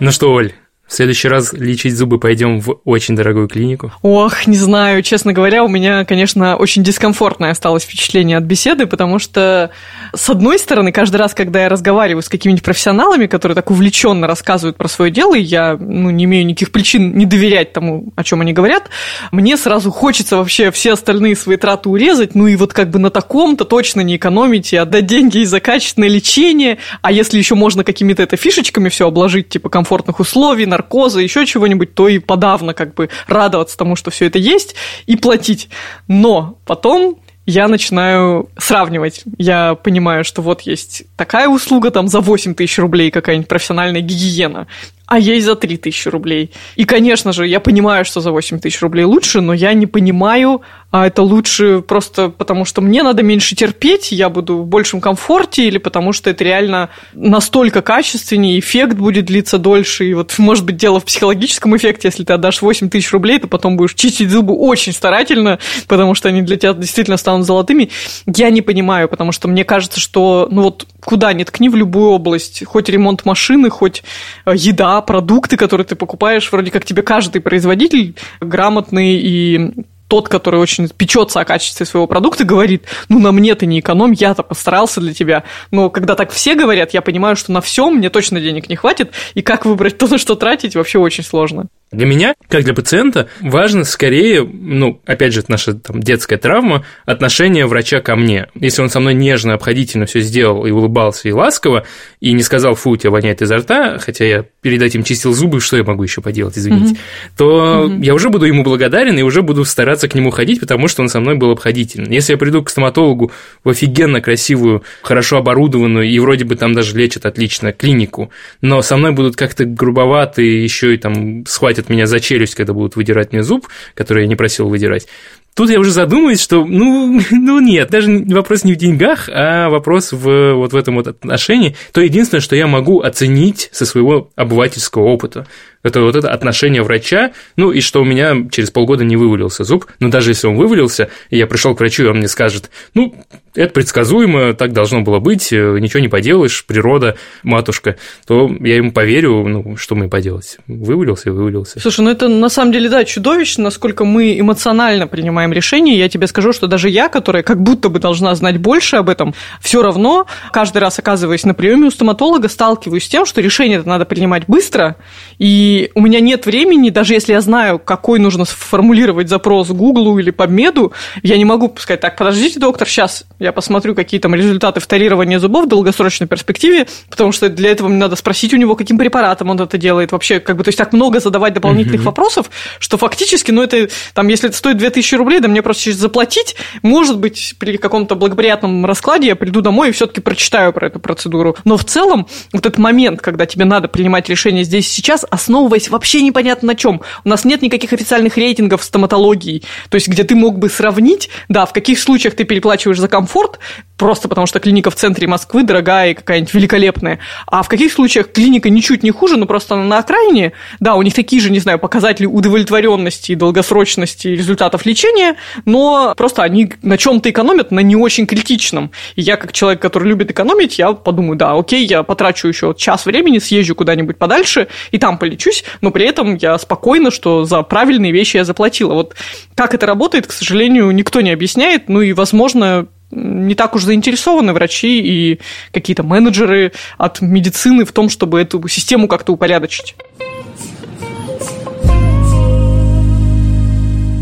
Ну 0.00 0.10
что, 0.10 0.32
Оль, 0.32 0.52
в 0.86 0.94
следующий 0.94 1.28
раз 1.28 1.52
лечить 1.52 1.96
зубы 1.96 2.18
пойдем 2.18 2.60
в 2.60 2.80
очень 2.84 3.16
дорогую 3.16 3.48
клинику? 3.48 3.92
Ох, 4.02 4.46
не 4.46 4.56
знаю. 4.56 5.02
Честно 5.02 5.32
говоря, 5.32 5.64
у 5.64 5.68
меня, 5.68 6.04
конечно, 6.04 6.56
очень 6.56 6.82
дискомфортное 6.82 7.50
осталось 7.50 7.84
впечатление 7.84 8.36
от 8.36 8.44
беседы, 8.44 8.86
потому 8.86 9.18
что, 9.18 9.70
с 10.14 10.28
одной 10.28 10.58
стороны, 10.58 10.92
каждый 10.92 11.16
раз, 11.16 11.32
когда 11.32 11.62
я 11.62 11.68
разговариваю 11.68 12.22
с 12.22 12.28
какими-нибудь 12.28 12.64
профессионалами, 12.64 13.26
которые 13.26 13.56
так 13.56 13.70
увлеченно 13.70 14.26
рассказывают 14.26 14.76
про 14.76 14.88
свое 14.88 15.10
дело, 15.10 15.34
и 15.34 15.40
я 15.40 15.76
ну, 15.78 16.10
не 16.10 16.24
имею 16.24 16.44
никаких 16.44 16.72
причин 16.72 17.16
не 17.16 17.24
доверять 17.24 17.72
тому, 17.72 18.12
о 18.14 18.24
чем 18.24 18.42
они 18.42 18.52
говорят, 18.52 18.90
мне 19.30 19.56
сразу 19.56 19.90
хочется 19.90 20.36
вообще 20.36 20.70
все 20.70 20.92
остальные 20.92 21.36
свои 21.36 21.56
траты 21.56 21.88
урезать, 21.88 22.34
ну 22.34 22.46
и 22.46 22.56
вот 22.56 22.74
как 22.74 22.90
бы 22.90 22.98
на 22.98 23.10
таком-то 23.10 23.64
точно 23.64 24.02
не 24.02 24.16
экономить 24.16 24.72
и 24.72 24.76
отдать 24.76 25.06
деньги 25.06 25.38
и 25.38 25.44
за 25.44 25.60
качественное 25.60 26.08
лечение, 26.08 26.78
а 27.00 27.12
если 27.12 27.38
еще 27.38 27.54
можно 27.54 27.82
какими-то 27.82 28.22
это 28.22 28.36
фишечками 28.36 28.88
все 28.88 29.08
обложить, 29.08 29.48
типа 29.48 29.68
комфортных 29.70 30.20
условий, 30.20 30.66
наркоза, 30.72 31.20
еще 31.20 31.46
чего-нибудь, 31.46 31.94
то 31.94 32.08
и 32.08 32.18
подавно 32.18 32.74
как 32.74 32.94
бы 32.94 33.08
радоваться 33.26 33.76
тому, 33.76 33.96
что 33.96 34.10
все 34.10 34.26
это 34.26 34.38
есть, 34.38 34.74
и 35.06 35.16
платить. 35.16 35.68
Но 36.08 36.58
потом 36.64 37.18
я 37.46 37.68
начинаю 37.68 38.48
сравнивать. 38.56 39.24
Я 39.38 39.74
понимаю, 39.74 40.24
что 40.24 40.42
вот 40.42 40.62
есть 40.62 41.04
такая 41.16 41.48
услуга 41.48 41.90
там 41.90 42.08
за 42.08 42.20
8 42.20 42.54
тысяч 42.54 42.78
рублей, 42.78 43.10
какая-нибудь 43.10 43.48
профессиональная 43.48 44.00
гигиена 44.00 44.66
а 45.12 45.18
есть 45.18 45.44
за 45.44 45.56
3 45.56 45.76
тысячи 45.76 46.08
рублей. 46.08 46.52
И, 46.74 46.86
конечно 46.86 47.34
же, 47.34 47.46
я 47.46 47.60
понимаю, 47.60 48.06
что 48.06 48.22
за 48.22 48.30
8 48.30 48.60
тысяч 48.60 48.80
рублей 48.80 49.04
лучше, 49.04 49.42
но 49.42 49.52
я 49.52 49.74
не 49.74 49.86
понимаю, 49.86 50.62
а 50.90 51.06
это 51.06 51.20
лучше 51.20 51.82
просто 51.86 52.30
потому, 52.30 52.64
что 52.64 52.80
мне 52.80 53.02
надо 53.02 53.22
меньше 53.22 53.54
терпеть, 53.54 54.10
я 54.10 54.30
буду 54.30 54.58
в 54.58 54.66
большем 54.66 55.02
комфорте, 55.02 55.66
или 55.66 55.76
потому 55.76 56.14
что 56.14 56.30
это 56.30 56.44
реально 56.44 56.88
настолько 57.12 57.82
качественнее, 57.82 58.58
эффект 58.58 58.96
будет 58.96 59.26
длиться 59.26 59.58
дольше, 59.58 60.06
и 60.06 60.14
вот, 60.14 60.38
может 60.38 60.64
быть, 60.64 60.76
дело 60.76 60.98
в 60.98 61.04
психологическом 61.04 61.76
эффекте, 61.76 62.08
если 62.08 62.24
ты 62.24 62.32
отдашь 62.32 62.62
8 62.62 62.88
тысяч 62.88 63.12
рублей, 63.12 63.38
то 63.38 63.48
потом 63.48 63.76
будешь 63.76 63.92
чистить 63.92 64.30
зубы 64.30 64.54
очень 64.54 64.94
старательно, 64.94 65.58
потому 65.88 66.14
что 66.14 66.30
они 66.30 66.40
для 66.40 66.56
тебя 66.56 66.72
действительно 66.72 67.18
станут 67.18 67.44
золотыми. 67.44 67.90
Я 68.26 68.48
не 68.48 68.62
понимаю, 68.62 69.08
потому 69.10 69.32
что 69.32 69.46
мне 69.46 69.64
кажется, 69.64 70.00
что, 70.00 70.48
ну 70.50 70.62
вот, 70.62 70.86
куда 71.04 71.32
ни 71.32 71.44
ткни 71.44 71.68
в 71.68 71.76
любую 71.76 72.10
область, 72.10 72.64
хоть 72.64 72.88
ремонт 72.88 73.24
машины, 73.24 73.70
хоть 73.70 74.02
э, 74.46 74.52
еда, 74.54 75.00
продукты, 75.00 75.56
которые 75.56 75.84
ты 75.84 75.96
покупаешь, 75.96 76.50
вроде 76.50 76.70
как 76.70 76.84
тебе 76.84 77.02
каждый 77.02 77.40
производитель 77.40 78.14
грамотный 78.40 79.16
и 79.16 79.72
тот, 80.08 80.28
который 80.28 80.60
очень 80.60 80.88
печется 80.88 81.40
о 81.40 81.44
качестве 81.46 81.86
своего 81.86 82.06
продукта, 82.06 82.44
говорит, 82.44 82.84
ну 83.08 83.18
на 83.18 83.32
мне 83.32 83.54
ты 83.54 83.64
не 83.64 83.80
экономь, 83.80 84.12
я-то 84.12 84.42
постарался 84.42 85.00
для 85.00 85.14
тебя. 85.14 85.44
Но 85.70 85.88
когда 85.88 86.14
так 86.14 86.30
все 86.30 86.54
говорят, 86.54 86.92
я 86.92 87.00
понимаю, 87.00 87.34
что 87.34 87.50
на 87.50 87.62
всем 87.62 87.94
мне 87.94 88.10
точно 88.10 88.38
денег 88.38 88.68
не 88.68 88.76
хватит, 88.76 89.12
и 89.32 89.40
как 89.40 89.64
выбрать 89.64 89.96
то, 89.96 90.06
на 90.08 90.18
что 90.18 90.34
тратить, 90.34 90.76
вообще 90.76 90.98
очень 90.98 91.24
сложно. 91.24 91.68
Для 91.92 92.06
меня, 92.06 92.34
как 92.48 92.64
для 92.64 92.72
пациента, 92.72 93.28
важно 93.40 93.84
скорее, 93.84 94.42
ну, 94.42 95.00
опять 95.04 95.34
же, 95.34 95.40
это 95.40 95.50
наша 95.50 95.74
там, 95.74 96.00
детская 96.00 96.38
травма, 96.38 96.84
отношение 97.04 97.66
врача 97.66 98.00
ко 98.00 98.16
мне. 98.16 98.46
Если 98.54 98.80
он 98.80 98.88
со 98.88 98.98
мной 98.98 99.12
нежно, 99.12 99.54
обходительно 99.54 100.06
все 100.06 100.20
сделал 100.20 100.64
и 100.64 100.70
улыбался, 100.70 101.28
и 101.28 101.32
ласково, 101.32 101.84
и 102.20 102.32
не 102.32 102.42
сказал, 102.42 102.74
фу, 102.74 102.90
у 102.90 102.96
тебя 102.96 103.10
воняет 103.10 103.42
изо 103.42 103.58
рта, 103.58 103.98
хотя 103.98 104.24
я 104.24 104.44
перед 104.62 104.80
этим 104.80 105.04
чистил 105.04 105.34
зубы, 105.34 105.60
что 105.60 105.76
я 105.76 105.84
могу 105.84 106.02
еще 106.02 106.22
поделать, 106.22 106.56
извините, 106.56 106.94
mm-hmm. 106.94 107.30
то 107.36 107.86
mm-hmm. 107.88 108.04
я 108.04 108.14
уже 108.14 108.30
буду 108.30 108.46
ему 108.46 108.64
благодарен 108.64 109.18
и 109.18 109.22
уже 109.22 109.42
буду 109.42 109.66
стараться 109.66 110.08
к 110.08 110.14
нему 110.14 110.30
ходить, 110.30 110.60
потому 110.60 110.88
что 110.88 111.02
он 111.02 111.08
со 111.08 111.20
мной 111.20 111.36
был 111.36 111.50
обходителен. 111.50 112.10
Если 112.10 112.32
я 112.32 112.38
приду 112.38 112.62
к 112.62 112.70
стоматологу 112.70 113.32
в 113.64 113.68
офигенно 113.68 114.22
красивую, 114.22 114.82
хорошо 115.02 115.36
оборудованную 115.36 116.08
и 116.08 116.18
вроде 116.18 116.44
бы 116.44 116.56
там 116.56 116.72
даже 116.72 116.96
лечат 116.96 117.26
отлично 117.26 117.72
клинику, 117.72 118.30
но 118.62 118.80
со 118.80 118.96
мной 118.96 119.12
будут 119.12 119.36
как-то 119.36 119.66
грубоваты, 119.66 120.42
еще 120.42 120.94
и 120.94 120.96
там 120.96 121.44
схватят 121.46 121.81
схватят 121.82 121.90
меня 121.90 122.06
за 122.06 122.20
челюсть, 122.20 122.54
когда 122.54 122.72
будут 122.72 122.96
выдирать 122.96 123.32
мне 123.32 123.42
зуб, 123.42 123.68
который 123.94 124.22
я 124.22 124.28
не 124.28 124.36
просил 124.36 124.68
выдирать, 124.68 125.06
Тут 125.54 125.68
я 125.68 125.78
уже 125.78 125.90
задумываюсь, 125.90 126.40
что, 126.40 126.64
ну, 126.64 127.20
ну 127.30 127.60
нет, 127.60 127.90
даже 127.90 128.24
вопрос 128.28 128.64
не 128.64 128.72
в 128.72 128.76
деньгах, 128.76 129.28
а 129.28 129.68
вопрос 129.68 130.12
в 130.12 130.54
вот 130.54 130.72
в 130.72 130.76
этом 130.76 130.94
вот 130.94 131.08
отношении. 131.08 131.76
То 131.92 132.00
единственное, 132.00 132.40
что 132.40 132.56
я 132.56 132.66
могу 132.66 133.02
оценить 133.02 133.68
со 133.70 133.84
своего 133.84 134.30
обывательского 134.34 135.02
опыта. 135.02 135.46
Это 135.82 136.00
вот 136.00 136.14
это 136.14 136.30
отношение 136.30 136.82
врача, 136.82 137.32
ну 137.56 137.72
и 137.72 137.80
что 137.80 138.02
у 138.02 138.04
меня 138.04 138.48
через 138.50 138.70
полгода 138.70 139.04
не 139.04 139.16
вывалился 139.16 139.64
зуб, 139.64 139.86
но 139.98 140.08
даже 140.08 140.30
если 140.30 140.46
он 140.46 140.56
вывалился, 140.56 141.10
и 141.30 141.36
я 141.36 141.46
пришел 141.46 141.74
к 141.74 141.80
врачу, 141.80 142.04
и 142.04 142.06
он 142.06 142.18
мне 142.18 142.28
скажет, 142.28 142.70
ну, 142.94 143.14
это 143.54 143.72
предсказуемо, 143.72 144.54
так 144.54 144.72
должно 144.72 145.02
было 145.02 145.18
быть, 145.18 145.52
э, 145.52 145.78
ничего 145.78 146.00
не 146.00 146.08
поделаешь, 146.08 146.64
природа, 146.64 147.16
матушка, 147.42 147.96
то 148.26 148.50
я 148.60 148.76
ему 148.76 148.92
поверю, 148.92 149.46
ну, 149.46 149.76
что 149.76 149.94
мне 149.94 150.08
поделать. 150.08 150.56
Вывалился 150.66 151.28
и 151.28 151.32
вывалился. 151.32 151.80
Слушай, 151.80 152.02
ну 152.02 152.10
это 152.10 152.28
на 152.28 152.48
самом 152.48 152.72
деле, 152.72 152.88
да, 152.88 153.04
чудовищно, 153.04 153.64
насколько 153.64 154.04
мы 154.04 154.38
эмоционально 154.38 155.06
принимаем 155.06 155.52
решение. 155.52 155.98
Я 155.98 156.08
тебе 156.08 156.26
скажу, 156.28 156.52
что 156.52 156.66
даже 156.66 156.88
я, 156.88 157.08
которая 157.08 157.42
как 157.42 157.60
будто 157.62 157.88
бы 157.88 157.98
должна 157.98 158.34
знать 158.34 158.58
больше 158.58 158.96
об 158.96 159.08
этом, 159.08 159.34
все 159.60 159.82
равно, 159.82 160.26
каждый 160.52 160.78
раз 160.78 160.98
оказываясь 160.98 161.44
на 161.44 161.54
приеме 161.54 161.88
у 161.88 161.90
стоматолога, 161.90 162.48
сталкиваюсь 162.48 163.04
с 163.04 163.08
тем, 163.08 163.26
что 163.26 163.40
решение 163.40 163.78
это 163.78 163.88
надо 163.88 164.06
принимать 164.06 164.44
быстро, 164.46 164.96
и 165.38 165.71
у 165.94 166.00
меня 166.00 166.20
нет 166.20 166.46
времени, 166.46 166.90
даже 166.90 167.14
если 167.14 167.32
я 167.32 167.40
знаю, 167.40 167.78
какой 167.78 168.18
нужно 168.18 168.44
сформулировать 168.44 169.28
запрос 169.28 169.68
Гуглу 169.68 170.18
или 170.18 170.30
Побмеду, 170.30 170.92
я 171.22 171.36
не 171.36 171.44
могу 171.44 171.72
сказать, 171.78 172.00
так, 172.00 172.16
подождите, 172.16 172.58
доктор, 172.58 172.88
сейчас 172.88 173.24
я 173.38 173.52
посмотрю, 173.52 173.94
какие 173.94 174.20
там 174.20 174.34
результаты 174.34 174.80
вторирования 174.80 175.38
зубов 175.38 175.66
в 175.66 175.68
долгосрочной 175.68 176.26
перспективе, 176.26 176.86
потому 177.10 177.32
что 177.32 177.48
для 177.48 177.70
этого 177.70 177.88
мне 177.88 177.98
надо 177.98 178.16
спросить 178.16 178.54
у 178.54 178.56
него, 178.56 178.76
каким 178.76 178.98
препаратом 178.98 179.50
он 179.50 179.60
это 179.60 179.78
делает. 179.78 180.12
Вообще, 180.12 180.40
как 180.40 180.56
бы, 180.56 180.64
то 180.64 180.68
есть 180.68 180.78
так 180.78 180.92
много 180.92 181.20
задавать 181.20 181.54
дополнительных 181.54 182.00
uh-huh. 182.00 182.04
вопросов, 182.04 182.50
что 182.78 182.98
фактически, 182.98 183.50
ну, 183.50 183.62
это, 183.62 183.88
там, 184.14 184.28
если 184.28 184.48
это 184.48 184.56
стоит 184.56 184.76
2000 184.78 185.14
рублей, 185.14 185.40
да 185.40 185.48
мне 185.48 185.62
просто 185.62 185.92
заплатить, 185.92 186.56
может 186.82 187.18
быть, 187.18 187.54
при 187.58 187.76
каком-то 187.76 188.14
благоприятном 188.14 188.84
раскладе 188.86 189.28
я 189.28 189.36
приду 189.36 189.60
домой 189.60 189.90
и 189.90 189.92
все-таки 189.92 190.20
прочитаю 190.20 190.72
про 190.72 190.88
эту 190.88 191.00
процедуру. 191.00 191.56
Но 191.64 191.76
в 191.76 191.84
целом, 191.84 192.26
вот 192.52 192.66
этот 192.66 192.78
момент, 192.78 193.20
когда 193.20 193.46
тебе 193.46 193.64
надо 193.64 193.88
принимать 193.88 194.28
решение 194.28 194.64
здесь 194.64 194.86
и 194.88 194.90
сейчас, 194.90 195.24
основа 195.30 195.61
основываясь 195.62 195.88
вообще 195.88 196.22
непонятно 196.22 196.68
на 196.68 196.74
чем. 196.74 197.00
У 197.24 197.28
нас 197.28 197.44
нет 197.44 197.62
никаких 197.62 197.92
официальных 197.92 198.36
рейтингов 198.36 198.82
стоматологии, 198.82 199.62
то 199.88 199.94
есть 199.94 200.08
где 200.08 200.24
ты 200.24 200.34
мог 200.34 200.58
бы 200.58 200.68
сравнить, 200.68 201.30
да, 201.48 201.66
в 201.66 201.72
каких 201.72 201.98
случаях 201.98 202.34
ты 202.34 202.44
переплачиваешь 202.44 202.98
за 202.98 203.08
комфорт, 203.08 203.58
просто 203.96 204.28
потому 204.28 204.46
что 204.46 204.58
клиника 204.58 204.90
в 204.90 204.96
центре 204.96 205.28
Москвы 205.28 205.62
дорогая 205.62 206.10
и 206.10 206.14
какая-нибудь 206.14 206.54
великолепная, 206.54 207.18
а 207.46 207.62
в 207.62 207.68
каких 207.68 207.92
случаях 207.92 208.32
клиника 208.32 208.70
ничуть 208.70 209.02
не 209.02 209.10
хуже, 209.10 209.36
но 209.36 209.46
просто 209.46 209.74
она 209.74 209.84
на 209.84 209.98
окраине, 209.98 210.52
да, 210.80 210.96
у 210.96 211.02
них 211.02 211.14
такие 211.14 211.40
же, 211.40 211.50
не 211.50 211.60
знаю, 211.60 211.78
показатели 211.78 212.26
удовлетворенности 212.26 213.32
и 213.32 213.34
долгосрочности 213.36 214.28
результатов 214.28 214.84
лечения, 214.86 215.36
но 215.64 216.14
просто 216.16 216.42
они 216.42 216.72
на 216.82 216.98
чем-то 216.98 217.30
экономят, 217.30 217.70
на 217.70 217.80
не 217.80 217.96
очень 217.96 218.26
критичном. 218.26 218.90
И 219.14 219.22
я, 219.22 219.36
как 219.36 219.52
человек, 219.52 219.80
который 219.80 220.08
любит 220.08 220.30
экономить, 220.30 220.78
я 220.78 220.92
подумаю, 220.92 221.36
да, 221.36 221.52
окей, 221.52 221.86
я 221.86 222.02
потрачу 222.02 222.48
еще 222.48 222.74
час 222.76 223.06
времени, 223.06 223.38
съезжу 223.38 223.74
куда-нибудь 223.74 224.18
подальше 224.18 224.66
и 224.90 224.98
там 224.98 225.18
полечусь, 225.18 225.51
учусь, 225.52 225.64
но 225.80 225.90
при 225.90 226.06
этом 226.06 226.36
я 226.36 226.58
спокойна, 226.58 227.10
что 227.10 227.44
за 227.44 227.62
правильные 227.62 228.12
вещи 228.12 228.36
я 228.36 228.44
заплатила. 228.44 228.94
Вот 228.94 229.14
как 229.54 229.74
это 229.74 229.86
работает, 229.86 230.26
к 230.26 230.32
сожалению, 230.32 230.90
никто 230.90 231.20
не 231.20 231.30
объясняет, 231.30 231.88
ну 231.88 232.00
и, 232.00 232.12
возможно, 232.12 232.86
не 233.10 233.54
так 233.54 233.74
уж 233.74 233.84
заинтересованы 233.84 234.52
врачи 234.52 235.00
и 235.00 235.40
какие-то 235.70 236.02
менеджеры 236.02 236.72
от 236.96 237.20
медицины 237.20 237.84
в 237.84 237.92
том, 237.92 238.08
чтобы 238.08 238.40
эту 238.40 238.66
систему 238.68 239.06
как-то 239.06 239.32
упорядочить. 239.32 239.94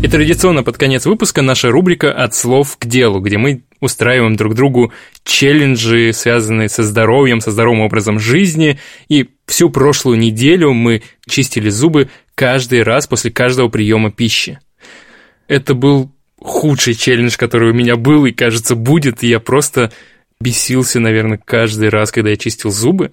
И 0.03 0.07
традиционно 0.07 0.63
под 0.63 0.77
конец 0.77 1.05
выпуска 1.05 1.43
наша 1.43 1.69
рубрика 1.69 2.11
«От 2.11 2.33
слов 2.33 2.75
к 2.77 2.85
делу», 2.87 3.19
где 3.19 3.37
мы 3.37 3.61
устраиваем 3.81 4.35
друг 4.37 4.55
другу 4.55 4.93
челленджи, 5.25 6.11
связанные 6.13 6.69
со 6.69 6.83
здоровьем, 6.83 7.41
со 7.41 7.51
здоровым 7.51 7.81
образом 7.81 8.19
жизни. 8.19 8.79
И 9.09 9.29
всю 9.47 9.69
прошлую 9.69 10.17
неделю 10.17 10.71
мы 10.71 11.01
чистили 11.27 11.69
зубы 11.69 12.09
каждый 12.35 12.83
раз 12.83 13.07
после 13.07 13.31
каждого 13.31 13.67
приема 13.67 14.11
пищи. 14.11 14.59
Это 15.47 15.73
был 15.73 16.11
худший 16.39 16.93
челлендж, 16.93 17.35
который 17.37 17.71
у 17.71 17.73
меня 17.73 17.97
был 17.97 18.25
и, 18.25 18.31
кажется, 18.31 18.75
будет. 18.75 19.23
И 19.23 19.27
я 19.27 19.39
просто 19.39 19.91
бесился, 20.39 20.99
наверное, 20.99 21.39
каждый 21.43 21.89
раз, 21.89 22.11
когда 22.11 22.29
я 22.29 22.37
чистил 22.37 22.71
зубы. 22.71 23.11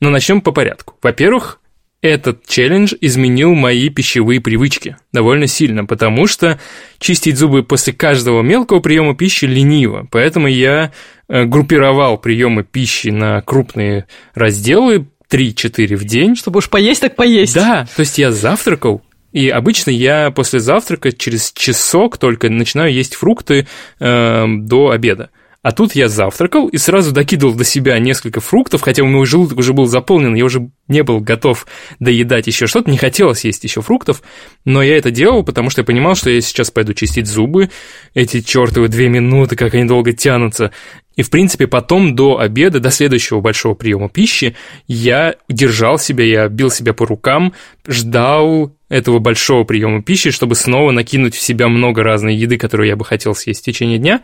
Но 0.00 0.10
начнем 0.10 0.40
по 0.40 0.52
порядку. 0.52 0.94
Во-первых, 1.02 1.60
этот 2.02 2.46
челлендж 2.46 2.94
изменил 3.00 3.54
мои 3.54 3.88
пищевые 3.88 4.40
привычки 4.40 4.96
довольно 5.12 5.46
сильно, 5.46 5.84
потому 5.84 6.26
что 6.26 6.60
чистить 6.98 7.36
зубы 7.36 7.62
после 7.62 7.92
каждого 7.92 8.42
мелкого 8.42 8.80
приема 8.80 9.16
пищи 9.16 9.46
лениво. 9.46 10.06
Поэтому 10.10 10.46
я 10.46 10.92
э, 11.28 11.44
группировал 11.44 12.18
приемы 12.18 12.64
пищи 12.64 13.08
на 13.08 13.40
крупные 13.40 14.06
разделы, 14.34 15.06
3-4 15.30 15.96
в 15.96 16.04
день. 16.04 16.36
Чтобы 16.36 16.58
уж 16.58 16.68
поесть, 16.68 17.00
так 17.00 17.16
поесть. 17.16 17.54
Да, 17.54 17.86
то 17.96 18.00
есть 18.00 18.18
я 18.18 18.30
завтракал, 18.30 19.02
и 19.32 19.48
обычно 19.48 19.90
я 19.90 20.30
после 20.30 20.60
завтрака 20.60 21.12
через 21.12 21.52
часок 21.52 22.18
только 22.18 22.48
начинаю 22.48 22.92
есть 22.92 23.14
фрукты 23.14 23.66
э, 23.98 24.44
до 24.46 24.90
обеда. 24.90 25.30
А 25.66 25.72
тут 25.72 25.96
я 25.96 26.06
завтракал 26.06 26.68
и 26.68 26.78
сразу 26.78 27.10
докидывал 27.10 27.52
до 27.52 27.64
себя 27.64 27.98
несколько 27.98 28.40
фруктов, 28.40 28.82
хотя 28.82 29.02
у 29.02 29.08
меня 29.08 29.24
желудок 29.24 29.58
уже 29.58 29.72
был 29.72 29.86
заполнен, 29.86 30.32
я 30.36 30.44
уже 30.44 30.70
не 30.86 31.02
был 31.02 31.18
готов 31.18 31.66
доедать 31.98 32.46
еще 32.46 32.68
что-то, 32.68 32.88
не 32.88 32.98
хотелось 32.98 33.44
есть 33.44 33.64
еще 33.64 33.82
фруктов, 33.82 34.22
но 34.64 34.80
я 34.80 34.96
это 34.96 35.10
делал, 35.10 35.42
потому 35.42 35.68
что 35.70 35.80
я 35.80 35.84
понимал, 35.84 36.14
что 36.14 36.30
я 36.30 36.40
сейчас 36.40 36.70
пойду 36.70 36.94
чистить 36.94 37.26
зубы, 37.26 37.70
эти 38.14 38.42
чертовы 38.42 38.86
две 38.86 39.08
минуты, 39.08 39.56
как 39.56 39.74
они 39.74 39.86
долго 39.86 40.12
тянутся, 40.12 40.70
и, 41.16 41.22
в 41.22 41.30
принципе, 41.30 41.66
потом 41.66 42.14
до 42.14 42.38
обеда, 42.38 42.78
до 42.78 42.92
следующего 42.92 43.40
большого 43.40 43.74
приема 43.74 44.08
пищи, 44.08 44.54
я 44.86 45.34
держал 45.48 45.98
себя, 45.98 46.24
я 46.24 46.48
бил 46.48 46.70
себя 46.70 46.94
по 46.94 47.06
рукам, 47.06 47.54
ждал 47.88 48.72
этого 48.88 49.18
большого 49.18 49.64
приема 49.64 50.00
пищи, 50.00 50.30
чтобы 50.30 50.54
снова 50.54 50.92
накинуть 50.92 51.34
в 51.34 51.40
себя 51.40 51.66
много 51.66 52.04
разной 52.04 52.36
еды, 52.36 52.56
которую 52.56 52.86
я 52.86 52.94
бы 52.94 53.04
хотел 53.04 53.34
съесть 53.34 53.62
в 53.62 53.64
течение 53.64 53.98
дня. 53.98 54.22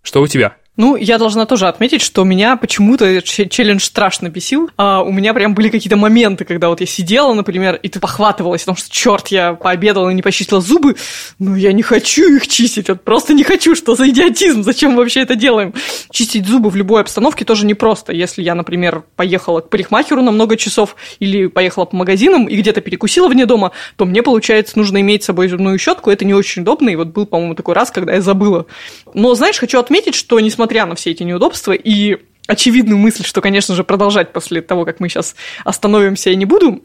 Что 0.00 0.22
у 0.22 0.26
тебя? 0.26 0.56
Ну, 0.78 0.94
я 0.94 1.18
должна 1.18 1.44
тоже 1.44 1.66
отметить, 1.66 2.02
что 2.02 2.22
меня 2.22 2.56
почему-то 2.56 3.20
челлендж 3.20 3.82
страшно 3.82 4.28
бесил. 4.28 4.70
А 4.76 5.02
у 5.02 5.10
меня 5.10 5.34
прям 5.34 5.52
были 5.52 5.70
какие-то 5.70 5.96
моменты, 5.96 6.44
когда 6.44 6.68
вот 6.68 6.80
я 6.80 6.86
сидела, 6.86 7.34
например, 7.34 7.80
и 7.82 7.88
ты 7.88 7.98
похватывалась, 7.98 8.62
потому 8.62 8.76
что, 8.76 8.88
черт, 8.88 9.26
я 9.28 9.54
пообедала 9.54 10.08
и 10.08 10.14
не 10.14 10.22
почистила 10.22 10.60
зубы, 10.60 10.94
но 11.40 11.56
я 11.56 11.72
не 11.72 11.82
хочу 11.82 12.32
их 12.36 12.46
чистить, 12.46 12.88
вот 12.88 13.02
просто 13.02 13.34
не 13.34 13.42
хочу, 13.42 13.74
что 13.74 13.96
за 13.96 14.08
идиотизм, 14.08 14.62
зачем 14.62 14.94
вообще 14.94 15.22
это 15.22 15.34
делаем? 15.34 15.74
Чистить 16.12 16.46
зубы 16.46 16.70
в 16.70 16.76
любой 16.76 17.00
обстановке 17.00 17.44
тоже 17.44 17.66
непросто. 17.66 18.12
Если 18.12 18.42
я, 18.42 18.54
например, 18.54 19.02
поехала 19.16 19.60
к 19.60 19.70
парикмахеру 19.70 20.22
на 20.22 20.30
много 20.30 20.56
часов 20.56 20.94
или 21.18 21.48
поехала 21.48 21.86
по 21.86 21.96
магазинам 21.96 22.46
и 22.46 22.54
где-то 22.54 22.82
перекусила 22.82 23.26
вне 23.26 23.46
дома, 23.46 23.72
то 23.96 24.04
мне, 24.04 24.22
получается, 24.22 24.78
нужно 24.78 25.00
иметь 25.00 25.24
с 25.24 25.26
собой 25.26 25.48
зубную 25.48 25.76
щетку, 25.80 26.12
это 26.12 26.24
не 26.24 26.34
очень 26.34 26.62
удобно, 26.62 26.88
и 26.88 26.94
вот 26.94 27.08
был, 27.08 27.26
по-моему, 27.26 27.56
такой 27.56 27.74
раз, 27.74 27.90
когда 27.90 28.14
я 28.14 28.20
забыла. 28.20 28.66
Но, 29.12 29.34
знаешь, 29.34 29.58
хочу 29.58 29.80
отметить, 29.80 30.14
что, 30.14 30.38
несмотря 30.38 30.67
несмотря 30.68 30.84
на 30.84 30.94
все 30.96 31.12
эти 31.12 31.22
неудобства 31.22 31.72
и 31.72 32.18
очевидную 32.46 32.98
мысль, 32.98 33.24
что, 33.24 33.40
конечно 33.40 33.74
же, 33.74 33.84
продолжать 33.84 34.34
после 34.34 34.60
того, 34.60 34.84
как 34.84 35.00
мы 35.00 35.08
сейчас 35.08 35.34
остановимся, 35.64 36.28
я 36.28 36.36
не 36.36 36.44
буду, 36.44 36.82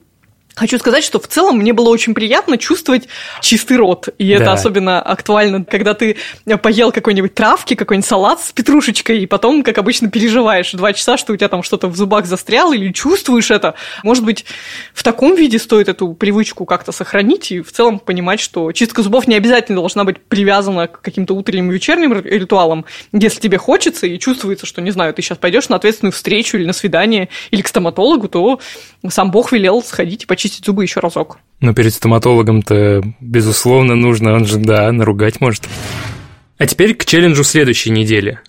Хочу 0.56 0.78
сказать, 0.78 1.04
что 1.04 1.20
в 1.20 1.28
целом 1.28 1.58
мне 1.58 1.74
было 1.74 1.90
очень 1.90 2.14
приятно 2.14 2.58
чувствовать 2.58 3.08
чистый 3.42 3.78
рот. 3.78 4.10
И 4.20 4.30
да. 4.30 4.36
это 4.36 4.54
особенно 4.54 5.02
актуально, 5.02 5.66
когда 5.66 5.96
ты 5.96 6.18
поел 6.62 6.92
какой-нибудь 6.92 7.34
травки, 7.34 7.74
какой-нибудь 7.74 8.08
салат 8.08 8.40
с 8.42 8.52
петрушечкой, 8.52 9.20
и 9.20 9.26
потом, 9.26 9.64
как 9.64 9.80
обычно, 9.80 10.12
переживаешь 10.12 10.72
два 10.74 10.94
часа, 10.94 11.18
что 11.18 11.34
у 11.34 11.38
тебя 11.38 11.48
там 11.48 11.64
что-то 11.64 11.88
в 11.88 11.96
зубах 11.96 12.28
застряло, 12.28 12.74
или 12.74 12.92
чувствуешь 12.92 13.50
это. 13.50 13.74
Может 14.04 14.24
быть, 14.24 14.46
в 14.94 15.02
таком 15.02 15.36
виде 15.36 15.58
стоит 15.58 15.90
эту 15.90 16.14
привычку 16.14 16.66
как-то 16.66 16.92
сохранить 16.92 17.52
и 17.52 17.62
в 17.62 17.72
целом 17.72 17.98
понимать, 17.98 18.40
что 18.40 18.72
чистка 18.72 19.02
зубов 19.02 19.28
не 19.28 19.36
обязательно 19.36 19.80
должна 19.80 20.04
быть 20.04 20.20
привязана 20.20 20.88
к 20.88 21.02
каким-то 21.02 21.34
утренним 21.34 21.72
и 21.72 21.74
вечерним 21.74 22.14
ритуалам. 22.14 22.86
Если 23.12 23.40
тебе 23.40 23.58
хочется 23.58 24.06
и 24.06 24.20
чувствуется, 24.20 24.68
что, 24.68 24.82
не 24.82 24.92
знаю, 24.92 25.16
ты 25.16 25.24
сейчас 25.24 25.40
пойдешь 25.40 25.70
на 25.70 25.78
ответственную 25.78 26.12
встречу 26.12 26.58
или 26.58 26.66
на 26.66 26.74
свидание, 26.74 27.30
или 27.50 27.62
к 27.62 27.68
стоматологу, 27.68 28.28
то 28.28 28.60
сам 29.10 29.32
Бог 29.32 29.52
велел 29.52 29.82
сходить 29.82 30.24
и 30.24 30.26
почистить 30.26 30.43
почистить 30.44 30.66
зубы 30.66 30.84
еще 30.84 31.00
разок. 31.00 31.38
Но 31.62 31.74
перед 31.74 31.94
стоматологом-то, 31.94 33.02
безусловно, 33.22 33.96
нужно, 33.96 34.34
он 34.34 34.46
же, 34.46 34.58
да, 34.58 34.92
наругать 34.92 35.40
может. 35.40 35.70
А 36.58 36.66
теперь 36.68 36.96
к 36.96 37.06
челленджу 37.06 37.46
следующей 37.46 37.92
недели. 37.92 38.42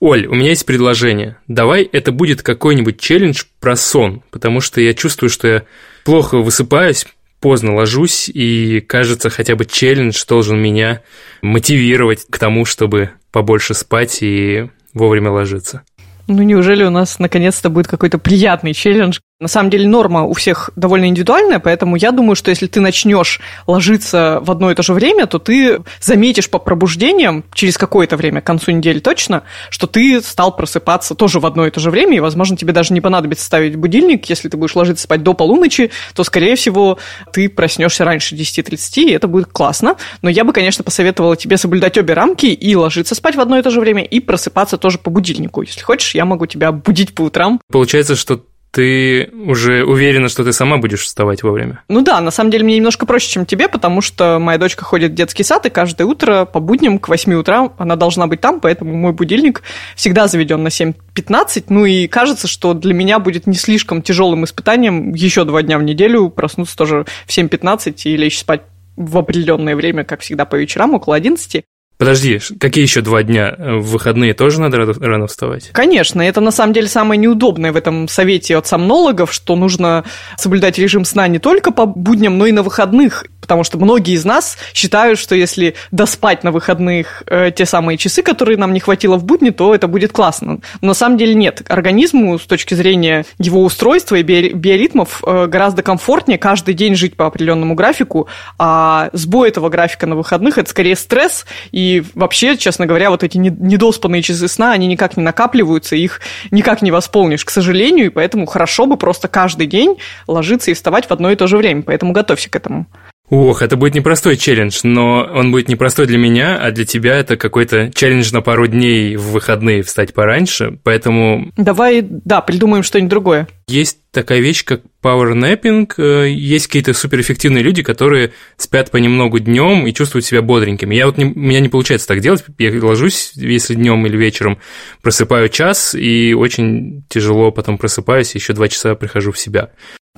Оль, 0.00 0.26
у 0.26 0.34
меня 0.34 0.50
есть 0.50 0.66
предложение. 0.66 1.38
Давай 1.48 1.84
это 1.84 2.12
будет 2.12 2.42
какой-нибудь 2.42 3.00
челлендж 3.00 3.44
про 3.58 3.74
сон, 3.74 4.22
потому 4.30 4.60
что 4.60 4.82
я 4.82 4.92
чувствую, 4.92 5.30
что 5.30 5.48
я 5.48 5.62
плохо 6.04 6.36
высыпаюсь, 6.36 7.06
поздно 7.40 7.74
ложусь, 7.74 8.28
и 8.28 8.80
кажется, 8.80 9.30
хотя 9.30 9.56
бы 9.56 9.64
челлендж 9.64 10.22
должен 10.28 10.60
меня 10.60 11.00
мотивировать 11.40 12.26
к 12.28 12.38
тому, 12.38 12.66
чтобы 12.66 13.12
побольше 13.32 13.72
спать 13.72 14.18
и 14.20 14.68
вовремя 14.92 15.30
ложиться. 15.30 15.84
Ну, 16.26 16.42
неужели 16.42 16.84
у 16.84 16.90
нас 16.90 17.18
наконец-то 17.18 17.70
будет 17.70 17.88
какой-то 17.88 18.18
приятный 18.18 18.74
челлендж, 18.74 19.20
на 19.40 19.48
самом 19.48 19.70
деле 19.70 19.88
норма 19.88 20.24
у 20.24 20.34
всех 20.34 20.70
довольно 20.76 21.06
индивидуальная, 21.06 21.60
поэтому 21.60 21.96
я 21.96 22.12
думаю, 22.12 22.36
что 22.36 22.50
если 22.50 22.66
ты 22.66 22.80
начнешь 22.80 23.40
ложиться 23.66 24.38
в 24.42 24.50
одно 24.50 24.70
и 24.70 24.74
то 24.74 24.82
же 24.82 24.92
время, 24.92 25.26
то 25.26 25.38
ты 25.38 25.80
заметишь 25.98 26.50
по 26.50 26.58
пробуждениям 26.58 27.44
через 27.54 27.78
какое-то 27.78 28.18
время, 28.18 28.42
к 28.42 28.44
концу 28.44 28.70
недели 28.72 28.98
точно, 28.98 29.44
что 29.70 29.86
ты 29.86 30.20
стал 30.20 30.54
просыпаться 30.54 31.14
тоже 31.14 31.40
в 31.40 31.46
одно 31.46 31.66
и 31.66 31.70
то 31.70 31.80
же 31.80 31.90
время, 31.90 32.18
и, 32.18 32.20
возможно, 32.20 32.54
тебе 32.54 32.74
даже 32.74 32.92
не 32.92 33.00
понадобится 33.00 33.46
ставить 33.46 33.76
будильник. 33.76 34.26
Если 34.26 34.50
ты 34.50 34.58
будешь 34.58 34.76
ложиться 34.76 35.04
спать 35.04 35.22
до 35.22 35.32
полуночи, 35.32 35.90
то, 36.14 36.22
скорее 36.22 36.54
всего, 36.54 36.98
ты 37.32 37.48
проснешься 37.48 38.04
раньше 38.04 38.36
10.30, 38.36 39.04
и 39.04 39.12
это 39.12 39.26
будет 39.26 39.46
классно. 39.46 39.96
Но 40.20 40.28
я 40.28 40.44
бы, 40.44 40.52
конечно, 40.52 40.84
посоветовала 40.84 41.34
тебе 41.34 41.56
соблюдать 41.56 41.96
обе 41.96 42.12
рамки 42.12 42.46
и 42.46 42.76
ложиться 42.76 43.14
спать 43.14 43.36
в 43.36 43.40
одно 43.40 43.58
и 43.58 43.62
то 43.62 43.70
же 43.70 43.80
время, 43.80 44.04
и 44.04 44.20
просыпаться 44.20 44.76
тоже 44.76 44.98
по 44.98 45.08
будильнику. 45.08 45.62
Если 45.62 45.80
хочешь, 45.80 46.14
я 46.14 46.26
могу 46.26 46.44
тебя 46.44 46.72
будить 46.72 47.14
по 47.14 47.22
утрам. 47.22 47.58
Получается, 47.70 48.16
что 48.16 48.42
ты 48.70 49.30
уже 49.32 49.84
уверена, 49.84 50.28
что 50.28 50.44
ты 50.44 50.52
сама 50.52 50.78
будешь 50.78 51.02
вставать 51.02 51.42
вовремя? 51.42 51.82
Ну 51.88 52.02
да, 52.02 52.20
на 52.20 52.30
самом 52.30 52.50
деле 52.50 52.64
мне 52.64 52.76
немножко 52.76 53.06
проще, 53.06 53.30
чем 53.30 53.46
тебе, 53.46 53.68
потому 53.68 54.00
что 54.00 54.38
моя 54.38 54.58
дочка 54.58 54.84
ходит 54.84 55.12
в 55.12 55.14
детский 55.14 55.42
сад, 55.42 55.66
и 55.66 55.70
каждое 55.70 56.04
утро 56.04 56.44
по 56.44 56.60
будням 56.60 56.98
к 56.98 57.08
8 57.08 57.32
утра 57.34 57.70
она 57.78 57.96
должна 57.96 58.26
быть 58.26 58.40
там, 58.40 58.60
поэтому 58.60 58.94
мой 58.94 59.12
будильник 59.12 59.62
всегда 59.96 60.28
заведен 60.28 60.62
на 60.62 60.68
7.15. 60.68 61.64
Ну 61.68 61.84
и 61.84 62.06
кажется, 62.06 62.46
что 62.46 62.74
для 62.74 62.94
меня 62.94 63.18
будет 63.18 63.46
не 63.46 63.56
слишком 63.56 64.02
тяжелым 64.02 64.44
испытанием 64.44 65.14
еще 65.14 65.44
два 65.44 65.62
дня 65.62 65.78
в 65.78 65.82
неделю 65.82 66.30
проснуться 66.30 66.76
тоже 66.76 67.06
в 67.26 67.30
7.15 67.30 67.94
и 68.04 68.16
лечь 68.16 68.38
спать 68.38 68.62
в 68.96 69.16
определенное 69.18 69.74
время, 69.76 70.04
как 70.04 70.20
всегда, 70.20 70.44
по 70.44 70.56
вечерам, 70.56 70.94
около 70.94 71.16
11. 71.16 71.64
Подожди, 72.00 72.40
какие 72.58 72.82
еще 72.82 73.02
два 73.02 73.22
дня? 73.22 73.54
В 73.58 73.90
выходные 73.90 74.32
тоже 74.32 74.58
надо 74.58 74.78
рано 74.78 75.26
вставать? 75.26 75.68
Конечно, 75.72 76.22
это 76.22 76.40
на 76.40 76.50
самом 76.50 76.72
деле 76.72 76.88
самое 76.88 77.20
неудобное 77.20 77.72
в 77.72 77.76
этом 77.76 78.08
совете 78.08 78.56
от 78.56 78.66
сомнологов, 78.66 79.30
что 79.30 79.54
нужно 79.54 80.06
соблюдать 80.38 80.78
режим 80.78 81.04
сна 81.04 81.28
не 81.28 81.38
только 81.38 81.72
по 81.72 81.84
будням, 81.84 82.38
но 82.38 82.46
и 82.46 82.52
на 82.52 82.62
выходных 82.62 83.26
потому 83.50 83.64
что 83.64 83.78
многие 83.78 84.14
из 84.14 84.24
нас 84.24 84.56
считают, 84.72 85.18
что 85.18 85.34
если 85.34 85.74
доспать 85.90 86.44
на 86.44 86.52
выходных 86.52 87.24
э, 87.26 87.50
те 87.50 87.66
самые 87.66 87.98
часы, 87.98 88.22
которые 88.22 88.56
нам 88.56 88.72
не 88.72 88.78
хватило 88.78 89.16
в 89.16 89.24
будни, 89.24 89.50
то 89.50 89.74
это 89.74 89.88
будет 89.88 90.12
классно. 90.12 90.60
Но 90.80 90.86
на 90.86 90.94
самом 90.94 91.18
деле 91.18 91.34
нет. 91.34 91.64
Организму 91.66 92.38
с 92.38 92.42
точки 92.42 92.74
зрения 92.74 93.24
его 93.40 93.64
устройства 93.64 94.14
и 94.14 94.22
биоритмов 94.22 95.24
э, 95.26 95.46
гораздо 95.48 95.82
комфортнее 95.82 96.38
каждый 96.38 96.74
день 96.74 96.94
жить 96.94 97.16
по 97.16 97.26
определенному 97.26 97.74
графику, 97.74 98.28
а 98.56 99.10
сбой 99.14 99.48
этого 99.48 99.68
графика 99.68 100.06
на 100.06 100.14
выходных– 100.14 100.56
это 100.58 100.70
скорее 100.70 100.94
стресс, 100.94 101.44
и 101.72 102.04
вообще, 102.14 102.56
честно 102.56 102.86
говоря, 102.86 103.10
вот 103.10 103.24
эти 103.24 103.36
недоспанные 103.36 104.22
часы 104.22 104.46
сна, 104.46 104.70
они 104.70 104.86
никак 104.86 105.16
не 105.16 105.24
накапливаются, 105.24 105.96
их 105.96 106.20
никак 106.52 106.82
не 106.82 106.92
восполнишь, 106.92 107.44
к 107.44 107.50
сожалению, 107.50 108.06
и 108.06 108.10
поэтому 108.10 108.46
хорошо 108.46 108.86
бы 108.86 108.96
просто 108.96 109.26
каждый 109.26 109.66
день 109.66 109.98
ложиться 110.28 110.70
и 110.70 110.74
вставать 110.74 111.06
в 111.06 111.10
одно 111.10 111.32
и 111.32 111.34
то 111.34 111.48
же 111.48 111.56
время, 111.56 111.82
поэтому 111.82 112.12
готовься 112.12 112.48
к 112.48 112.54
этому. 112.54 112.86
Ох, 113.30 113.62
это 113.62 113.76
будет 113.76 113.94
непростой 113.94 114.36
челлендж, 114.36 114.80
но 114.82 115.20
он 115.32 115.52
будет 115.52 115.68
непростой 115.68 116.06
для 116.06 116.18
меня, 116.18 116.58
а 116.58 116.72
для 116.72 116.84
тебя 116.84 117.16
это 117.16 117.36
какой-то 117.36 117.92
челлендж 117.94 118.32
на 118.32 118.42
пару 118.42 118.66
дней 118.66 119.14
в 119.14 119.30
выходные 119.30 119.82
встать 119.82 120.12
пораньше, 120.12 120.80
поэтому... 120.82 121.52
Давай, 121.56 122.02
да, 122.02 122.40
придумаем 122.40 122.82
что-нибудь 122.82 123.10
другое. 123.10 123.48
Есть 123.68 123.98
такая 124.10 124.40
вещь, 124.40 124.64
как 124.64 124.82
пауэрнэппинг. 125.00 125.96
Есть 125.98 126.66
какие-то 126.66 126.92
суперэффективные 126.92 127.62
люди, 127.62 127.84
которые 127.84 128.32
спят 128.56 128.90
понемногу 128.90 129.38
днем 129.38 129.86
и 129.86 129.94
чувствуют 129.94 130.24
себя 130.24 130.42
бодренькими. 130.42 130.96
Я 130.96 131.06
вот 131.06 131.16
не, 131.16 131.26
у 131.26 131.38
меня 131.38 131.60
не 131.60 131.68
получается 131.68 132.08
так 132.08 132.18
делать. 132.20 132.44
Я 132.58 132.72
ложусь, 132.84 133.30
если 133.36 133.74
днем 133.74 134.04
или 134.06 134.16
вечером, 134.16 134.58
просыпаю 135.02 135.48
час, 135.48 135.94
и 135.94 136.34
очень 136.34 137.04
тяжело 137.08 137.52
потом 137.52 137.78
просыпаюсь, 137.78 138.34
еще 138.34 138.54
два 138.54 138.66
часа 138.66 138.96
прихожу 138.96 139.30
в 139.30 139.38
себя. 139.38 139.70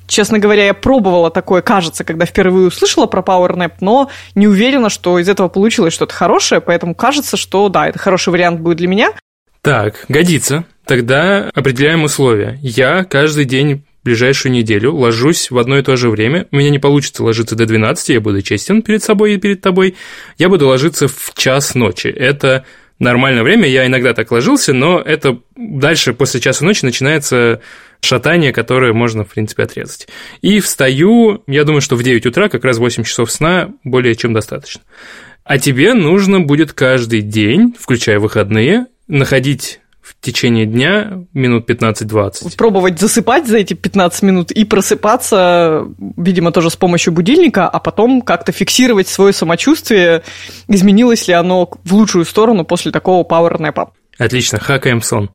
Честно 0.06 0.38
говоря, 0.38 0.66
я 0.66 0.74
пробовала 0.74 1.30
такое, 1.30 1.62
кажется, 1.62 2.04
когда 2.04 2.26
впервые 2.26 2.68
услышала 2.68 3.06
про 3.06 3.22
PowerNap, 3.22 3.74
но 3.80 4.10
не 4.34 4.46
уверена, 4.48 4.90
что 4.90 5.18
из 5.18 5.28
этого 5.28 5.48
получилось 5.48 5.94
что-то 5.94 6.14
хорошее, 6.14 6.60
поэтому 6.60 6.94
кажется, 6.94 7.36
что 7.36 7.68
да, 7.68 7.88
это 7.88 7.98
хороший 7.98 8.30
вариант 8.30 8.60
будет 8.60 8.78
для 8.78 8.88
меня. 8.88 9.12
Так, 9.62 10.04
годится. 10.08 10.64
Тогда 10.84 11.50
определяем 11.54 12.02
условия. 12.02 12.58
Я 12.60 13.04
каждый 13.04 13.44
день 13.44 13.84
ближайшую 14.02 14.52
неделю 14.52 14.92
ложусь 14.92 15.50
в 15.50 15.58
одно 15.58 15.78
и 15.78 15.82
то 15.82 15.96
же 15.96 16.10
время. 16.10 16.46
У 16.50 16.56
меня 16.56 16.70
не 16.70 16.78
получится 16.78 17.22
ложиться 17.22 17.54
до 17.54 17.66
12, 17.66 18.08
я 18.10 18.20
буду 18.20 18.42
честен 18.42 18.82
перед 18.82 19.02
собой 19.02 19.34
и 19.34 19.38
перед 19.38 19.60
тобой. 19.60 19.96
Я 20.38 20.48
буду 20.48 20.66
ложиться 20.66 21.06
в 21.06 21.32
час 21.36 21.74
ночи. 21.74 22.08
Это 22.08 22.64
нормальное 22.98 23.42
время, 23.42 23.68
я 23.68 23.86
иногда 23.86 24.14
так 24.14 24.30
ложился, 24.30 24.72
но 24.72 25.00
это 25.00 25.38
дальше 25.56 26.14
после 26.14 26.40
часа 26.40 26.64
ночи 26.64 26.84
начинается 26.84 27.60
шатание, 28.00 28.52
которое 28.52 28.92
можно, 28.92 29.24
в 29.24 29.28
принципе, 29.28 29.62
отрезать. 29.64 30.08
И 30.40 30.60
встаю, 30.60 31.42
я 31.46 31.64
думаю, 31.64 31.80
что 31.80 31.96
в 31.96 32.02
9 32.02 32.26
утра, 32.26 32.48
как 32.48 32.64
раз 32.64 32.78
8 32.78 33.04
часов 33.04 33.30
сна, 33.30 33.70
более 33.84 34.14
чем 34.14 34.32
достаточно. 34.32 34.82
А 35.44 35.58
тебе 35.58 35.94
нужно 35.94 36.40
будет 36.40 36.72
каждый 36.72 37.20
день, 37.20 37.74
включая 37.78 38.18
выходные, 38.18 38.86
находить 39.08 39.80
в 40.02 40.16
течение 40.20 40.66
дня 40.66 41.24
минут 41.32 41.70
15-20. 41.70 42.56
Пробовать 42.56 42.98
засыпать 42.98 43.46
за 43.46 43.58
эти 43.58 43.74
15 43.74 44.22
минут 44.22 44.50
и 44.50 44.64
просыпаться, 44.64 45.86
видимо, 46.16 46.50
тоже 46.50 46.70
с 46.70 46.76
помощью 46.76 47.12
будильника, 47.12 47.68
а 47.68 47.78
потом 47.78 48.20
как-то 48.20 48.52
фиксировать 48.52 49.08
свое 49.08 49.32
самочувствие, 49.32 50.22
изменилось 50.66 51.28
ли 51.28 51.34
оно 51.34 51.70
в 51.84 51.94
лучшую 51.94 52.24
сторону 52.24 52.64
после 52.64 52.90
такого 52.90 53.22
пауэрнэпа. 53.22 53.92
Отлично, 54.18 54.58
хакаем 54.58 55.00
сон. 55.00 55.30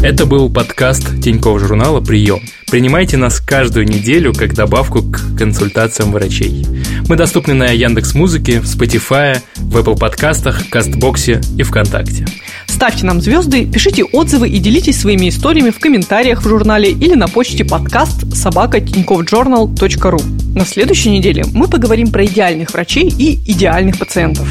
Это 0.00 0.26
был 0.26 0.48
подкаст 0.48 1.20
Тинькофф 1.20 1.60
журнала 1.60 2.00
«Прием». 2.00 2.40
Принимайте 2.70 3.16
нас 3.16 3.40
каждую 3.40 3.88
неделю 3.88 4.32
как 4.32 4.54
добавку 4.54 5.02
к 5.02 5.36
консультациям 5.36 6.12
врачей. 6.12 6.64
Мы 7.08 7.16
доступны 7.16 7.54
на 7.54 7.64
Яндекс 7.64 8.14
Музыке, 8.14 8.60
в 8.60 8.64
Spotify, 8.64 9.40
в 9.56 9.76
Apple 9.76 9.98
подкастах, 9.98 10.68
Кастбоксе 10.70 11.40
и 11.58 11.64
ВКонтакте. 11.64 12.26
Ставьте 12.68 13.06
нам 13.06 13.20
звезды, 13.20 13.66
пишите 13.66 14.04
отзывы 14.04 14.48
и 14.48 14.60
делитесь 14.60 15.00
своими 15.00 15.30
историями 15.30 15.70
в 15.70 15.80
комментариях 15.80 16.42
в 16.42 16.48
журнале 16.48 16.92
или 16.92 17.14
на 17.14 17.26
почте 17.26 17.64
подкаст 17.64 18.36
собака 18.36 18.78
ру. 18.78 20.20
На 20.54 20.64
следующей 20.64 21.10
неделе 21.10 21.44
мы 21.52 21.66
поговорим 21.66 22.12
про 22.12 22.24
идеальных 22.24 22.72
врачей 22.72 23.08
и 23.08 23.34
идеальных 23.50 23.98
пациентов. 23.98 24.46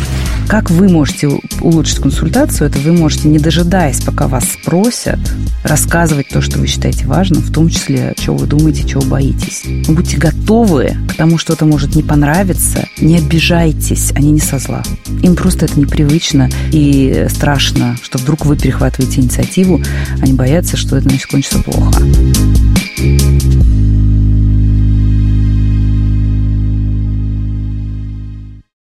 Как 0.48 0.70
вы 0.70 0.88
можете 0.88 1.30
улучшить 1.60 2.00
консультацию? 2.00 2.70
Это 2.70 2.80
вы 2.80 2.94
можете, 2.94 3.28
не 3.28 3.38
дожидаясь, 3.38 4.00
пока 4.00 4.28
вас 4.28 4.46
спросят, 4.46 5.20
рассказывать 5.64 6.30
то, 6.30 6.42
что 6.42 6.60
вы 6.60 6.68
считаете 6.68 7.06
важным, 7.06 7.42
в 7.42 7.52
том 7.52 7.70
числе, 7.70 8.14
чего 8.18 8.38
вы 8.38 8.48
думаете, 8.48 8.88
чего 8.88 9.02
боитесь. 9.02 9.64
Будьте 9.88 10.18
готовы 10.18 10.96
к 11.08 11.16
тому, 11.16 11.38
что 11.38 11.54
это 11.54 11.66
может 11.66 11.96
не 11.96 12.04
понравиться. 12.04 12.88
Не 13.00 13.18
обижайтесь, 13.18 14.12
они 14.16 14.32
не 14.32 14.40
со 14.40 14.60
зла. 14.60 14.84
Им 15.22 15.36
просто 15.36 15.66
это 15.66 15.80
непривычно 15.80 16.50
и 16.72 17.28
страшно, 17.30 17.98
что 18.02 18.18
вдруг 18.18 18.46
вы 18.46 18.58
перехватываете 18.58 19.22
инициативу. 19.22 19.82
Они 20.22 20.34
боятся, 20.34 20.78
что 20.78 20.98
это 20.98 21.10
значит 21.10 21.28
кончится 21.28 21.60
плохо. 21.60 22.02